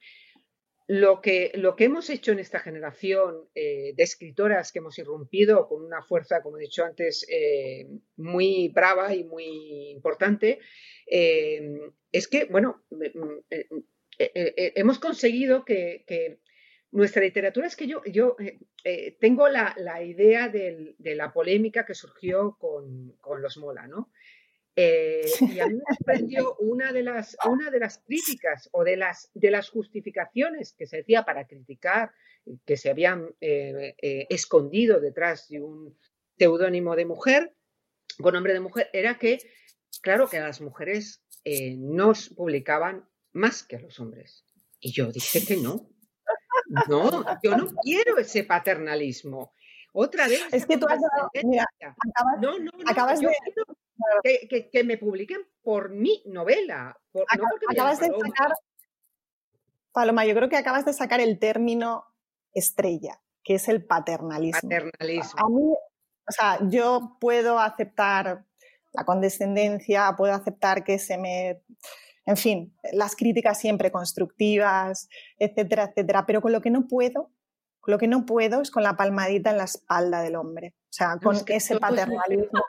lo 0.88 1.20
que, 1.20 1.50
lo 1.54 1.74
que 1.74 1.84
hemos 1.84 2.08
hecho 2.10 2.32
en 2.32 2.38
esta 2.38 2.60
generación 2.60 3.48
eh, 3.54 3.92
de 3.96 4.02
escritoras 4.02 4.70
que 4.70 4.78
hemos 4.78 4.98
irrumpido 4.98 5.66
con 5.68 5.84
una 5.84 6.02
fuerza, 6.02 6.42
como 6.42 6.58
he 6.58 6.62
dicho 6.62 6.84
antes, 6.84 7.26
eh, 7.28 7.88
muy 8.16 8.68
brava 8.68 9.12
y 9.14 9.24
muy 9.24 9.90
importante, 9.90 10.60
eh, 11.10 11.80
es 12.12 12.28
que, 12.28 12.44
bueno, 12.44 12.84
hemos 14.18 14.98
conseguido 14.98 15.64
que, 15.64 16.38
nuestra 16.92 17.20
literatura 17.22 17.66
es 17.66 17.76
que 17.76 17.88
yo, 17.88 18.00
yo 18.06 18.36
tengo 19.20 19.48
la, 19.48 20.02
idea 20.02 20.48
de 20.48 21.14
la 21.16 21.32
polémica 21.32 21.84
que 21.84 21.94
surgió 21.94 22.56
con, 22.58 23.16
con 23.20 23.42
los 23.42 23.58
Mola, 23.58 23.86
¿no? 23.88 24.10
Eh, 24.78 25.24
y 25.40 25.58
a 25.58 25.66
mí 25.68 25.74
me 25.74 25.96
sorprendió 25.96 26.54
una 26.56 26.92
de 26.92 27.02
las, 27.02 27.34
una 27.48 27.70
de 27.70 27.80
las 27.80 27.98
críticas 27.98 28.68
o 28.72 28.84
de 28.84 28.98
las, 28.98 29.30
de 29.32 29.50
las 29.50 29.70
justificaciones 29.70 30.74
que 30.74 30.86
se 30.86 30.98
decía 30.98 31.24
para 31.24 31.46
criticar 31.46 32.12
que 32.66 32.76
se 32.76 32.90
habían 32.90 33.34
eh, 33.40 33.96
eh, 34.00 34.26
escondido 34.28 35.00
detrás 35.00 35.48
de 35.48 35.62
un 35.62 35.98
seudónimo 36.38 36.94
de 36.94 37.06
mujer, 37.06 37.54
con 38.20 38.34
nombre 38.34 38.52
de 38.52 38.60
mujer, 38.60 38.90
era 38.92 39.18
que, 39.18 39.38
claro, 40.02 40.28
que 40.28 40.40
las 40.40 40.60
mujeres 40.60 41.22
nos 41.78 42.30
publicaban 42.30 43.08
más 43.32 43.62
que 43.62 43.76
a 43.76 43.80
los 43.80 43.98
hombres. 44.00 44.44
Y 44.80 44.92
yo 44.92 45.10
dije 45.10 45.44
que 45.46 45.56
no. 45.56 45.88
No, 46.88 47.24
yo 47.42 47.56
no 47.56 47.68
quiero 47.82 48.18
ese 48.18 48.42
paternalismo. 48.42 49.54
Otra 49.92 50.26
vez. 50.26 50.42
Es 50.52 50.66
que 50.66 50.76
tú 50.76 50.86
has 50.88 50.98
mira, 51.44 51.64
acabas, 51.80 52.40
no, 52.40 52.58
no, 52.58 52.72
acabas 52.84 53.20
de, 53.20 53.28
que, 54.22 54.84
me 54.84 54.98
publiquen 54.98 55.38
por 55.62 55.90
mi 55.90 56.22
novela. 56.26 56.98
acabas 57.68 58.00
de 58.00 58.06
sacar, 58.06 58.52
Paloma, 59.92 60.24
yo 60.24 60.34
creo 60.34 60.48
que 60.48 60.56
acabas 60.56 60.84
de 60.84 60.92
sacar 60.92 61.20
el 61.20 61.38
término 61.38 62.04
estrella, 62.52 63.22
que 63.42 63.54
es 63.54 63.68
el 63.68 63.84
paternalismo. 63.84 64.60
Paternalismo. 64.60 65.40
A 65.40 65.48
mí, 65.48 65.72
o 66.28 66.32
sea, 66.32 66.58
yo 66.68 67.16
puedo 67.20 67.58
aceptar 67.58 68.44
la 68.92 69.04
condescendencia, 69.04 70.14
puedo 70.16 70.32
aceptar 70.32 70.84
que 70.84 70.98
se 70.98 71.18
me 71.18 71.62
en 72.26 72.36
fin, 72.36 72.76
las 72.92 73.14
críticas 73.14 73.58
siempre 73.58 73.92
constructivas, 73.92 75.08
etcétera, 75.38 75.84
etcétera. 75.84 76.26
Pero 76.26 76.42
con 76.42 76.52
lo 76.52 76.60
que 76.60 76.70
no 76.70 76.88
puedo, 76.88 77.30
lo 77.86 77.98
que 77.98 78.08
no 78.08 78.26
puedo 78.26 78.60
es 78.60 78.72
con 78.72 78.82
la 78.82 78.96
palmadita 78.96 79.50
en 79.50 79.58
la 79.58 79.64
espalda 79.64 80.20
del 80.22 80.34
hombre. 80.34 80.74
O 80.76 80.92
sea, 80.92 81.18
con 81.22 81.36
ese 81.46 81.78
paternalismo. 81.78 82.64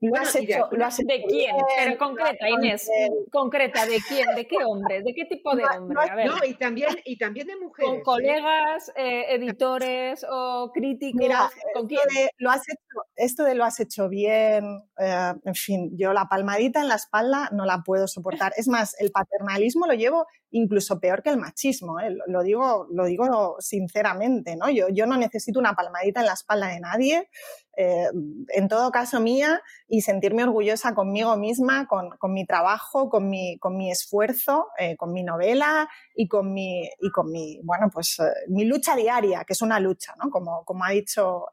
Lo 0.00 0.16
has 0.16 0.34
hecho, 0.34 0.68
lo 0.70 0.86
has 0.86 0.96
¿De 0.96 1.24
quién? 1.28 1.54
Pero 1.76 1.98
concreta, 1.98 2.48
Inés. 2.48 2.88
Concreta, 3.30 3.84
¿de 3.84 3.98
quién? 4.08 4.34
¿De 4.34 4.46
qué 4.46 4.56
hombre? 4.64 5.02
¿De 5.02 5.12
qué 5.12 5.26
tipo 5.26 5.54
de 5.54 5.64
hombre? 5.64 5.98
A 6.10 6.14
ver. 6.14 6.26
No, 6.26 6.36
y 6.46 6.54
también, 6.54 6.96
y 7.04 7.18
también 7.18 7.46
de 7.46 7.56
mujeres. 7.56 7.90
¿Con 7.90 7.98
¿eh? 7.98 8.02
colegas, 8.02 8.92
eh, 8.96 9.26
editores 9.34 10.24
o 10.28 10.70
críticos? 10.72 11.20
Mira, 11.20 11.50
¿con 11.74 11.86
quién? 11.86 12.00
lo 12.38 12.50
has 12.50 12.62
hecho, 12.68 13.04
esto 13.14 13.44
de 13.44 13.54
lo 13.54 13.64
has 13.64 13.78
hecho 13.78 14.08
bien, 14.08 14.64
eh, 14.98 15.32
en 15.44 15.54
fin, 15.54 15.90
yo 15.98 16.14
la 16.14 16.26
palmadita 16.26 16.80
en 16.80 16.88
la 16.88 16.94
espalda 16.94 17.50
no 17.52 17.66
la 17.66 17.82
puedo 17.84 18.08
soportar. 18.08 18.52
Es 18.56 18.68
más, 18.68 18.98
el 19.00 19.10
paternalismo 19.10 19.86
lo 19.86 19.92
llevo 19.92 20.26
incluso 20.50 21.00
peor 21.00 21.22
que 21.22 21.30
el 21.30 21.36
machismo, 21.36 21.96
lo, 22.26 22.42
digo, 22.42 22.86
lo 22.90 23.04
digo 23.04 23.56
sinceramente, 23.58 24.56
¿no? 24.56 24.70
Yo, 24.70 24.88
yo 24.88 25.06
no 25.06 25.16
necesito 25.16 25.58
una 25.58 25.74
palmadita 25.74 26.20
en 26.20 26.26
la 26.26 26.34
espalda 26.34 26.68
de 26.68 26.80
nadie, 26.80 27.28
eh, 27.76 28.10
en 28.48 28.68
todo 28.68 28.90
caso 28.90 29.20
mía 29.20 29.62
y 29.88 30.02
sentirme 30.02 30.42
orgullosa 30.42 30.94
conmigo 30.94 31.36
misma, 31.36 31.86
con, 31.86 32.10
mi 32.32 32.44
trabajo, 32.44 33.08
con 33.08 33.30
mi, 33.30 33.58
con 33.58 33.76
mi 33.76 33.90
esfuerzo, 33.90 34.66
eh, 34.78 34.96
con 34.96 35.12
mi 35.12 35.22
novela 35.22 35.88
y 36.14 36.28
con 36.28 36.52
mi, 36.52 36.82
y 37.00 37.10
con 37.10 37.30
mi, 37.30 37.58
bueno, 37.62 37.88
pues 37.90 38.18
eh, 38.18 38.24
mi 38.48 38.64
lucha 38.64 38.96
diaria, 38.96 39.44
que 39.44 39.54
es 39.54 39.62
una 39.62 39.80
lucha, 39.80 40.14
¿no? 40.22 40.30
Como, 40.30 40.64
como, 40.64 40.84
ha, 40.84 40.90
dicho, 40.90 41.46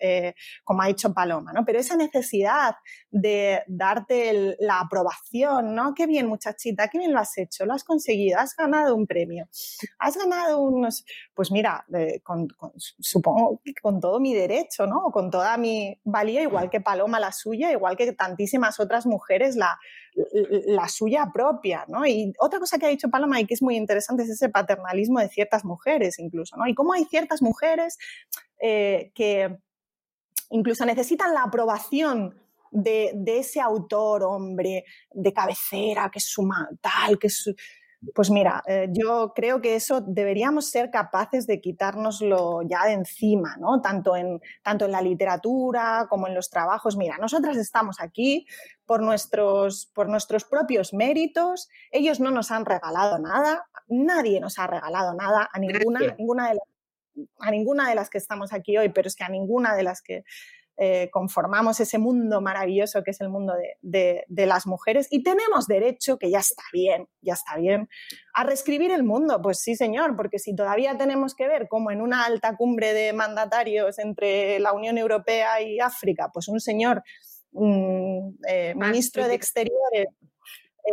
como 0.64 0.82
ha 0.82 0.88
dicho 0.88 1.14
Paloma, 1.14 1.54
¿no? 1.54 1.64
Pero 1.64 1.80
esa 1.80 1.96
necesidad 1.96 2.76
de 3.10 3.64
darte 3.68 4.58
la 4.60 4.82
aprobación, 4.82 5.76
¿no? 5.76 5.94
Qué 5.94 6.08
bien 6.08 6.28
muchachita, 6.28 6.90
qué 6.90 6.98
bien 6.98 7.14
lo 7.14 7.20
has 7.20 7.38
hecho, 7.38 7.66
lo 7.66 7.74
has 7.74 7.84
conseguido, 7.84 8.40
has 8.40 8.56
ganado 8.56 8.87
un 8.94 9.08
premio, 9.08 9.48
has 10.00 10.18
ganado 10.18 10.60
unos, 10.60 11.06
pues 11.34 11.52
mira, 11.52 11.86
supongo 13.00 13.62
que 13.64 13.74
con 13.82 14.00
todo 14.00 14.20
mi 14.20 14.34
derecho, 14.34 14.86
¿no? 14.88 15.12
Con 15.12 15.30
toda 15.32 15.58
mi 15.58 16.00
valía, 16.04 16.42
igual 16.42 16.70
que 16.70 16.82
Paloma 16.82 17.20
la 17.20 17.32
suya, 17.32 17.72
igual 17.72 17.96
que 17.98 18.14
tantísimas 18.14 18.80
otras 18.80 19.06
mujeres 19.06 19.56
la, 19.56 19.78
la 20.66 20.88
suya 20.88 21.30
propia, 21.34 21.86
¿no? 21.88 22.06
Y 22.06 22.34
otra 22.40 22.60
cosa 22.60 22.78
que 22.78 22.86
ha 22.86 22.90
dicho 22.90 23.10
Paloma 23.10 23.40
y 23.40 23.46
que 23.46 23.54
es 23.54 23.62
muy 23.62 23.76
interesante 23.76 24.24
es 24.24 24.30
ese 24.30 24.50
paternalismo 24.50 25.20
de 25.20 25.30
ciertas 25.30 25.64
mujeres 25.64 26.20
incluso, 26.20 26.58
¿no? 26.58 26.68
Y 26.68 26.74
cómo 26.74 26.94
hay 26.94 27.06
ciertas 27.06 27.42
mujeres 27.42 27.98
eh, 28.60 29.12
que 29.14 29.58
incluso 30.50 30.86
necesitan 30.86 31.34
la 31.34 31.44
aprobación 31.44 32.36
de, 32.72 33.12
de, 33.16 33.40
ese 33.40 33.62
autor, 33.62 34.24
hombre, 34.24 34.84
de 35.12 35.34
cabecera, 35.34 36.10
que 36.12 36.20
es 36.20 36.26
su 36.26 36.48
tal, 36.82 37.18
que 37.18 37.28
es 37.28 37.38
su, 37.38 37.56
pues 38.14 38.30
mira, 38.30 38.62
eh, 38.68 38.88
yo 38.92 39.34
creo 39.36 39.60
que 39.60 39.76
eso 39.76 40.02
deberíamos 40.02 40.70
ser 40.70 40.92
capaces 40.92 41.48
de 41.48 41.60
quitárnoslo 41.60 42.62
ya 42.62 42.86
de 42.86 42.94
encima, 42.94 43.58
¿no? 43.58 43.82
Tanto 43.82 44.16
en, 44.16 44.40
tanto 44.62 44.86
en 44.86 44.92
la 44.92 45.02
literatura 45.02 46.06
como 46.10 46.28
en 46.28 46.36
los 46.36 46.50
trabajos. 46.50 46.96
Mira, 46.96 47.18
nosotras 47.18 47.58
estamos 47.58 48.00
aquí 48.00 48.46
por 48.86 49.02
nuestros, 49.02 49.88
por 49.88 50.10
nuestros 50.10 50.44
propios 50.46 50.94
méritos. 50.94 51.70
Ellos 51.92 52.20
no 52.20 52.30
nos 52.30 52.52
han 52.52 52.66
regalado 52.66 53.18
nada, 53.18 53.66
nadie 53.88 54.40
nos 54.40 54.60
ha 54.60 54.68
regalado 54.68 55.16
nada 55.16 55.50
a 55.52 55.60
ninguna, 55.60 56.00
ninguna 56.18 56.52
de 56.52 56.60
a 57.40 57.50
ninguna 57.50 57.90
de 57.90 57.96
las 57.96 58.12
que 58.12 58.20
estamos 58.20 58.54
aquí 58.54 58.78
hoy, 58.78 58.90
pero 58.90 59.08
es 59.08 59.16
que 59.16 59.24
a 59.24 59.30
ninguna 59.30 59.76
de 59.76 59.82
las 59.82 60.04
que 60.04 60.24
eh, 60.80 61.10
conformamos 61.12 61.80
ese 61.80 61.98
mundo 61.98 62.40
maravilloso 62.40 63.04
que 63.04 63.10
es 63.10 63.20
el 63.22 63.30
mundo 63.30 63.54
de, 63.82 64.26
las 64.30 64.68
mujeres 64.68 65.08
y 65.10 65.24
tenemos 65.24 65.66
derecho, 65.66 66.18
que 66.20 66.30
ya 66.30 66.40
está 66.40 66.62
bien, 66.72 67.08
ya 67.22 67.34
está 67.34 67.58
bien, 67.58 67.90
a 68.34 68.44
reescribir 68.44 68.92
el 68.92 69.04
mundo. 69.04 69.42
Pues 69.42 69.60
sí, 69.60 69.76
señor, 69.76 70.16
porque 70.16 70.38
si 70.38 70.56
todavía 70.56 70.96
tenemos 70.96 71.34
que 71.34 71.48
ver 71.48 71.68
como 71.68 71.90
en 71.90 72.02
una 72.02 72.26
alta 72.26 72.56
cumbre 72.56 72.94
de 72.94 73.12
mandatarios 73.12 73.98
entre 73.98 74.60
la 74.60 74.74
Unión 74.74 75.00
Europea 75.00 75.62
y 75.62 75.80
África, 75.80 76.30
pues 76.32 76.48
un 76.48 76.60
señor 76.60 77.02
mm, 77.54 78.30
eh, 78.48 78.74
ministro 78.76 79.28
de 79.28 79.34
Exteriores 79.34 80.08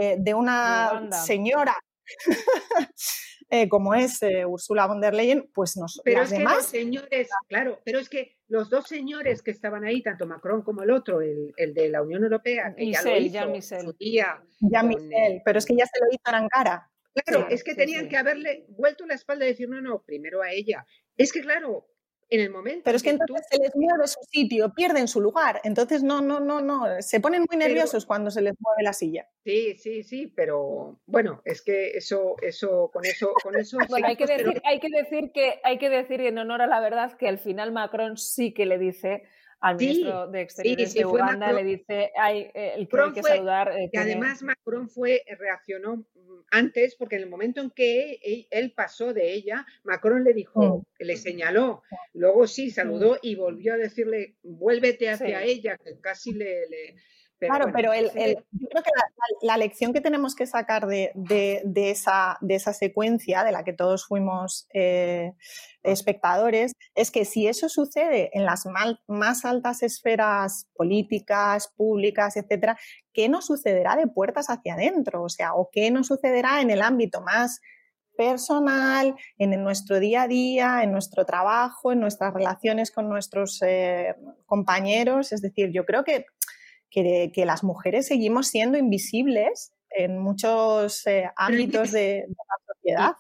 eh, 0.01 0.16
de 0.18 0.35
una 0.35 1.11
señora 1.12 1.76
Eh, 3.51 3.68
como 3.68 3.95
es 3.95 4.22
eh, 4.22 4.45
Ursula 4.47 4.86
von 4.86 5.01
der 5.01 5.14
Leyen, 5.14 5.51
pues 5.53 5.76
nos 5.76 6.01
pero 6.05 6.20
las 6.20 6.32
es 6.32 6.38
demás... 6.38 6.55
Que 6.55 6.61
los 6.61 6.66
señores, 6.66 7.28
claro, 7.49 7.80
pero 7.84 7.99
es 7.99 8.09
que 8.09 8.36
los 8.49 8.70
dos 8.70 8.86
señores 8.86 9.42
que 9.42 9.51
estaban 9.51 9.84
ahí, 9.84 10.03
tanto 10.03 10.26
Macron 10.26 10.62
como 10.62 10.82
el 10.82 10.90
otro, 10.90 11.20
el, 11.20 11.53
de 11.57 11.88
la 11.88 12.03
Unión 12.03 12.24
Europea, 12.24 12.74
que 12.76 12.90
ya 12.90 13.03
lo 13.03 13.16
hizo 13.16 13.80
su 13.80 13.92
día, 13.95 14.42
ya 14.61 14.82
Michel, 14.82 15.42
pero 15.45 15.59
es 15.59 15.66
que 15.66 15.76
ya 15.76 15.86
se 15.86 16.01
lo 16.01 16.07
hizo 16.11 16.22
en 16.28 16.34
Ankara. 16.34 16.90
Claro, 17.14 17.47
es 17.49 17.62
que 17.62 17.74
tenían 17.74 18.09
que 18.09 18.16
haberle 18.16 18.66
vuelto 18.70 19.07
la 19.07 19.14
espalda 19.14 19.45
y 19.45 19.49
decir, 19.49 19.68
no, 19.68 19.80
no, 19.80 20.03
primero 20.03 20.42
a 20.42 20.51
ella. 20.51 20.84
Es 21.16 21.32
que, 21.32 21.42
claro, 21.42 21.86
en 22.30 22.40
el 22.40 22.50
momento. 22.50 22.82
Pero 22.84 22.96
es 22.96 23.02
que, 23.02 23.10
entonces 23.10 23.46
se 23.50 23.58
les 23.58 23.74
mueve 23.76 24.06
su 24.06 24.20
sitio, 24.30 24.72
pierden 24.74 25.08
su 25.08 25.20
lugar. 25.20 25.60
Entonces, 25.64 26.02
no, 26.02 26.20
no, 26.20 26.40
no, 26.40 26.60
no. 26.60 27.00
Se 27.00 27.20
ponen 27.20 27.44
muy 27.48 27.56
nerviosos 27.58 28.06
cuando 28.06 28.30
se 28.30 28.42
les 28.42 28.54
mueve 28.60 28.82
la 28.82 28.92
silla. 28.92 29.28
Sí, 29.44 29.76
sí, 29.78 30.02
sí, 30.02 30.26
pero 30.26 31.00
bueno, 31.06 31.42
es 31.44 31.62
que 31.62 31.90
eso, 31.90 32.36
eso, 32.42 32.90
con 32.92 33.04
eso, 33.04 33.32
con 33.42 33.56
eso. 33.56 33.78
bueno, 33.88 34.06
hay 34.08 34.16
que 34.16 34.26
decir, 34.26 34.62
hay 34.64 34.80
que 34.80 34.88
decir 34.88 35.32
que, 35.32 35.60
hay 35.62 35.78
que 35.78 35.90
decir 35.90 36.20
en 36.20 36.38
honor 36.38 36.62
a 36.62 36.66
la 36.66 36.80
verdad 36.80 37.16
que 37.16 37.28
al 37.28 37.38
final 37.38 37.72
Macron 37.72 38.16
sí 38.16 38.52
que 38.52 38.66
le 38.66 38.78
dice 38.78 39.24
al 39.64 39.76
ministro 39.76 40.26
de 40.28 40.42
Exteriores 40.42 40.92
de 40.92 41.06
Uganda, 41.06 41.50
le 41.50 41.64
dice, 41.64 42.12
hay, 42.20 42.50
eh, 42.52 42.74
el 42.76 42.86
que 42.86 43.00
hay 43.00 43.12
que 43.12 43.22
saludar. 43.22 43.72
Eh, 43.72 43.88
y 43.90 43.96
además 43.96 44.42
Macron 44.42 44.90
fue, 44.90 45.22
reaccionó 45.38 45.96
mm, 45.96 46.04
antes, 46.50 46.94
porque 46.96 47.16
en 47.16 47.22
el 47.22 47.30
momento 47.30 47.62
en 47.62 47.70
que 47.70 48.46
él, 48.50 48.72
pasó 48.72 49.14
de 49.14 49.32
ella, 49.32 49.66
Macron 49.82 50.22
le 50.22 50.34
dijo, 50.34 50.78
mm. 50.78 51.02
le 51.02 51.16
señaló, 51.16 51.82
luego 52.12 52.46
sí, 52.46 52.70
saludó 52.70 53.18
y 53.22 53.36
volvió 53.36 53.72
a 53.72 53.78
decirle, 53.78 54.34
vuélvete 54.42 55.08
hacia 55.08 55.42
ella, 55.42 55.78
que 55.78 55.98
casi 55.98 56.34
le 56.34 56.66
claro, 57.47 57.70
pero 57.72 57.92
el, 57.92 58.07
yo 58.53 58.68
creo 58.68 58.82
que 58.82 58.90
la, 59.42 59.57
lección 59.57 59.92
que 59.92 60.01
tenemos 60.01 60.34
que 60.34 60.47
sacar 60.47 60.86
de, 60.86 61.12
esa, 61.74 62.38
de, 62.40 62.55
esa, 62.55 62.72
secuencia 62.72 63.45
de 63.45 63.53
la 63.53 63.64
que 63.64 63.72
todos 63.72 64.07
fuimos 64.07 64.66
eh, 64.72 65.32
espectadores 65.82 66.72
es 66.95 67.11
que 67.11 67.24
si 67.24 67.47
eso 67.47 67.68
sucede 67.68 68.30
en 68.32 68.45
las 68.45 68.64
más 69.07 69.45
altas 69.45 69.82
esferas 69.82 70.68
políticas, 70.74 71.68
públicas, 71.76 72.36
etcétera, 72.36 72.78
¿qué 73.12 73.28
nos 73.28 73.47
sucederá 73.47 73.97
de 73.97 74.07
puertas 74.07 74.51
hacia 74.51 74.74
adentro? 74.74 75.22
O 75.22 75.28
sea, 75.28 75.55
¿o 75.55 75.68
qué 75.72 75.90
nos 75.90 76.09
sucederá 76.09 76.61
en 76.61 76.70
el 76.70 76.82
ámbito 76.82 77.20
más 77.20 77.61
personal, 78.16 79.16
en 79.38 79.62
nuestro 79.62 80.01
día 80.01 80.22
a 80.22 80.28
día, 80.28 80.82
en 80.82 80.92
nuestro 80.92 81.24
trabajo, 81.24 81.92
en 81.92 82.01
nuestras 82.01 82.32
relaciones 82.32 82.90
con 82.90 83.09
nuestros 83.09 83.61
eh, 83.62 84.14
compañeros. 84.47 85.32
Es 85.32 85.42
decir, 85.42 85.70
yo 85.72 85.84
creo 85.84 86.05
que 86.05 86.26
que, 86.95 87.45
las 87.45 87.64
mujeres 87.64 88.07
seguimos 88.07 88.49
siendo 88.49 88.78
invisibles 88.78 89.72
en 89.90 90.18
muchos 90.18 91.07
eh, 91.07 91.30
ámbitos 91.36 91.92
de, 91.92 92.26
la 92.28 92.74
sociedad. 92.74 93.12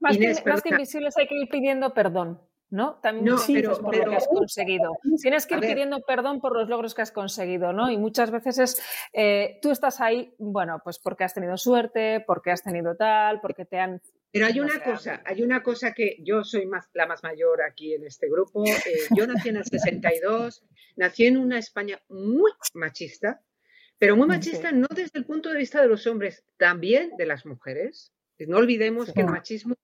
Más, 0.00 0.16
que, 0.16 0.68
invisibles 0.70 1.16
hay 1.16 1.26
que 1.26 1.34
ir 1.34 1.48
pidiendo 1.48 1.94
perdón. 1.94 2.40
¿no? 2.68 2.94
También 2.96 3.26
no, 3.26 3.40
pero, 3.46 3.80
por 3.80 3.96
lo 3.96 4.10
que 4.10 4.16
has 4.16 4.26
conseguido. 4.26 4.96
Tienes 5.22 5.46
que 5.46 5.54
ir 5.54 5.60
pidiendo 5.60 6.00
perdón 6.00 6.40
por 6.40 6.52
los 6.56 6.68
logros 6.68 6.94
que 6.94 7.02
has 7.02 7.12
conseguido, 7.12 7.72
¿no? 7.72 7.90
Y 7.90 7.96
muchas 7.96 8.30
veces 8.30 8.58
es, 8.58 8.82
eh, 9.12 9.58
tú 9.62 9.70
estás 9.70 10.00
ahí, 10.00 10.34
bueno, 10.38 10.80
pues 10.82 10.98
porque 10.98 11.24
has 11.24 11.32
tenido 11.32 11.56
suerte, 11.56 12.24
porque 12.26 12.50
has 12.50 12.62
tenido 12.62 12.96
tal, 12.96 13.40
porque 13.40 13.64
te 13.64 13.78
han... 13.78 14.02
Pero 14.36 14.48
hay 14.48 14.60
una 14.60 14.80
cosa, 14.82 15.22
hay 15.24 15.42
una 15.42 15.62
cosa 15.62 15.94
que 15.94 16.18
yo 16.20 16.44
soy 16.44 16.66
más, 16.66 16.90
la 16.92 17.06
más 17.06 17.22
mayor 17.22 17.62
aquí 17.62 17.94
en 17.94 18.04
este 18.04 18.28
grupo. 18.28 18.66
Eh, 18.66 18.76
yo 19.16 19.26
nací 19.26 19.48
en 19.48 19.56
el 19.56 19.64
62, 19.64 20.62
nací 20.96 21.24
en 21.24 21.38
una 21.38 21.58
España 21.58 22.02
muy 22.10 22.52
machista, 22.74 23.40
pero 23.98 24.14
muy 24.14 24.28
machista 24.28 24.72
no 24.72 24.88
desde 24.94 25.18
el 25.18 25.24
punto 25.24 25.48
de 25.48 25.56
vista 25.56 25.80
de 25.80 25.88
los 25.88 26.06
hombres, 26.06 26.44
también 26.58 27.12
de 27.16 27.24
las 27.24 27.46
mujeres. 27.46 28.12
No 28.38 28.58
olvidemos 28.58 29.10
que 29.10 29.22
el 29.22 29.28
machismo 29.28 29.74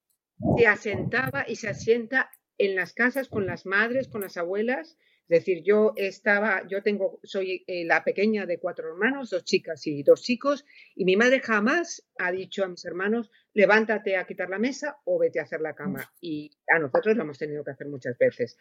se 0.58 0.66
asentaba 0.66 1.46
y 1.48 1.56
se 1.56 1.70
asienta 1.70 2.30
en 2.58 2.76
las 2.76 2.92
casas 2.92 3.28
con 3.28 3.46
las 3.46 3.64
madres, 3.64 4.08
con 4.08 4.20
las 4.20 4.36
abuelas, 4.36 4.98
es 5.32 5.46
decir, 5.46 5.62
yo 5.62 5.94
estaba, 5.96 6.62
yo 6.68 6.82
tengo, 6.82 7.18
soy 7.22 7.64
eh, 7.66 7.86
la 7.86 8.04
pequeña 8.04 8.44
de 8.44 8.58
cuatro 8.58 8.90
hermanos, 8.90 9.30
dos 9.30 9.44
chicas 9.44 9.86
y 9.86 10.02
dos 10.02 10.20
chicos, 10.20 10.66
y 10.94 11.06
mi 11.06 11.16
madre 11.16 11.40
jamás 11.40 12.06
ha 12.18 12.30
dicho 12.30 12.62
a 12.62 12.68
mis 12.68 12.84
hermanos, 12.84 13.30
levántate 13.54 14.18
a 14.18 14.26
quitar 14.26 14.50
la 14.50 14.58
mesa 14.58 14.98
o 15.04 15.18
vete 15.18 15.40
a 15.40 15.44
hacer 15.44 15.62
la 15.62 15.74
cama. 15.74 16.12
Y 16.20 16.50
a 16.68 16.78
nosotros 16.78 17.16
lo 17.16 17.22
hemos 17.22 17.38
tenido 17.38 17.64
que 17.64 17.70
hacer 17.70 17.88
muchas 17.88 18.18
veces. 18.18 18.58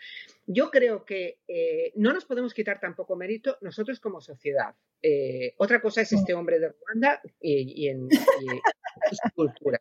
Yo 0.48 0.72
creo 0.72 1.04
que 1.04 1.40
eh, 1.46 1.92
no 1.96 2.14
nos 2.14 2.24
podemos 2.24 2.54
quitar 2.54 2.80
tampoco 2.80 3.18
mérito 3.18 3.58
nosotros 3.60 4.00
como 4.00 4.22
sociedad. 4.22 4.74
Eh, 5.02 5.56
otra 5.58 5.82
cosa 5.82 6.00
es 6.00 6.14
este 6.14 6.34
hombre 6.34 6.58
de 6.58 6.70
Ruanda 6.70 7.22
y, 7.42 7.90
en 7.90 8.08
su 8.10 9.30
cultura. 9.36 9.78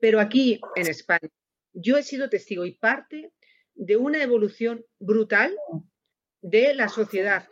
Pero 0.00 0.20
aquí 0.20 0.60
en 0.74 0.86
España, 0.86 1.30
yo 1.72 1.96
he 1.96 2.02
sido 2.02 2.28
testigo 2.28 2.66
y 2.66 2.72
parte 2.72 3.32
de 3.74 3.96
una 3.96 4.22
evolución 4.22 4.84
brutal 4.98 5.56
de 6.46 6.74
la 6.74 6.88
sociedad, 6.88 7.48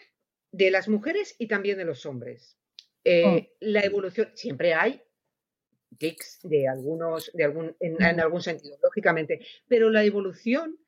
de 0.52 0.70
las 0.70 0.88
mujeres 0.88 1.34
y 1.40 1.48
también 1.48 1.78
de 1.78 1.84
los 1.84 2.06
hombres. 2.06 2.56
Eh, 3.02 3.24
oh. 3.26 3.56
La 3.58 3.80
evolución, 3.80 4.30
siempre 4.34 4.72
hay 4.72 5.02
tics 5.98 6.38
de 6.44 6.68
algunos, 6.68 7.30
de 7.34 7.44
algún, 7.44 7.76
en, 7.80 8.20
algún 8.20 8.40
sentido, 8.40 8.78
lógicamente, 8.80 9.44
pero 9.66 9.90
la 9.90 10.04
evolución 10.04 10.78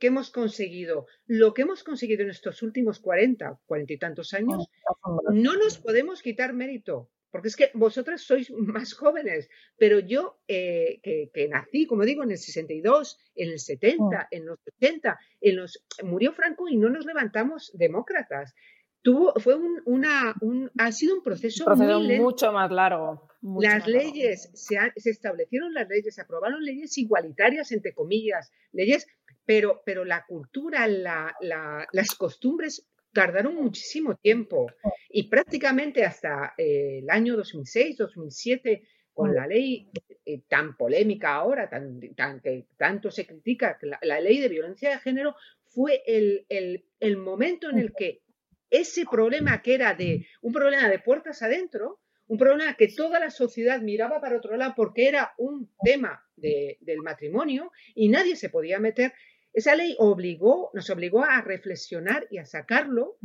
que 0.00 0.08
hemos 0.08 0.30
conseguido, 0.30 1.06
lo 1.26 1.54
que 1.54 1.62
hemos 1.62 1.84
conseguido 1.84 2.24
en 2.24 2.30
estos 2.30 2.62
últimos 2.62 2.98
40, 2.98 3.60
40 3.64 3.92
y 3.92 3.98
tantos 3.98 4.34
años, 4.34 4.66
oh, 5.04 5.22
no 5.32 5.54
nos 5.54 5.78
podemos 5.78 6.20
quitar 6.20 6.54
mérito 6.54 7.11
porque 7.32 7.48
es 7.48 7.56
que 7.56 7.70
vosotras 7.74 8.20
sois 8.20 8.50
más 8.50 8.92
jóvenes, 8.92 9.48
pero 9.78 9.98
yo 9.98 10.38
eh, 10.46 11.00
que, 11.02 11.48
nací, 11.48 11.86
como 11.86 12.04
digo, 12.04 12.22
en 12.22 12.30
el 12.30 12.38
62, 12.38 13.18
en 13.34 13.50
el 13.50 13.58
70, 13.58 14.28
en 14.30 14.46
los 14.46 14.58
80, 14.76 15.18
en 15.40 15.56
los, 15.56 15.82
murió 16.04 16.32
Franco 16.32 16.68
y 16.68 16.76
no 16.76 16.90
nos 16.90 17.06
levantamos 17.06 17.72
demócratas. 17.74 18.54
Tuvo, 19.00 19.32
fue 19.40 19.56
un, 19.56 19.82
una, 19.86 20.34
un, 20.42 20.70
ha 20.78 20.92
sido 20.92 21.16
un 21.16 21.22
proceso, 21.24 21.64
mucho 21.66 22.52
más 22.52 22.70
largo. 22.70 23.28
las 23.60 23.88
leyes, 23.88 24.50
Se, 24.54 24.76
se, 24.94 25.10
establecieron 25.10 25.74
las 25.74 25.88
leyes, 25.88 26.14
se 26.14 26.20
aprobaron 26.20 26.62
leyes 26.62 26.96
igualitarias, 26.98 27.72
entre 27.72 27.94
comillas, 27.94 28.52
leyes, 28.70 29.08
pero, 29.44 29.82
pero 29.84 30.04
la 30.04 30.24
cultura, 30.26 30.86
la, 30.86 31.34
la, 31.40 31.88
las 31.92 32.14
costumbres 32.14 32.86
tardaron 33.12 33.54
muchísimo 33.54 34.16
tiempo. 34.16 34.66
Y 35.08 35.28
prácticamente 35.28 36.04
hasta 36.04 36.54
eh, 36.56 37.00
el 37.02 37.10
año 37.10 37.36
2006, 37.36 37.98
2007, 37.98 38.82
con 39.12 39.34
la 39.34 39.46
ley 39.46 39.90
eh, 40.24 40.42
tan 40.48 40.76
polémica 40.76 41.34
ahora, 41.34 41.68
tan, 41.68 42.00
tan, 42.14 42.40
que 42.40 42.66
tanto 42.76 43.10
se 43.10 43.26
critica, 43.26 43.78
la, 44.02 44.20
ley 44.20 44.40
de 44.40 44.48
violencia 44.48 44.90
de 44.90 44.98
género, 44.98 45.36
fue 45.66 46.02
el, 46.06 46.46
el, 46.48 47.16
momento 47.16 47.70
en 47.70 47.78
el 47.78 47.92
que 47.92 48.22
ese 48.70 49.04
problema 49.10 49.62
que 49.62 49.74
era 49.74 49.94
de 49.94 50.26
un 50.40 50.52
problema 50.52 50.88
de 50.88 50.98
puertas 50.98 51.42
adentro, 51.42 52.00
un 52.26 52.38
problema 52.38 52.74
que 52.74 52.88
toda 52.88 53.20
la 53.20 53.30
sociedad 53.30 53.80
miraba 53.80 54.20
para 54.20 54.36
otro 54.36 54.56
lado 54.56 54.72
porque 54.76 55.08
era 55.08 55.32
un 55.36 55.70
tema 55.82 56.24
de, 56.36 56.78
del 56.80 57.02
matrimonio 57.02 57.70
y 57.94 58.08
nadie 58.08 58.36
se 58.36 58.48
podía 58.48 58.78
meter, 58.78 59.12
esa 59.52 59.74
ley 59.74 59.94
obligó, 59.98 60.70
nos 60.74 60.88
obligó 60.90 61.22
a 61.24 61.40
reflexionar 61.42 62.26
y 62.30 62.38
a 62.38 62.46
sacarlo 62.46 63.18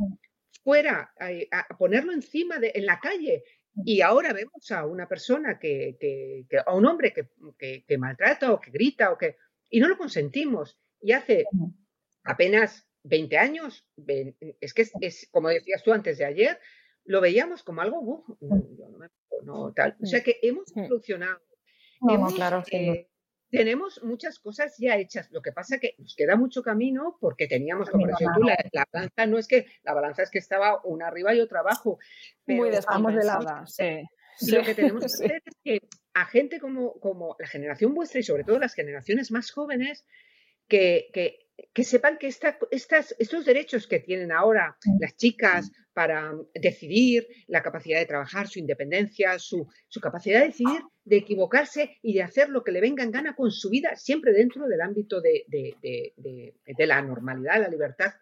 fuera, 0.62 1.14
a, 1.18 1.76
ponerlo 1.76 2.12
encima 2.12 2.58
de, 2.58 2.72
en 2.74 2.86
la 2.86 3.00
calle. 3.00 3.44
Y 3.84 4.00
ahora 4.00 4.32
vemos 4.32 4.70
a 4.70 4.84
una 4.86 5.08
persona 5.08 5.58
que, 5.58 5.96
que, 5.98 6.58
a 6.66 6.74
un 6.74 6.84
hombre 6.86 7.14
que, 7.14 7.84
que, 7.86 7.98
maltrata 7.98 8.52
o 8.52 8.60
que 8.60 8.70
grita 8.70 9.12
o 9.12 9.16
que, 9.18 9.36
y 9.70 9.80
no 9.80 9.88
lo 9.88 9.96
consentimos. 9.96 10.78
Y 11.00 11.12
hace 11.12 11.46
apenas 12.24 12.86
20 13.04 13.38
años, 13.38 13.86
es 14.60 14.74
que 14.74 14.86
es, 15.00 15.28
como 15.30 15.48
decías 15.48 15.82
tú 15.82 15.92
antes 15.92 16.18
de 16.18 16.24
ayer, 16.24 16.58
lo 17.04 17.20
veíamos 17.20 17.62
como 17.62 17.80
algo, 17.80 18.24
no, 19.44 19.72
tal. 19.72 19.96
O 20.02 20.06
sea 20.06 20.22
que 20.22 20.38
hemos 20.42 20.76
evolucionado. 20.76 21.40
claro, 22.34 22.64
eh, 22.70 23.08
tenemos 23.50 24.02
muchas 24.02 24.38
cosas 24.38 24.76
ya 24.78 24.96
hechas. 24.96 25.30
Lo 25.30 25.40
que 25.42 25.52
pasa 25.52 25.76
es 25.76 25.80
que 25.80 25.94
nos 25.98 26.14
queda 26.14 26.36
mucho 26.36 26.62
camino 26.62 27.16
porque 27.20 27.46
teníamos, 27.46 27.90
como 27.90 28.06
decías 28.06 28.30
tú, 28.34 28.42
la, 28.42 28.86
balanza 28.92 29.26
no 29.26 29.38
es 29.38 29.48
que 29.48 29.66
la 29.82 29.94
balanza 29.94 30.22
es 30.22 30.30
que 30.30 30.38
estaba 30.38 30.80
una 30.84 31.08
arriba 31.08 31.34
y 31.34 31.40
otra 31.40 31.60
abajo. 31.60 31.98
Muy 32.46 32.70
descompensada, 32.70 33.66
sí. 33.66 34.02
Lo 34.52 34.62
que 34.62 34.74
tenemos 34.74 35.00
que 35.00 35.06
hacer 35.06 35.42
es 35.44 35.54
que 35.64 35.88
a 36.14 36.26
gente 36.26 36.60
como, 36.60 36.98
como 37.00 37.36
la 37.38 37.46
generación 37.46 37.94
vuestra 37.94 38.20
y 38.20 38.22
sobre 38.22 38.44
todo 38.44 38.58
las 38.58 38.74
generaciones 38.74 39.30
más 39.30 39.50
jóvenes, 39.50 40.04
que, 40.68 41.08
que 41.12 41.47
que 41.72 41.84
sepan 41.84 42.18
que 42.18 42.28
estas, 42.28 43.14
estos 43.18 43.44
derechos 43.44 43.86
que 43.86 44.00
tienen 44.00 44.32
ahora 44.32 44.76
las 45.00 45.16
chicas 45.16 45.70
para 45.92 46.32
decidir, 46.54 47.26
la 47.48 47.62
capacidad 47.62 47.98
de 47.98 48.06
trabajar, 48.06 48.46
su 48.46 48.60
independencia, 48.60 49.36
su, 49.40 49.66
capacidad 50.00 50.40
de 50.40 50.46
decidir, 50.46 50.80
de 51.04 51.16
equivocarse 51.16 51.98
y 52.02 52.14
de 52.14 52.22
hacer 52.22 52.50
lo 52.50 52.62
que 52.62 52.70
le 52.70 52.80
venga 52.80 53.02
en 53.02 53.10
gana 53.10 53.34
con 53.34 53.50
su 53.50 53.70
vida, 53.70 53.96
siempre 53.96 54.32
dentro 54.32 54.68
del 54.68 54.80
ámbito 54.80 55.20
de, 55.20 55.44
la 56.78 57.02
normalidad, 57.02 57.60
la 57.60 57.68
libertad, 57.68 58.12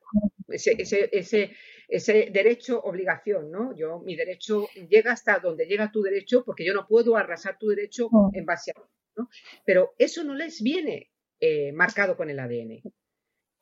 ese, 0.48 0.74
ese, 0.78 1.52
ese, 1.88 2.30
derecho, 2.32 2.80
obligación, 2.80 3.50
¿no? 3.50 3.76
Yo, 3.76 4.00
mi 4.00 4.16
derecho 4.16 4.66
llega 4.88 5.12
hasta 5.12 5.38
donde 5.40 5.66
llega 5.66 5.92
tu 5.92 6.00
derecho 6.00 6.44
porque 6.44 6.64
yo 6.64 6.72
no 6.72 6.86
puedo 6.86 7.16
arrasar 7.16 7.58
tu 7.58 7.68
derecho 7.68 8.08
en 8.32 8.46
base 8.46 8.70
a... 8.70 8.80
¿no? 9.16 9.28
Pero 9.66 9.94
eso 9.98 10.24
no 10.24 10.34
les 10.34 10.62
viene 10.62 11.10
eh, 11.40 11.72
marcado 11.72 12.16
con 12.16 12.30
el 12.30 12.38
ADN. 12.38 12.80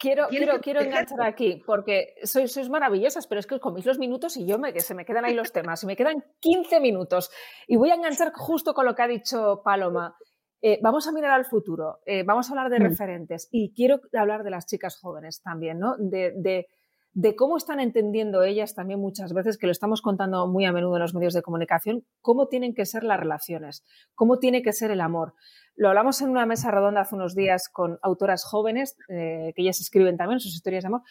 Quiero, 0.05 0.29
quiero, 0.29 0.61
quiero 0.61 0.81
enganchar 0.83 1.23
aquí, 1.23 1.63
porque 1.65 2.15
sois, 2.25 2.53
sois, 2.53 2.69
maravillosas, 2.69 3.27
pero 3.27 3.41
es 3.41 3.47
que 3.47 3.55
os 3.55 3.61
coméis 3.61 3.87
los 3.87 3.99
minutos 3.99 4.37
y 4.37 4.45
yo 4.45 4.59
me, 4.59 4.75
que 4.75 4.81
se 4.81 4.95
me 4.95 5.07
quedan 5.07 5.25
ahí 5.25 5.35
los 5.35 5.51
temas, 5.51 5.83
y 5.83 5.87
me 5.87 5.97
quedan 5.97 6.23
15 6.41 6.79
minutos. 6.81 7.31
Y 7.67 7.77
voy 7.77 7.91
a 7.91 7.95
enganchar 7.95 8.33
justo 8.35 8.75
con 8.75 8.85
lo 8.85 8.95
que 8.95 9.03
ha 9.03 9.09
dicho 9.09 9.63
Paloma. 9.65 10.15
Eh, 10.61 10.79
vamos 10.83 11.09
a 11.09 11.13
mirar 11.13 11.31
al 11.31 11.47
futuro, 11.47 12.01
eh, 12.05 12.23
vamos 12.23 12.49
a 12.49 12.53
hablar 12.53 12.71
de 12.71 12.81
mm. 12.81 12.83
referentes 12.83 13.49
y 13.51 13.73
quiero 13.75 14.01
hablar 14.15 14.45
de 14.45 14.51
las 14.51 14.67
chicas 14.67 14.99
jóvenes 14.99 15.43
también, 15.43 15.79
¿no? 15.79 15.97
De, 15.99 16.33
de, 16.37 16.69
de, 17.15 17.37
cómo 17.37 17.57
están 17.57 17.81
entendiendo 17.81 18.43
ellas 18.43 18.75
también 18.75 19.01
muchas 19.01 19.33
veces, 19.33 19.57
que 19.57 19.67
lo 19.67 19.73
estamos 19.73 20.03
contando 20.03 20.47
muy 20.47 20.65
a 20.65 20.73
menudo 20.73 20.97
en 20.97 21.03
los 21.03 21.15
medios 21.15 21.33
de 21.35 21.43
comunicación, 21.43 22.05
cómo 22.21 22.49
tienen 22.49 22.75
que 22.75 22.85
ser 22.85 23.05
las 23.05 23.19
relaciones, 23.19 23.85
cómo 24.15 24.39
tiene 24.39 24.63
que 24.63 24.73
ser 24.73 24.91
el 24.91 25.01
amor. 25.01 25.35
Lo 25.77 25.89
hablamos 25.89 26.21
en 26.21 26.31
una 26.31 26.47
mesa 26.47 26.71
redonda 26.71 27.01
hace 27.01 27.15
unos 27.15 27.35
días 27.35 27.69
con 27.69 27.99
autoras 28.03 28.45
jóvenes, 28.45 28.97
eh, 29.09 29.53
que 29.55 29.63
ellas 29.63 29.81
escriben 29.81 30.17
también 30.17 30.41
sus 30.41 30.55
historias 30.55 30.85
de 30.85 30.89
amor, 30.89 31.03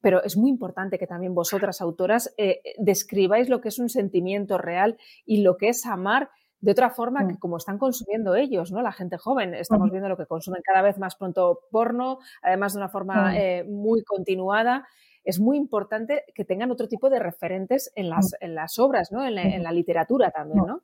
pero 0.00 0.22
es 0.24 0.36
muy 0.36 0.50
importante 0.50 0.98
que 0.98 1.06
también 1.06 1.34
vosotras, 1.34 1.80
autoras, 1.80 2.34
eh, 2.36 2.60
describáis 2.78 3.48
lo 3.48 3.60
que 3.60 3.68
es 3.68 3.78
un 3.78 3.88
sentimiento 3.88 4.58
real 4.58 4.98
y 5.24 5.42
lo 5.42 5.56
que 5.56 5.68
es 5.68 5.86
amar 5.86 6.30
de 6.60 6.72
otra 6.72 6.90
forma 6.90 7.26
que 7.26 7.34
mm. 7.34 7.38
como 7.38 7.56
están 7.56 7.76
consumiendo 7.76 8.36
ellos, 8.36 8.70
¿no? 8.72 8.82
La 8.82 8.92
gente 8.92 9.18
joven. 9.18 9.52
Estamos 9.52 9.90
viendo 9.90 10.08
lo 10.08 10.16
que 10.16 10.26
consumen 10.26 10.62
cada 10.64 10.80
vez 10.80 10.96
más 10.98 11.16
pronto 11.16 11.60
porno, 11.70 12.18
además 12.40 12.72
de 12.72 12.78
una 12.78 12.88
forma 12.88 13.36
eh, 13.36 13.64
muy 13.64 14.02
continuada. 14.04 14.86
Es 15.24 15.38
muy 15.38 15.56
importante 15.56 16.24
que 16.34 16.44
tengan 16.44 16.70
otro 16.70 16.88
tipo 16.88 17.10
de 17.10 17.18
referentes 17.18 17.92
en 17.94 18.10
las, 18.10 18.34
en 18.40 18.54
las 18.54 18.78
obras, 18.78 19.12
¿no? 19.12 19.24
En 19.26 19.62
la, 19.62 19.72
literatura 19.72 20.30
también, 20.30 20.64
¿no? 20.66 20.82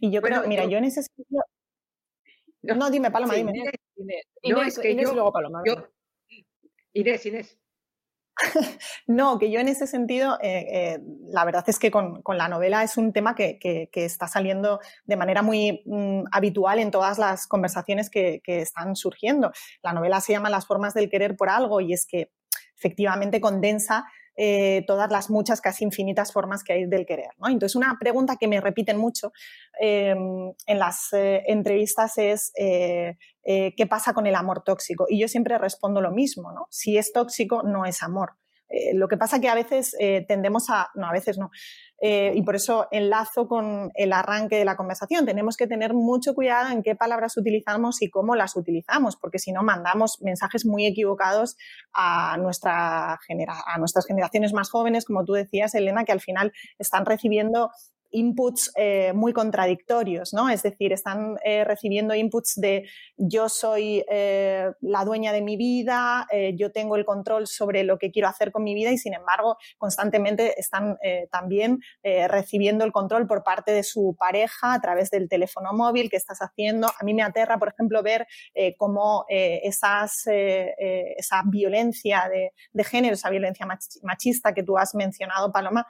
Y 0.00 0.10
yo 0.10 0.22
creo, 0.22 0.46
mira, 0.46 0.64
yo 0.64 0.78
en 0.78 0.84
ese 0.84 1.02
sentido, 1.02 1.42
no, 2.62 2.90
dime, 2.90 3.10
Paloma, 3.10 3.34
dime. 3.34 3.52
Inés, 3.54 4.24
Inés, 4.42 4.78
que 4.78 4.90
Inés 4.90 5.10
y 5.10 5.14
luego 5.14 5.32
Paloma. 5.32 5.62
Inés, 6.92 7.26
Inés. 7.26 7.58
no, 9.06 9.38
que 9.38 9.50
yo 9.50 9.60
en 9.60 9.68
ese 9.68 9.86
sentido, 9.86 10.38
eh, 10.40 10.66
eh, 10.70 10.98
la 11.28 11.44
verdad 11.44 11.64
es 11.66 11.78
que 11.78 11.90
con, 11.90 12.22
la 12.26 12.48
novela 12.48 12.82
es 12.82 12.96
un 12.96 13.12
tema 13.12 13.34
que, 13.34 13.58
está 13.92 14.28
saliendo 14.28 14.80
de 15.04 15.16
manera 15.16 15.42
muy 15.42 15.82
mm, 15.84 16.24
habitual 16.32 16.78
en 16.78 16.90
todas 16.90 17.18
las 17.18 17.46
conversaciones 17.46 18.10
que, 18.10 18.40
están 18.44 18.96
surgiendo. 18.96 19.52
La 19.82 19.92
novela 19.92 20.20
se 20.20 20.32
llama 20.32 20.50
Las 20.50 20.66
formas 20.66 20.94
del 20.94 21.10
querer 21.10 21.36
por 21.36 21.48
algo 21.48 21.80
y 21.80 21.92
es 21.92 22.06
que 22.06 22.30
efectivamente 22.80 23.40
condensa 23.40 24.06
eh, 24.36 24.84
todas 24.86 25.10
las 25.10 25.28
muchas, 25.28 25.60
casi 25.60 25.84
infinitas 25.84 26.32
formas 26.32 26.64
que 26.64 26.72
hay 26.72 26.86
del 26.86 27.04
querer. 27.04 27.28
Entonces, 27.46 27.76
una 27.76 27.98
pregunta 28.00 28.36
que 28.36 28.48
me 28.48 28.60
repiten 28.60 28.96
mucho 28.96 29.32
em, 29.78 30.54
en 30.66 30.78
las 30.78 31.12
eh, 31.12 31.42
entrevistas 31.46 32.16
es 32.16 32.50
eh, 32.56 33.16
¿qué 33.44 33.86
pasa 33.86 34.14
con 34.14 34.26
el 34.26 34.34
amor 34.34 34.62
tóxico? 34.64 35.04
Y 35.08 35.20
yo 35.20 35.28
siempre 35.28 35.58
respondo 35.58 36.00
lo 36.00 36.10
mismo, 36.10 36.52
¿no? 36.52 36.66
Si 36.70 36.96
es 36.96 37.12
tóxico, 37.12 37.62
no 37.62 37.84
es 37.84 38.02
amor. 38.02 38.32
Lo 38.94 39.08
que 39.08 39.16
pasa 39.16 39.40
que 39.40 39.48
a 39.48 39.54
veces 39.54 39.96
tendemos 40.28 40.70
a, 40.70 40.88
no, 40.94 41.06
a 41.06 41.12
veces 41.12 41.38
no, 41.38 41.50
y 42.00 42.42
por 42.42 42.56
eso 42.56 42.86
enlazo 42.90 43.46
con 43.48 43.90
el 43.94 44.12
arranque 44.12 44.56
de 44.56 44.64
la 44.64 44.76
conversación. 44.76 45.26
Tenemos 45.26 45.56
que 45.56 45.66
tener 45.66 45.92
mucho 45.92 46.34
cuidado 46.34 46.70
en 46.70 46.82
qué 46.82 46.94
palabras 46.94 47.36
utilizamos 47.36 48.00
y 48.02 48.10
cómo 48.10 48.36
las 48.36 48.56
utilizamos, 48.56 49.16
porque 49.16 49.38
si 49.38 49.52
no 49.52 49.62
mandamos 49.62 50.18
mensajes 50.22 50.64
muy 50.64 50.86
equivocados 50.86 51.56
a, 51.92 52.36
nuestra 52.38 53.14
a 53.14 53.78
nuestras 53.78 54.06
generaciones 54.06 54.52
más 54.52 54.70
jóvenes, 54.70 55.04
como 55.04 55.24
tú 55.24 55.32
decías, 55.32 55.74
Elena, 55.74 56.04
que 56.04 56.12
al 56.12 56.20
final 56.20 56.52
están 56.78 57.04
recibiendo 57.06 57.70
inputs 58.10 58.72
eh, 58.76 59.12
muy 59.14 59.32
contradictorios, 59.32 60.32
¿no? 60.32 60.48
Es 60.48 60.62
decir, 60.62 60.92
están 60.92 61.36
eh, 61.44 61.64
recibiendo 61.64 62.14
inputs 62.14 62.54
de 62.56 62.88
yo 63.16 63.48
soy 63.48 64.04
eh, 64.10 64.70
la 64.80 65.04
dueña 65.04 65.32
de 65.32 65.42
mi 65.42 65.56
vida, 65.56 66.26
yo 66.54 66.72
tengo 66.72 66.96
el 66.96 67.04
control 67.04 67.46
sobre 67.46 67.84
lo 67.84 67.98
que 67.98 68.10
quiero 68.10 68.28
hacer 68.28 68.50
con 68.50 68.62
mi 68.64 68.74
vida 68.74 68.90
y 68.90 68.98
sin 68.98 69.14
embargo 69.14 69.56
constantemente 69.78 70.58
están 70.58 70.96
también 71.30 71.80
recibiendo 72.02 72.84
el 72.84 72.92
control 72.92 73.26
por 73.26 73.42
parte 73.42 73.72
de 73.72 73.82
su 73.82 74.16
pareja 74.18 74.74
a 74.74 74.80
través 74.80 75.10
del 75.10 75.28
teléfono 75.28 75.72
móvil 75.72 76.08
que 76.08 76.16
estás 76.16 76.38
haciendo. 76.40 76.88
A 76.88 77.04
mí 77.04 77.14
me 77.14 77.22
aterra, 77.22 77.58
por 77.58 77.68
ejemplo, 77.68 78.02
ver 78.02 78.26
cómo 78.78 79.24
esas, 79.28 80.24
esa 80.26 81.42
violencia 81.46 82.28
de, 82.30 82.52
de, 82.72 82.84
género, 82.84 83.14
esa 83.14 83.30
violencia 83.30 83.66
machista 84.02 84.54
que 84.54 84.62
tú 84.62 84.78
has 84.78 84.94
mencionado, 84.94 85.52
Paloma, 85.52 85.86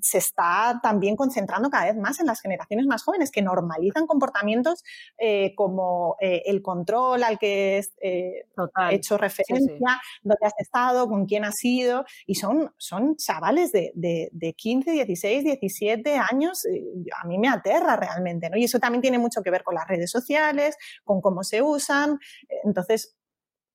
se 0.00 0.18
está 0.18 0.80
también 0.82 1.15
concentrando 1.16 1.70
cada 1.70 1.86
vez 1.86 1.96
más 1.96 2.20
en 2.20 2.26
las 2.26 2.40
generaciones 2.40 2.86
más 2.86 3.02
jóvenes 3.02 3.30
que 3.30 3.42
normalizan 3.42 4.06
comportamientos 4.06 4.84
eh, 5.18 5.54
como 5.54 6.16
eh, 6.20 6.42
el 6.46 6.62
control 6.62 7.24
al 7.24 7.38
que 7.38 7.78
eh, 8.00 8.46
he 8.90 8.94
hecho 8.94 9.18
referencia, 9.18 10.00
dónde 10.22 10.46
has 10.46 10.54
estado, 10.58 11.08
con 11.08 11.26
quién 11.26 11.44
has 11.44 11.62
ido, 11.64 12.04
y 12.26 12.34
son, 12.34 12.72
son 12.78 13.16
chavales 13.16 13.72
de, 13.72 13.92
de, 13.94 14.28
de 14.32 14.52
15, 14.52 14.90
16, 14.92 15.44
17 15.44 16.16
años, 16.16 16.62
a 17.22 17.26
mí 17.26 17.38
me 17.38 17.48
aterra 17.48 17.96
realmente, 17.96 18.50
¿no? 18.50 18.56
Y 18.56 18.64
eso 18.64 18.78
también 18.78 19.02
tiene 19.02 19.18
mucho 19.18 19.42
que 19.42 19.50
ver 19.50 19.64
con 19.64 19.74
las 19.74 19.86
redes 19.88 20.10
sociales, 20.10 20.76
con 21.04 21.20
cómo 21.20 21.42
se 21.42 21.62
usan, 21.62 22.18
entonces 22.64 23.16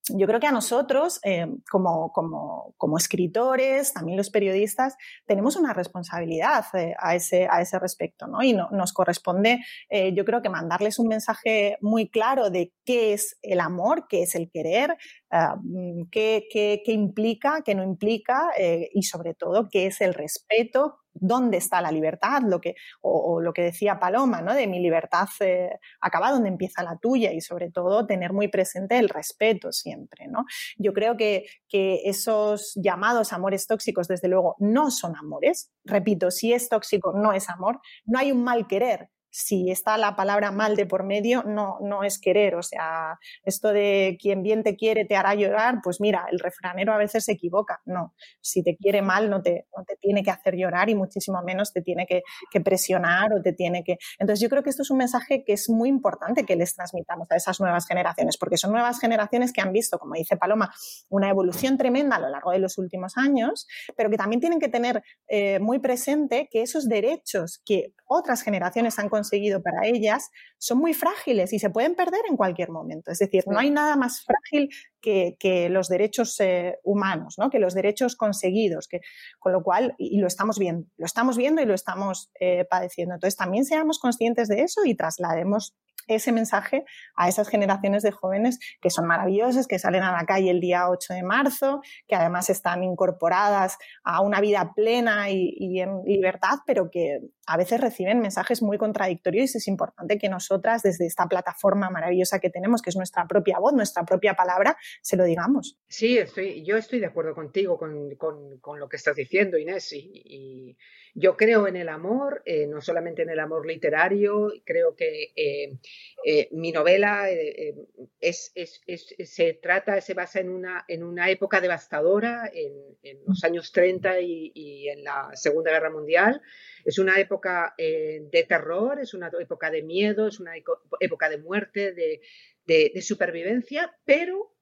yo 0.09 0.25
creo 0.27 0.39
que 0.39 0.47
a 0.47 0.51
nosotros, 0.51 1.19
eh, 1.23 1.47
como, 1.69 2.11
como, 2.11 2.73
como, 2.77 2.97
escritores, 2.97 3.93
también 3.93 4.17
los 4.17 4.29
periodistas, 4.29 4.95
tenemos 5.25 5.55
una 5.55 5.73
responsabilidad 5.73 6.65
eh, 6.73 6.95
a, 6.99 7.15
ese, 7.15 7.47
a 7.49 7.61
ese 7.61 7.77
respecto, 7.77 8.27
¿no? 8.27 8.41
Y 8.41 8.53
no, 8.53 8.69
nos 8.71 8.93
corresponde, 8.93 9.63
eh, 9.89 10.13
yo 10.13 10.25
creo 10.25 10.41
que 10.41 10.49
mandarles 10.49 10.97
un 10.97 11.07
mensaje 11.07 11.77
muy 11.81 12.09
claro 12.09 12.49
de 12.49 12.73
qué 12.83 13.13
es 13.13 13.37
el 13.41 13.59
amor, 13.59 14.07
qué 14.09 14.23
es 14.23 14.33
el 14.35 14.49
querer, 14.49 14.97
ah, 15.31 15.55
mm, 15.61 16.09
qué, 16.11 16.47
qué, 16.51 16.81
qué, 16.85 16.91
implica, 16.91 17.61
qué 17.63 17.75
no 17.75 17.83
implica 17.83 18.51
y 18.93 19.03
sobre 19.03 19.33
todo 19.33 19.69
qué 19.69 19.87
es 19.87 20.01
el 20.01 20.13
respeto, 20.13 21.01
dónde 21.13 21.57
está 21.57 21.81
la 21.81 21.91
libertad, 21.91 22.41
lo 22.45 22.61
que, 22.61 22.75
o, 23.01 23.41
lo 23.41 23.53
que 23.53 23.63
decía 23.63 23.99
Paloma, 23.99 24.41
¿no? 24.41 24.53
de 24.53 24.67
mi 24.67 24.79
libertad 24.79 25.27
eh, 25.39 25.77
acaba 25.99 26.31
donde 26.31 26.49
empieza 26.49 26.83
la 26.83 26.97
tuya 26.97 27.31
y 27.31 27.41
sobre 27.41 27.69
todo 27.71 28.05
tener 28.05 28.33
muy 28.33 28.47
presente 28.47 28.97
el 28.97 29.09
respeto 29.09 29.71
siempre. 29.71 30.27
¿no? 30.27 30.45
Yo 30.77 30.93
creo 30.93 31.17
que, 31.17 31.45
que 31.67 32.01
esos 32.05 32.73
llamados 32.75 33.33
amores 33.33 33.67
tóxicos, 33.67 34.07
desde 34.07 34.27
luego, 34.27 34.55
no 34.59 34.91
son 34.91 35.15
amores. 35.15 35.71
Repito, 35.83 36.31
si 36.31 36.53
es 36.53 36.69
tóxico, 36.69 37.13
no 37.13 37.33
es 37.33 37.49
amor. 37.49 37.79
No 38.05 38.19
hay 38.19 38.31
un 38.31 38.43
mal 38.43 38.67
querer, 38.67 39.09
si 39.31 39.71
está 39.71 39.97
la 39.97 40.15
palabra 40.15 40.51
mal 40.51 40.75
de 40.75 40.85
por 40.85 41.03
medio, 41.03 41.43
no, 41.43 41.77
no 41.81 42.03
es 42.03 42.19
querer. 42.19 42.55
O 42.55 42.63
sea, 42.63 43.17
esto 43.43 43.69
de 43.69 44.17
quien 44.21 44.43
bien 44.43 44.63
te 44.63 44.75
quiere 44.75 45.05
te 45.05 45.15
hará 45.15 45.33
llorar, 45.33 45.79
pues 45.83 45.99
mira, 46.01 46.25
el 46.31 46.39
refranero 46.39 46.93
a 46.93 46.97
veces 46.97 47.25
se 47.25 47.31
equivoca. 47.31 47.81
No, 47.85 48.13
si 48.41 48.61
te 48.61 48.75
quiere 48.77 49.01
mal 49.01 49.29
no 49.29 49.41
te, 49.41 49.67
no 49.75 49.83
te 49.83 49.95
tiene 49.95 50.23
que 50.23 50.31
hacer 50.31 50.55
llorar 50.55 50.89
y 50.89 50.95
muchísimo 50.95 51.41
menos 51.43 51.73
te 51.73 51.81
tiene 51.81 52.05
que, 52.05 52.21
presionar 52.61 53.33
o 53.33 53.41
te 53.41 53.53
tiene 53.53 53.83
que... 53.83 53.97
Entonces 54.19 54.41
yo 54.41 54.49
creo 54.49 54.61
que 54.61 54.69
esto 54.69 54.83
es 54.83 54.91
un 54.91 54.97
mensaje 54.97 55.43
que 55.43 55.53
es 55.53 55.67
muy 55.69 55.89
importante 55.89 56.45
que 56.45 56.55
les 56.55 56.75
transmitamos 56.75 57.31
a 57.31 57.35
esas 57.35 57.59
nuevas 57.59 57.87
generaciones, 57.87 58.37
porque 58.37 58.57
son 58.57 58.71
nuevas 58.71 58.99
generaciones 58.99 59.51
que 59.51 59.61
han 59.61 59.71
visto, 59.71 59.97
como 59.97 60.13
dice 60.13 60.37
Paloma, 60.37 60.71
una 61.09 61.29
evolución 61.29 61.77
tremenda 61.77 62.17
a 62.17 62.19
lo 62.19 62.29
largo 62.29 62.51
de 62.51 62.59
los 62.59 62.77
últimos 62.77 63.17
años, 63.17 63.67
pero 63.95 64.09
que 64.09 64.17
también 64.17 64.41
tienen 64.41 64.59
que 64.59 64.67
tener 64.67 65.01
eh, 65.27 65.59
muy 65.59 65.79
presente 65.79 66.49
que 66.51 66.61
esos 66.61 66.87
derechos 66.87 67.61
que 67.65 67.93
otras 68.05 68.43
generaciones 68.43 68.99
han 68.99 69.09
conseguido 69.09 69.20
para 69.63 69.87
ellas 69.87 70.29
son 70.57 70.79
muy 70.79 70.93
frágiles 70.93 71.53
y 71.53 71.59
se 71.59 71.69
pueden 71.69 71.95
perder 71.95 72.21
en 72.29 72.37
cualquier 72.37 72.69
momento. 72.69 73.11
Es 73.11 73.19
decir, 73.19 73.43
no 73.47 73.59
hay 73.59 73.69
nada 73.69 73.95
más 73.95 74.23
frágil 74.23 74.69
que, 75.01 75.69
los 75.69 75.87
derechos 75.87 76.39
eh, 76.39 76.79
humanos, 76.83 77.35
¿no? 77.37 77.49
que 77.49 77.59
los 77.59 77.73
derechos 77.73 78.15
conseguidos, 78.15 78.87
que, 78.87 79.01
con 79.39 79.51
lo 79.51 79.63
cual, 79.63 79.95
y, 79.97 80.19
lo 80.19 80.27
estamos 80.27 80.59
viendo, 80.59 80.87
lo 80.97 81.05
estamos 81.05 81.37
viendo 81.37 81.61
y 81.61 81.65
lo 81.65 81.73
estamos 81.73 82.31
eh, 82.39 82.65
padeciendo. 82.69 83.15
Entonces, 83.15 83.37
también 83.37 83.65
seamos 83.65 83.99
conscientes 83.99 84.47
de 84.47 84.61
eso 84.61 84.81
y 84.85 84.95
traslademos 84.95 85.75
ese 86.15 86.31
mensaje 86.31 86.85
a 87.15 87.29
esas 87.29 87.49
generaciones 87.49 88.03
de 88.03 88.11
jóvenes 88.11 88.59
que 88.81 88.89
son 88.89 89.05
maravillosas, 89.07 89.67
que 89.67 89.79
salen 89.79 90.03
a 90.03 90.11
la 90.11 90.25
calle 90.25 90.49
el 90.49 90.59
día 90.59 90.89
8 90.89 91.13
de 91.13 91.23
marzo, 91.23 91.81
que 92.07 92.15
además 92.15 92.49
están 92.49 92.83
incorporadas 92.83 93.77
a 94.03 94.21
una 94.21 94.41
vida 94.41 94.73
plena 94.75 95.29
y, 95.29 95.79
en 95.79 96.03
libertad, 96.05 96.59
pero 96.65 96.89
que 96.89 97.19
a 97.45 97.57
veces 97.57 97.81
reciben 97.81 98.19
mensajes 98.19 98.61
muy 98.61 98.77
contradictorios 98.77 99.55
y 99.55 99.57
es 99.57 99.67
importante 99.67 100.17
que 100.17 100.29
nosotras, 100.29 100.83
desde 100.83 101.05
esta 101.05 101.27
plataforma 101.27 101.89
maravillosa 101.89 102.39
que 102.39 102.49
tenemos, 102.49 102.81
que 102.81 102.89
es 102.89 102.95
nuestra 102.95 103.27
propia 103.27 103.59
voz, 103.59 103.73
nuestra 103.73 104.03
propia 104.03 104.35
palabra, 104.35 104.77
se 105.01 105.17
lo 105.17 105.23
digamos. 105.23 105.77
Sí, 105.87 106.19
yo 106.63 106.77
estoy 106.77 106.99
de 106.99 107.05
acuerdo 107.05 107.33
contigo 107.33 107.77
con, 107.77 108.79
lo 108.79 108.89
que 108.89 108.97
estás 108.97 109.15
diciendo, 109.15 109.57
Inés, 109.57 109.91
y, 109.93 110.77
yo 111.13 111.35
creo 111.35 111.67
en 111.67 111.75
el 111.75 111.89
amor, 111.89 112.41
eh, 112.45 112.67
no 112.67 112.79
solamente 112.79 113.23
en 113.23 113.29
el 113.29 113.39
amor 113.39 113.65
literario, 113.67 114.53
creo 114.63 114.95
que 114.95 115.33
eh, 115.35 115.77
eh, 116.23 116.49
mi 116.51 116.71
novela 116.71 117.29
eh, 117.31 117.75
eh, 118.19 118.33
se 118.33 119.53
trata, 119.53 119.99
se 120.01 120.13
basa 120.13 120.39
en 120.39 120.49
una, 120.49 120.85
en 120.87 121.03
una 121.03 121.29
época 121.29 121.59
devastadora, 121.59 122.49
en, 122.53 122.81
los 123.25 123.43
años 123.43 123.71
30 123.71 124.21
y, 124.21 124.89
en 124.89 125.03
la 125.03 125.31
Segunda 125.33 125.71
Guerra 125.71 125.89
Mundial. 125.89 126.41
Es 126.85 126.99
una 126.99 127.19
época 127.19 127.73
de 127.77 128.45
terror, 128.47 128.99
es 128.99 129.13
una 129.13 129.31
época 129.39 129.71
de 129.71 129.83
miedo, 129.83 130.27
es 130.27 130.39
una 130.39 130.53
época 130.99 131.29
de 131.29 131.37
muerte, 131.37 131.93
de, 131.93 133.01
supervivencia, 133.01 133.95
pero 134.05 134.55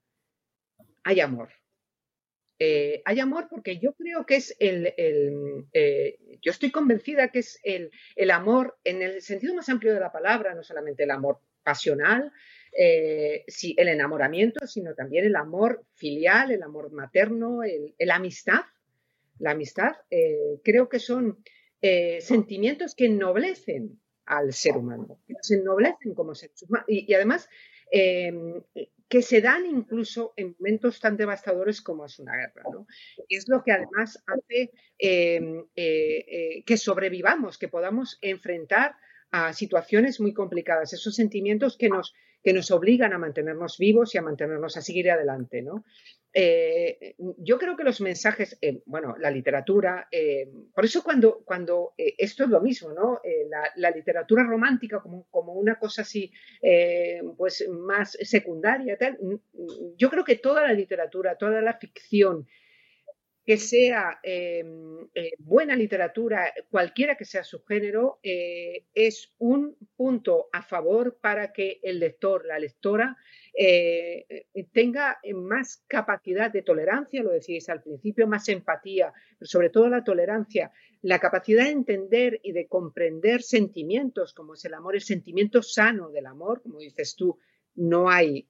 hay 1.03 1.19
amor. 1.19 1.58
Hay 2.59 3.19
amor 3.19 3.47
porque 3.49 3.79
yo 3.79 3.93
creo 3.93 4.25
que 4.25 4.35
es 4.35 4.55
el, 4.59 4.93
yo 6.41 6.51
estoy 6.51 6.71
convencida 6.71 7.29
que 7.29 7.39
es 7.39 7.59
el, 7.63 7.91
amor 8.31 8.77
en 8.83 9.01
el 9.01 9.21
sentido 9.21 9.55
más 9.55 9.69
amplio 9.69 9.93
de 9.93 9.99
la 9.99 10.11
palabra, 10.11 10.53
no 10.53 10.63
solamente 10.63 11.03
el 11.03 11.11
amor 11.11 11.39
pasional, 11.63 12.31
eh, 12.77 13.45
el 13.77 13.87
enamoramiento, 13.87 14.65
sino 14.67 14.93
también 14.93 15.25
el 15.25 15.35
amor 15.35 15.85
filial, 15.93 16.51
el 16.51 16.63
amor 16.63 16.91
materno, 16.91 17.63
el, 17.63 18.11
amistad. 18.11 18.61
La 19.39 19.51
amistad 19.51 19.93
eh, 20.09 20.59
creo 20.63 20.89
que 20.89 20.99
son 20.99 21.39
eh, 21.81 22.19
sentimientos 22.21 22.93
que 22.95 23.05
ennoblecen 23.05 23.99
al 24.25 24.53
ser 24.53 24.77
humano, 24.77 25.19
que 25.27 25.33
nos 25.33 25.49
ennoblecen 25.49 26.13
como 26.13 26.35
seres 26.35 26.61
humanos 26.63 26.85
y, 26.87 27.11
además 27.13 27.49
que 29.09 29.21
se 29.23 29.41
dan 29.41 29.65
incluso 29.65 30.33
en 30.37 30.55
momentos 30.59 30.99
tan 30.99 31.17
devastadores 31.17 31.81
como 31.81 32.05
es 32.05 32.19
una 32.19 32.35
guerra. 32.35 32.63
¿no? 32.71 32.85
Y 33.27 33.37
es 33.37 33.49
lo 33.49 33.63
que 33.63 33.71
además 33.71 34.23
hace 34.27 34.71
que 34.97 36.77
sobrevivamos, 36.77 37.57
que 37.57 37.67
podamos 37.67 38.19
enfrentar 38.21 38.95
a 39.31 39.53
situaciones 39.53 40.19
muy 40.19 40.33
complicadas, 40.33 40.93
esos 40.93 41.15
sentimientos 41.15 41.77
que 41.77 41.89
nos, 41.89 42.13
que 42.43 42.53
nos 42.53 42.71
obligan 42.71 43.13
a 43.13 43.17
mantenernos 43.17 43.77
vivos 43.77 44.13
y 44.13 44.19
a 44.19 44.21
mantenernos 44.21 44.77
a 44.77 44.81
seguir 44.81 45.09
adelante. 45.09 45.61
¿no? 45.63 45.83
Eh, 46.31 47.15
yo 47.37 47.57
creo 47.57 47.75
que 47.75 47.83
los 47.83 48.01
mensajes, 48.01 48.57
eh, 48.61 48.81
bueno, 48.85 49.15
la 49.17 49.31
literatura, 49.31 50.07
eh, 50.11 50.47
por 50.75 50.85
eso 50.85 51.03
cuando, 51.03 51.41
cuando 51.43 51.93
esto 51.97 52.43
es 52.43 52.49
lo 52.49 52.61
mismo, 52.61 52.91
¿no? 52.91 53.19
La, 53.75 53.89
literatura 53.91 54.43
romántica 54.43 55.01
como, 55.01 55.27
como, 55.31 55.53
una 55.53 55.79
cosa 55.79 56.03
así, 56.03 56.31
pues 57.37 57.67
más 57.69 58.17
secundaria, 58.21 58.97
tal, 58.97 59.17
yo 59.97 60.09
creo 60.09 60.23
que 60.23 60.35
toda 60.35 60.61
la 60.63 60.73
literatura, 60.73 61.35
toda 61.35 61.61
la 61.61 61.73
ficción, 61.73 62.47
que 63.49 63.57
sea 63.57 64.19
em, 64.21 65.09
eh, 65.15 65.31
buena 65.39 65.75
literatura, 65.75 66.53
cualquiera 66.69 67.15
que 67.15 67.25
sea 67.25 67.43
su 67.43 67.63
género, 67.65 68.19
eh, 68.21 68.85
es 68.93 69.33
un 69.39 69.75
punto 69.95 70.49
a 70.53 70.61
favor 70.61 71.17
para 71.19 71.51
que 71.51 71.79
el 71.81 71.97
lector, 71.99 72.45
la 72.45 72.59
lectora, 72.59 73.17
eh, 73.57 74.45
tenga 74.71 75.17
más 75.33 75.83
capacidad 75.87 76.51
de 76.51 76.61
tolerancia, 76.61 77.23
lo 77.23 77.31
decíais 77.31 77.67
al 77.69 77.81
principio, 77.81 78.27
más 78.27 78.47
empatía, 78.49 79.11
pero 79.39 79.49
sobre 79.49 79.71
todo 79.71 79.89
la 79.89 80.03
tolerancia, 80.03 80.71
la 81.01 81.17
capacidad 81.17 81.63
de 81.63 81.71
entender 81.71 82.39
y 82.43 82.51
de 82.51 82.67
comprender 82.67 83.41
sentimientos 83.41 84.35
como 84.35 84.53
es 84.53 84.63
el 84.65 84.75
amor, 84.75 84.93
el 84.93 85.01
sentimiento 85.01 85.63
sano 85.63 86.11
del 86.11 86.27
amor, 86.27 86.61
como 86.61 86.77
dices 86.77 87.15
tú, 87.15 87.39
no 87.73 88.11
hay 88.11 88.47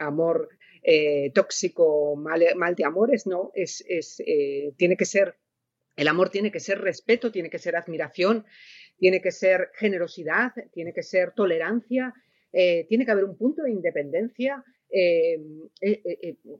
amor 0.00 0.48
eh, 0.82 1.30
tóxico, 1.34 2.16
mal, 2.16 2.74
de 2.74 2.84
amores, 2.84 3.26
no, 3.26 3.50
es, 3.54 3.84
es 3.88 4.22
eh, 4.26 4.72
tiene 4.76 4.96
que 4.96 5.04
ser, 5.04 5.36
el 5.96 6.08
amor 6.08 6.30
tiene 6.30 6.50
que 6.50 6.60
ser 6.60 6.80
respeto, 6.80 7.30
tiene 7.30 7.50
que 7.50 7.58
ser 7.58 7.76
admiración, 7.76 8.46
tiene 8.98 9.20
que 9.20 9.32
ser 9.32 9.70
generosidad, 9.74 10.52
tiene 10.72 10.92
que 10.92 11.02
ser 11.02 11.32
tolerancia, 11.32 12.14
eh, 12.52 12.86
tiene 12.88 13.04
que 13.04 13.10
haber 13.10 13.24
un 13.24 13.36
punto 13.36 13.62
de 13.62 13.70
independencia. 13.70 14.64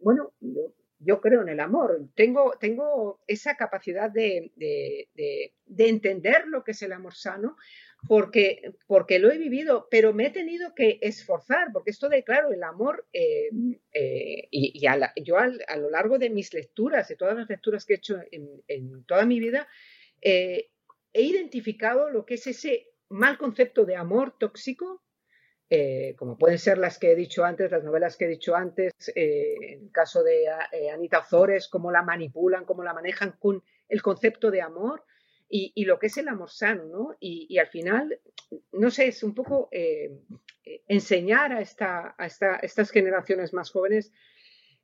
bueno, 0.03 0.33
yo, 0.41 0.75
yo, 0.99 1.21
creo 1.21 1.43
en 1.43 1.49
el 1.49 1.61
amor, 1.61 2.09
tengo, 2.15 2.53
tengo 2.61 3.21
esa 3.27 3.57
capacidad 3.57 4.11
de, 4.11 4.53
de, 4.57 5.55
de 5.67 5.89
entender 5.89 6.47
lo 6.47 6.63
que 6.63 6.73
es 6.73 6.83
el 6.83 6.93
amor 6.93 7.15
sano, 7.15 7.57
porque, 8.09 8.75
porque 8.87 9.19
lo 9.19 9.31
he 9.31 9.39
vivido, 9.39 9.89
pero 9.91 10.13
me 10.13 10.27
he 10.27 10.31
tenido 10.31 10.75
que 10.75 10.99
esforzar, 11.03 11.69
porque 11.73 11.91
esto 11.91 12.09
de, 12.09 12.25
claro, 12.25 12.53
el 12.53 12.63
amor, 12.63 13.07
eh, 13.13 13.51
eh, 13.93 14.49
y, 14.51 14.81
yo 15.25 15.39
a 15.39 15.77
lo 15.77 15.91
largo 15.91 16.19
de 16.19 16.31
mis 16.31 16.53
lecturas, 16.55 17.09
de 17.09 17.17
todas 17.17 17.37
las 17.37 17.49
lecturas 17.49 17.85
que 17.85 17.95
he 17.95 17.97
hecho 17.97 18.21
en, 18.31 19.05
toda 19.05 19.27
mi 19.27 19.41
vida, 19.41 19.69
eh, 20.21 20.71
he 21.13 21.23
identificado 21.23 22.11
lo 22.11 22.25
que 22.25 22.35
es 22.35 22.47
ese 22.47 22.89
mal 23.09 23.39
concepto 23.39 23.85
de 23.85 23.97
amor 23.97 24.37
tóxico, 24.39 25.03
como 26.17 26.37
pueden 26.37 26.59
ser 26.59 26.79
las 26.79 26.99
que 26.99 27.13
he 27.13 27.15
dicho 27.15 27.45
antes, 27.45 27.71
las 27.71 27.85
novelas 27.85 28.17
que 28.17 28.25
he 28.25 28.29
dicho 28.29 28.57
antes, 28.57 28.93
en 29.15 29.85
el 29.85 29.93
caso 29.93 30.25
de 30.25 30.49
Anita 30.93 31.21
Ozores, 31.21 31.69
cómo 31.69 31.93
la 31.93 32.03
manipulan, 32.03 32.65
cómo 32.65 32.83
la 32.83 32.93
manejan 32.93 33.37
con 33.39 33.63
el 33.89 34.03
concepto 34.03 34.51
de 34.51 34.63
amor, 34.63 35.05
y, 35.53 35.85
lo 35.85 35.99
que 35.99 36.07
es 36.07 36.17
el 36.17 36.29
amor 36.29 36.51
sano, 36.51 36.85
¿no? 36.85 37.17
Y, 37.19 37.59
al 37.59 37.67
final, 37.67 38.21
no 38.73 38.91
sé, 38.91 39.09
es 39.09 39.25
un 39.25 39.35
poco 39.35 39.69
eh, 39.73 40.13
enseñar 40.87 41.53
a, 41.53 41.61
esta, 41.61 42.15
a 42.17 42.27
estas 42.27 42.91
generaciones 42.91 43.53
más 43.53 43.71
jóvenes 43.71 44.13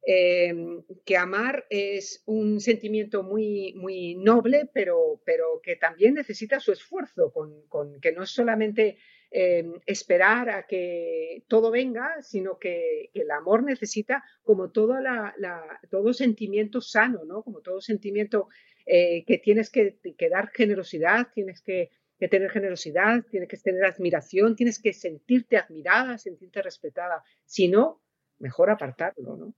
em, 0.05 0.83
que 1.05 1.17
amar 1.17 1.67
es 1.71 2.25
un 2.27 2.59
sentimiento 2.59 3.23
muy, 3.23 3.75
muy 3.75 4.17
noble, 4.17 4.69
pero, 4.75 5.23
pero 5.25 5.61
que 5.63 5.77
también 5.77 6.15
necesita 6.15 6.59
su 6.59 6.73
esfuerzo, 6.73 7.33
con, 7.33 8.01
que 8.01 8.11
no 8.11 8.25
es 8.25 8.31
solamente 8.31 8.99
esperar 9.87 10.49
a 10.49 10.67
que 10.67 11.45
todo 11.49 11.71
venga, 11.71 12.23
sino 12.23 12.59
que, 12.59 13.11
el 13.13 13.31
amor 13.31 13.63
necesita 13.63 14.25
como 14.43 14.73
la, 15.01 15.81
todo 15.91 16.13
sentimiento 16.13 16.81
sano, 16.81 17.25
¿no? 17.25 17.43
Como 17.43 17.61
todo 17.61 17.81
sentimiento 17.81 18.49
eh, 18.87 19.25
que 19.27 19.39
tienes 19.39 19.69
que, 19.69 19.99
dar 20.31 20.49
generosidad, 20.51 21.27
tienes 21.35 21.61
que, 21.61 21.91
tener 22.31 22.51
generosidad, 22.51 23.25
tienes 23.29 23.49
que 23.49 23.57
tener 23.57 23.85
admiración, 23.85 24.55
tienes 24.55 24.81
que 24.81 24.93
sentirte 24.93 25.57
admirada, 25.57 26.19
sentirte 26.19 26.63
respetada. 26.63 27.25
Si 27.45 27.69
no, 27.69 28.01
mejor 28.39 28.71
apartarlo, 28.71 29.37
¿no? 29.37 29.55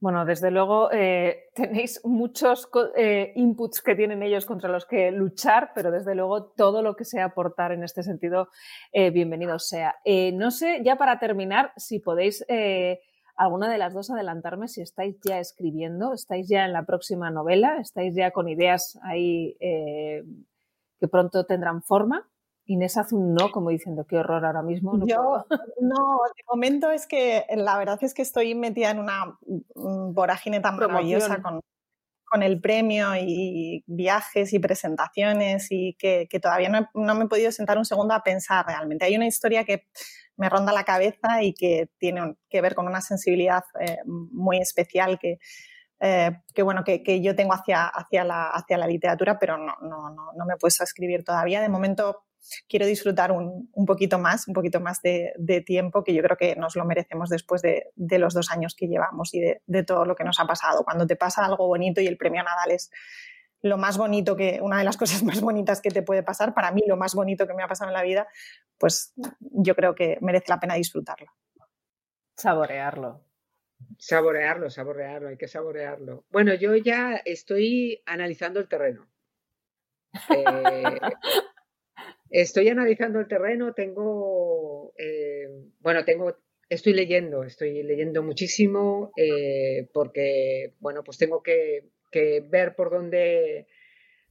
Bueno, 0.00 0.26
desde 0.26 0.50
luego 0.50 0.90
eh, 0.92 1.44
tenéis 1.54 2.00
muchos 2.04 2.68
eh, 2.96 3.32
inputs 3.36 3.80
que 3.80 3.94
tienen 3.94 4.22
ellos 4.22 4.44
contra 4.44 4.68
los 4.68 4.84
que 4.84 5.10
luchar, 5.10 5.70
pero 5.74 5.90
desde 5.90 6.14
luego 6.14 6.52
todo 6.52 6.82
lo 6.82 6.94
que 6.96 7.04
sea 7.04 7.26
aportar 7.26 7.72
en 7.72 7.84
este 7.84 8.02
sentido, 8.02 8.48
bienvenido 8.92 9.58
sea. 9.58 9.96
no 10.34 10.50
sé, 10.50 10.80
ya 10.84 10.96
para 10.96 11.18
terminar, 11.18 11.72
si 11.76 12.00
podéis 12.00 12.44
alguna 13.36 13.70
de 13.70 13.78
las 13.78 13.94
dos 13.94 14.10
adelantarme 14.10 14.68
si 14.68 14.80
estáis 14.80 15.16
ya 15.24 15.38
escribiendo, 15.38 16.12
estáis 16.12 16.48
ya 16.48 16.64
en 16.64 16.72
la 16.72 16.84
próxima 16.84 17.30
novela, 17.30 17.78
estáis 17.80 18.14
ya 18.14 18.30
con 18.30 18.48
ideas 18.48 18.98
ahí 19.02 19.56
eh, 19.60 20.24
que 21.00 21.08
pronto 21.08 21.44
tendrán 21.44 21.82
forma. 21.82 22.28
Inés 22.66 22.96
hace 22.96 23.14
un 23.14 23.34
no, 23.34 23.50
como 23.50 23.68
diciendo, 23.68 24.06
qué 24.08 24.16
horror 24.16 24.46
ahora 24.46 24.62
mismo. 24.62 24.96
No 24.96 25.06
Yo, 25.06 25.44
no, 25.80 26.18
de 26.34 26.42
momento 26.48 26.90
es 26.90 27.06
que 27.06 27.44
la 27.56 27.76
verdad 27.76 27.98
es 28.02 28.14
que 28.14 28.22
estoy 28.22 28.54
metida 28.54 28.90
en 28.90 29.00
una 29.00 29.38
mm, 29.44 30.14
vorágine 30.14 30.60
tan 30.60 30.76
maravillosa 30.76 31.42
con, 31.42 31.60
con, 32.24 32.42
el 32.42 32.60
premio 32.60 33.16
y 33.16 33.84
viajes 33.86 34.54
y 34.54 34.58
presentaciones 34.60 35.66
y 35.70 35.94
que, 35.98 36.26
todavía 36.40 36.70
no, 36.70 36.88
no, 36.94 37.14
me 37.14 37.24
he 37.24 37.28
podido 37.28 37.52
sentar 37.52 37.76
un 37.76 37.84
segundo 37.84 38.14
a 38.14 38.22
pensar 38.22 38.64
realmente. 38.66 39.04
Hay 39.04 39.14
una 39.14 39.26
historia 39.26 39.64
que 39.64 39.86
me 40.36 40.48
ronda 40.48 40.72
la 40.72 40.84
cabeza 40.84 41.42
y 41.42 41.54
que 41.54 41.90
tiene 41.98 42.36
que 42.48 42.60
ver 42.60 42.74
con 42.74 42.86
una 42.86 43.00
sensibilidad 43.00 43.64
eh, 43.80 43.98
muy 44.06 44.58
especial 44.58 45.18
que, 45.18 45.38
eh, 46.00 46.30
que 46.52 46.62
bueno, 46.62 46.84
que, 46.84 47.02
que, 47.02 47.22
yo 47.22 47.34
tengo 47.34 47.54
hacia, 47.54 47.86
hacia, 47.86 48.24
la, 48.24 48.48
hacia 48.50 48.78
la 48.78 48.86
literatura, 48.86 49.38
pero 49.38 49.56
no, 49.56 49.74
no, 49.80 50.10
no, 50.10 50.32
no, 50.36 50.44
me 50.44 50.54
he 50.54 50.82
escribir 50.82 51.24
todavía. 51.24 51.60
De 51.60 51.68
momento 51.68 52.24
quiero 52.68 52.86
disfrutar 52.86 53.32
un, 53.32 53.70
un 53.72 53.86
poquito 53.86 54.18
más, 54.18 54.46
un 54.48 54.54
poquito 54.54 54.80
más 54.80 55.00
de, 55.02 55.32
de, 55.36 55.60
tiempo, 55.60 56.04
que 56.04 56.14
yo 56.14 56.22
creo 56.22 56.36
que 56.36 56.56
nos 56.56 56.76
lo 56.76 56.84
merecemos 56.84 57.30
después 57.30 57.62
de, 57.62 57.90
de 57.94 58.18
los 58.18 58.34
dos 58.34 58.50
años 58.50 58.74
que 58.76 58.86
llevamos 58.86 59.32
y 59.34 59.40
de, 59.40 59.62
de, 59.66 59.82
todo 59.84 60.04
lo 60.04 60.14
que 60.14 60.24
nos 60.24 60.40
ha 60.40 60.46
pasado. 60.46 60.84
Cuando 60.84 61.06
te 61.06 61.16
pasa 61.16 61.44
algo 61.44 61.66
bonito 61.66 62.00
y 62.00 62.06
el 62.06 62.16
premio 62.16 62.42
Nadal 62.42 62.72
es 62.72 62.90
lo 63.64 63.78
más 63.78 63.96
bonito 63.96 64.36
que, 64.36 64.60
una 64.62 64.78
de 64.78 64.84
las 64.84 64.96
cosas 65.02 65.22
más 65.22 65.40
bonitas 65.40 65.80
que 65.80 65.90
te 65.90 66.02
puede 66.02 66.22
pasar, 66.22 66.54
para 66.54 66.70
mí 66.70 66.82
lo 66.86 66.96
más 66.96 67.14
bonito 67.14 67.46
que 67.46 67.54
me 67.54 67.62
ha 67.62 67.68
pasado 67.68 67.90
en 67.90 67.94
la 67.94 68.02
vida, 68.02 68.28
pues 68.78 69.14
yo 69.40 69.74
creo 69.74 69.94
que 69.94 70.18
merece 70.20 70.46
la 70.48 70.60
pena 70.60 70.74
disfrutarlo. 70.74 71.32
Saborearlo. 72.36 73.24
Saborearlo, 73.98 74.70
saborearlo, 74.70 75.28
hay 75.28 75.36
que 75.36 75.48
saborearlo. 75.48 76.24
Bueno, 76.30 76.54
yo 76.54 76.76
ya 76.76 77.20
estoy 77.24 78.02
analizando 78.06 78.60
el 78.60 78.68
terreno. 78.68 79.08
Eh, 80.30 81.00
estoy 82.30 82.68
analizando 82.68 83.20
el 83.20 83.28
terreno, 83.28 83.72
tengo, 83.72 84.92
eh, 84.98 85.48
bueno, 85.80 86.04
tengo, 86.04 86.36
estoy 86.68 86.92
leyendo, 86.92 87.44
estoy 87.44 87.82
leyendo 87.82 88.22
muchísimo 88.22 89.12
eh, 89.16 89.88
porque, 89.92 90.74
bueno, 90.80 91.02
pues 91.02 91.18
tengo 91.18 91.42
que 91.42 91.88
que 92.14 92.40
ver 92.48 92.76
por 92.76 92.90
dónde 92.90 93.66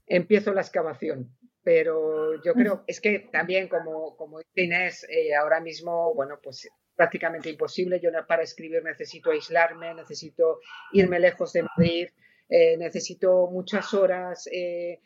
empiezo 0.08 0.54
la 0.54 0.62
excavación. 0.62 1.36
Pero 1.64 2.42
yo 2.44 2.54
creo, 2.54 2.84
es 2.88 3.00
que 3.00 3.28
también 3.32 3.68
como, 3.68 4.16
como 4.18 4.40
dice 4.40 4.64
Inés, 4.64 5.06
eh, 5.10 5.36
ahora 5.36 5.60
mismo, 5.60 6.14
bueno, 6.14 6.40
pues 6.42 6.70
prácticamente 6.96 7.50
imposible. 7.50 8.00
Yo 8.02 8.10
para 8.28 8.44
escribir 8.44 8.84
necesito 8.84 9.32
aislarme, 9.32 9.94
necesito 9.94 10.60
irme 10.94 11.20
lejos 11.20 11.54
de 11.54 11.64
Madrid, 11.64 12.08
eh, 12.50 12.78
necesito 12.78 13.48
muchas 13.48 13.94
horas, 13.94 14.48
eh, 14.52 15.00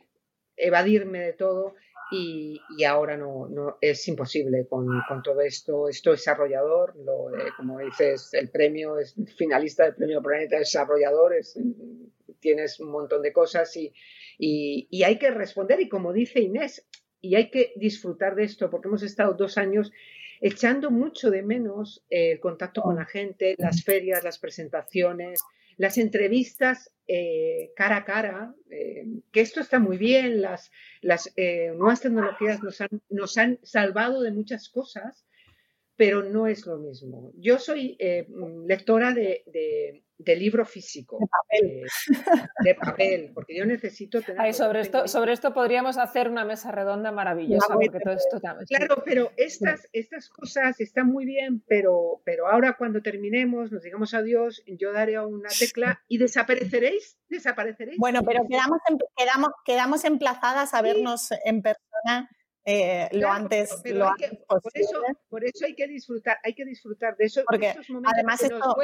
evadirme 0.55 1.19
de 1.19 1.33
todo 1.33 1.75
y, 2.11 2.59
ahora 2.85 3.17
no, 3.17 3.47
no, 3.49 3.77
es 3.81 4.07
imposible 4.07 4.65
con, 4.67 4.87
con, 5.07 5.21
todo 5.21 5.41
esto. 5.41 5.89
Esto 5.89 6.13
es 6.13 6.21
desarrollador, 6.21 6.95
lo, 6.97 7.29
como 7.55 7.79
dices, 7.79 8.33
el 8.33 8.49
premio 8.49 8.97
es 8.97 9.15
finalista 9.37 9.83
del 9.83 9.95
premio 9.95 10.21
Planeta 10.21 10.57
Desarrollador, 10.57 11.35
es 11.35 11.59
tienes 12.39 12.79
un 12.79 12.91
montón 12.91 13.21
de 13.21 13.33
cosas 13.33 13.75
y, 13.75 13.93
y, 14.37 15.03
hay 15.03 15.17
que 15.17 15.31
responder. 15.31 15.81
Y 15.81 15.89
como 15.89 16.13
dice 16.13 16.39
Inés, 16.39 16.85
y 17.21 17.35
hay 17.35 17.49
que 17.49 17.73
disfrutar 17.75 18.35
de 18.35 18.43
esto 18.43 18.69
porque 18.69 18.87
hemos 18.87 19.03
estado 19.03 19.33
dos 19.33 19.57
años 19.57 19.91
echando 20.39 20.91
mucho 20.91 21.31
de 21.31 21.41
menos 21.41 22.05
el 22.09 22.39
contacto 22.39 22.81
con 22.81 22.95
la 22.95 23.05
gente, 23.05 23.55
las 23.57 23.83
ferias, 23.83 24.23
las 24.23 24.37
presentaciones, 24.37 25.39
las 25.77 25.97
entrevistas 25.97 26.91
eh, 27.07 27.71
cara 27.75 27.97
a 27.97 28.05
cara, 28.05 28.53
eh, 28.69 29.05
que 29.31 29.41
esto 29.41 29.61
está 29.61 29.79
muy 29.79 29.97
bien, 29.97 30.41
las, 30.41 30.71
las 31.01 31.31
eh, 31.37 31.71
nuevas 31.75 32.01
tecnologías 32.01 32.61
nos 32.61 32.81
han, 32.81 33.01
nos 33.09 33.37
han 33.37 33.59
salvado 33.63 34.21
de 34.21 34.31
muchas 34.31 34.69
cosas, 34.69 35.25
pero 35.97 36.23
no 36.23 36.47
es 36.47 36.65
lo 36.65 36.77
mismo. 36.77 37.31
Yo 37.35 37.59
soy 37.59 37.97
lectora 38.65 39.13
de, 39.13 39.43
de 40.17 40.35
libro 40.35 40.65
físico. 40.65 41.19
De 41.19 41.27
papel. 41.27 41.87
de 42.63 42.75
papel, 42.75 43.31
porque 43.33 43.55
yo 43.55 43.65
necesito 43.65 44.21
tener... 44.21 44.53
sobre, 44.53 44.81
esto, 44.81 45.07
sobre 45.07 45.33
esto 45.33 45.53
podríamos 45.53 45.97
hacer 45.97 46.29
una 46.29 46.43
mesa 46.43 46.71
redonda 46.71 47.11
maravillosa, 47.11 47.73
porque 47.73 47.99
todo 47.99 48.13
esto 48.15 48.39
también... 48.39 48.65
Claro, 48.67 49.03
pero 49.05 49.31
estas, 49.37 49.87
estas 49.93 50.29
cosas 50.29 50.79
están 50.79 51.07
muy 51.07 51.25
bien, 51.25 51.63
pero, 51.67 52.21
pero 52.25 52.47
ahora 52.47 52.75
cuando 52.77 53.01
terminemos, 53.01 53.71
nos 53.71 53.83
digamos 53.83 54.13
adiós, 54.13 54.63
yo 54.65 54.91
daré 54.91 55.19
una 55.19 55.49
tecla 55.49 56.01
y 56.07 56.17
desapareceréis, 56.17 57.17
desapareceréis. 57.29 57.97
Bueno, 57.99 58.21
pero 58.23 58.43
quedamos, 58.47 58.79
quedamos, 59.15 59.49
quedamos 59.65 60.03
emplazadas 60.05 60.73
a 60.73 60.81
vernos 60.81 61.29
en 61.45 61.61
persona. 61.61 62.29
Eh, 62.69 63.07
lo 63.13 63.31
antes, 63.31 63.81
lo 63.85 64.09
antes 64.09 64.39
por, 64.45 64.59
eso, 64.73 65.01
por 65.29 65.45
eso 65.45 65.65
hay 65.65 65.73
que 65.73 65.87
disfrutar, 65.87 66.37
hay 66.43 66.53
que 66.53 66.65
disfrutar 66.65 67.15
de 67.15 67.23
eso. 67.23 67.41
Porque 67.47 67.73
además 68.03 68.43
esto, 68.43 68.75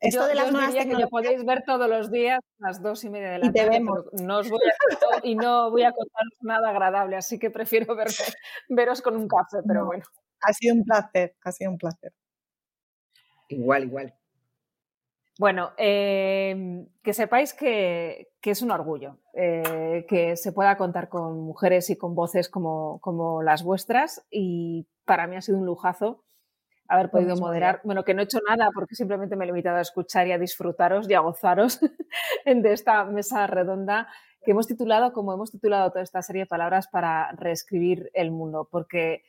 esto 0.00 0.26
de 0.26 0.34
las 0.34 0.50
nuevas 0.50 0.72
tecnologías... 0.72 1.10
podéis 1.10 1.44
ver 1.44 1.62
todos 1.66 1.86
los 1.86 2.10
días 2.10 2.40
a 2.60 2.68
las 2.68 2.82
dos 2.82 3.04
y 3.04 3.10
media 3.10 3.32
de 3.32 3.40
la 3.40 3.46
y 3.46 3.52
tarde, 3.52 3.80
no 3.80 4.38
os 4.38 4.48
voy 4.48 4.60
a, 4.64 5.20
y 5.22 5.34
no 5.34 5.70
voy 5.70 5.82
a 5.82 5.92
contaros 5.92 6.32
nada 6.40 6.70
agradable, 6.70 7.16
así 7.16 7.38
que 7.38 7.50
prefiero 7.50 7.94
veros 8.70 9.02
con 9.02 9.16
un 9.16 9.28
café, 9.28 9.58
pero 9.68 9.84
bueno. 9.84 10.04
Ha 10.40 10.54
sido 10.54 10.76
un 10.76 10.84
placer, 10.84 11.36
ha 11.44 11.52
sido 11.52 11.72
un 11.72 11.76
placer. 11.76 12.14
Igual, 13.48 13.84
igual. 13.84 14.14
Bueno, 15.40 15.72
em, 15.78 16.86
que 17.02 17.14
sepáis 17.14 17.54
que, 17.54 18.28
es 18.42 18.60
un 18.60 18.70
orgullo 18.70 19.16
eh, 19.32 20.04
que 20.06 20.36
se 20.36 20.52
pueda 20.52 20.76
contar 20.76 21.08
con 21.08 21.40
mujeres 21.40 21.88
y 21.88 21.96
con 21.96 22.14
voces 22.14 22.50
como, 22.50 23.00
como 23.00 23.42
las 23.42 23.62
vuestras 23.62 24.22
y 24.30 24.86
para 25.06 25.26
mí 25.26 25.36
ha 25.36 25.40
sido 25.40 25.56
un 25.56 25.64
lujazo 25.64 26.22
haber 26.88 27.10
podido 27.10 27.36
moderar. 27.36 27.80
Bueno, 27.84 28.04
que 28.04 28.12
no 28.12 28.20
he 28.20 28.24
hecho 28.24 28.40
nada 28.46 28.68
porque 28.74 28.94
simplemente 28.94 29.34
me 29.34 29.44
he 29.44 29.46
limitado 29.46 29.78
a 29.78 29.80
escuchar 29.80 30.26
y 30.26 30.32
a 30.32 30.38
disfrutaros 30.38 31.08
y 31.08 31.14
a 31.14 31.20
gozaros 31.20 31.80
de 32.44 32.72
esta 32.74 33.06
mesa 33.06 33.46
redonda 33.46 34.08
que 34.44 34.50
hemos 34.50 34.66
titulado, 34.66 35.14
como 35.14 35.32
hemos 35.32 35.50
titulado 35.50 35.90
toda 35.90 36.02
esta 36.02 36.20
serie 36.20 36.42
de 36.42 36.48
palabras, 36.48 36.86
para 36.88 37.32
reescribir 37.32 38.10
el 38.12 38.30
mundo, 38.30 38.68
porque 38.70 39.22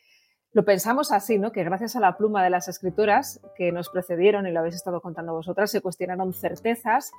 lo 0.54 0.66
pensamos 0.66 1.12
así, 1.12 1.40
¿no? 1.40 1.52
Que 1.52 1.64
gracias 1.64 1.96
a 1.96 2.00
la 2.00 2.18
pluma 2.18 2.44
de 2.44 2.50
las 2.50 2.68
escritoras 2.68 3.40
que 3.56 3.72
nos 3.72 3.90
precedieron 3.90 4.48
y 4.48 4.52
lo 4.52 4.60
habéis 4.60 4.76
estado 4.76 5.02
contando 5.02 5.34
vosotras, 5.34 5.72
se 5.72 5.82
cuestionaron 5.82 6.34
certezas, 6.34 7.12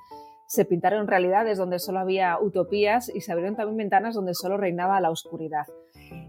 se 0.45 0.65
pintaron 0.65 1.07
realidades 1.07 1.57
donde 1.57 1.79
solo 1.79 1.99
había 1.99 2.37
utopías 2.39 3.09
y 3.13 3.21
se 3.21 3.31
abrieron 3.31 3.55
también 3.55 3.77
ventanas 3.77 4.13
donde 4.13 4.35
solo 4.35 4.57
reinaba 4.57 5.01
la 5.01 5.09
oscuridad. 5.09 5.65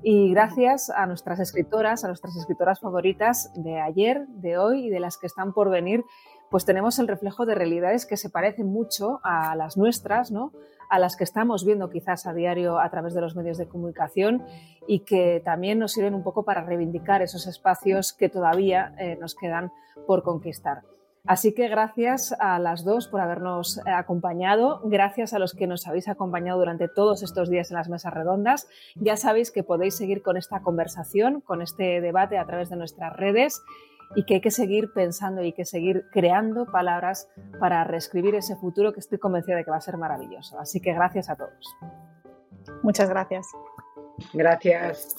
Y 0.02 0.30
gracias 0.30 0.88
a 0.88 1.07
nuestras 1.07 1.40
escritoras, 1.40 2.05
a 2.05 2.09
nuestras 2.09 2.36
escritoras 2.36 2.80
favoritas 2.80 3.50
de 3.55 3.80
ayer, 3.80 4.26
de 4.28 4.57
hoy 4.57 4.86
y 4.86 4.90
de 4.90 5.00
las 5.00 5.18
que 5.18 5.26
están 5.26 5.52
por 5.52 5.68
venir, 5.68 6.05
pues 6.55 6.64
tenemos 6.64 7.00
el 7.00 7.09
reflejo 7.09 7.46
de 7.46 7.57
realidades 7.57 8.07
que 8.07 8.16
se 8.16 8.30
parecen 8.30 8.68
mucho 8.68 9.18
a 9.24 9.57
las 9.57 9.76
nuestras, 9.76 10.30
¿no? 10.30 10.52
a 10.88 11.00
las 11.00 11.16
que 11.16 11.24
estamos 11.24 11.64
viendo 11.64 11.90
quizás 11.90 12.28
a 12.28 12.32
diario 12.32 12.78
a 12.78 12.88
través 12.90 13.12
de 13.12 13.20
los 13.20 13.34
medios 13.34 13.59
de 13.59 13.66
comunicación 13.66 14.44
y 14.86 15.00
que 15.00 15.42
también 15.44 15.80
nos 15.80 15.94
sirven 15.94 16.14
un 16.14 16.22
poco 16.22 16.44
para 16.44 16.62
reivindicar 16.62 17.22
esos 17.22 17.48
espacios 17.48 18.12
que 18.12 18.28
todavía 18.28 18.94
eh, 19.00 19.16
nos 19.20 19.34
quedan 19.34 19.72
por 20.07 20.22
conquistar. 20.22 20.82
Así 21.26 21.55
que 21.55 21.66
gracias 21.66 22.36
a 22.38 22.61
las 22.61 22.84
dos 22.84 23.09
por 23.09 23.20
habernos 23.20 23.78
eh, 23.78 23.90
acompañado, 23.90 24.80
gracias 24.84 25.32
a 25.32 25.40
los 25.40 25.55
que 25.55 25.66
nos 25.66 25.88
habéis 25.88 26.07
acompañado 26.07 26.61
durante 26.61 26.86
todos 26.86 27.24
estos 27.24 27.50
días 27.50 27.72
en 27.72 27.78
las 27.78 27.88
mesas 27.88 28.14
redondas. 28.14 28.68
Ya 28.94 29.16
sabéis 29.16 29.50
que 29.50 29.64
podéis 29.64 29.96
seguir 29.96 30.22
con 30.22 30.36
esta 30.36 30.61
conversación, 30.61 31.40
con 31.40 31.62
este 31.62 32.00
debate 32.00 32.38
a 32.38 32.46
través 32.46 32.70
de 32.70 32.76
nuestras 32.76 33.12
redes 33.16 33.61
y 34.14 34.24
que 34.24 34.34
hay 34.34 34.40
que 34.40 34.50
seguir 34.50 34.92
pensando 34.92 35.42
y 35.42 35.46
hay 35.46 35.52
que 35.52 35.64
seguir 35.64 36.07
creando 36.12 36.66
palabras 36.66 37.28
para 37.59 37.84
reescribir 37.84 38.34
ese 38.34 38.57
futuro 38.57 38.92
que 38.92 39.00
estoy 39.00 39.18
convencida 39.18 39.57
de 39.57 39.64
que 39.64 39.70
va 39.70 39.76
a 39.78 39.80
ser 39.80 39.96
maravilloso. 39.96 40.59
Así 40.59 40.80
que 40.80 40.92
gracias 40.92 41.30
a 41.30 41.36
todos. 41.36 41.76
Muchas 42.82 43.09
gracias. 43.09 43.46
Gracias. 44.32 45.16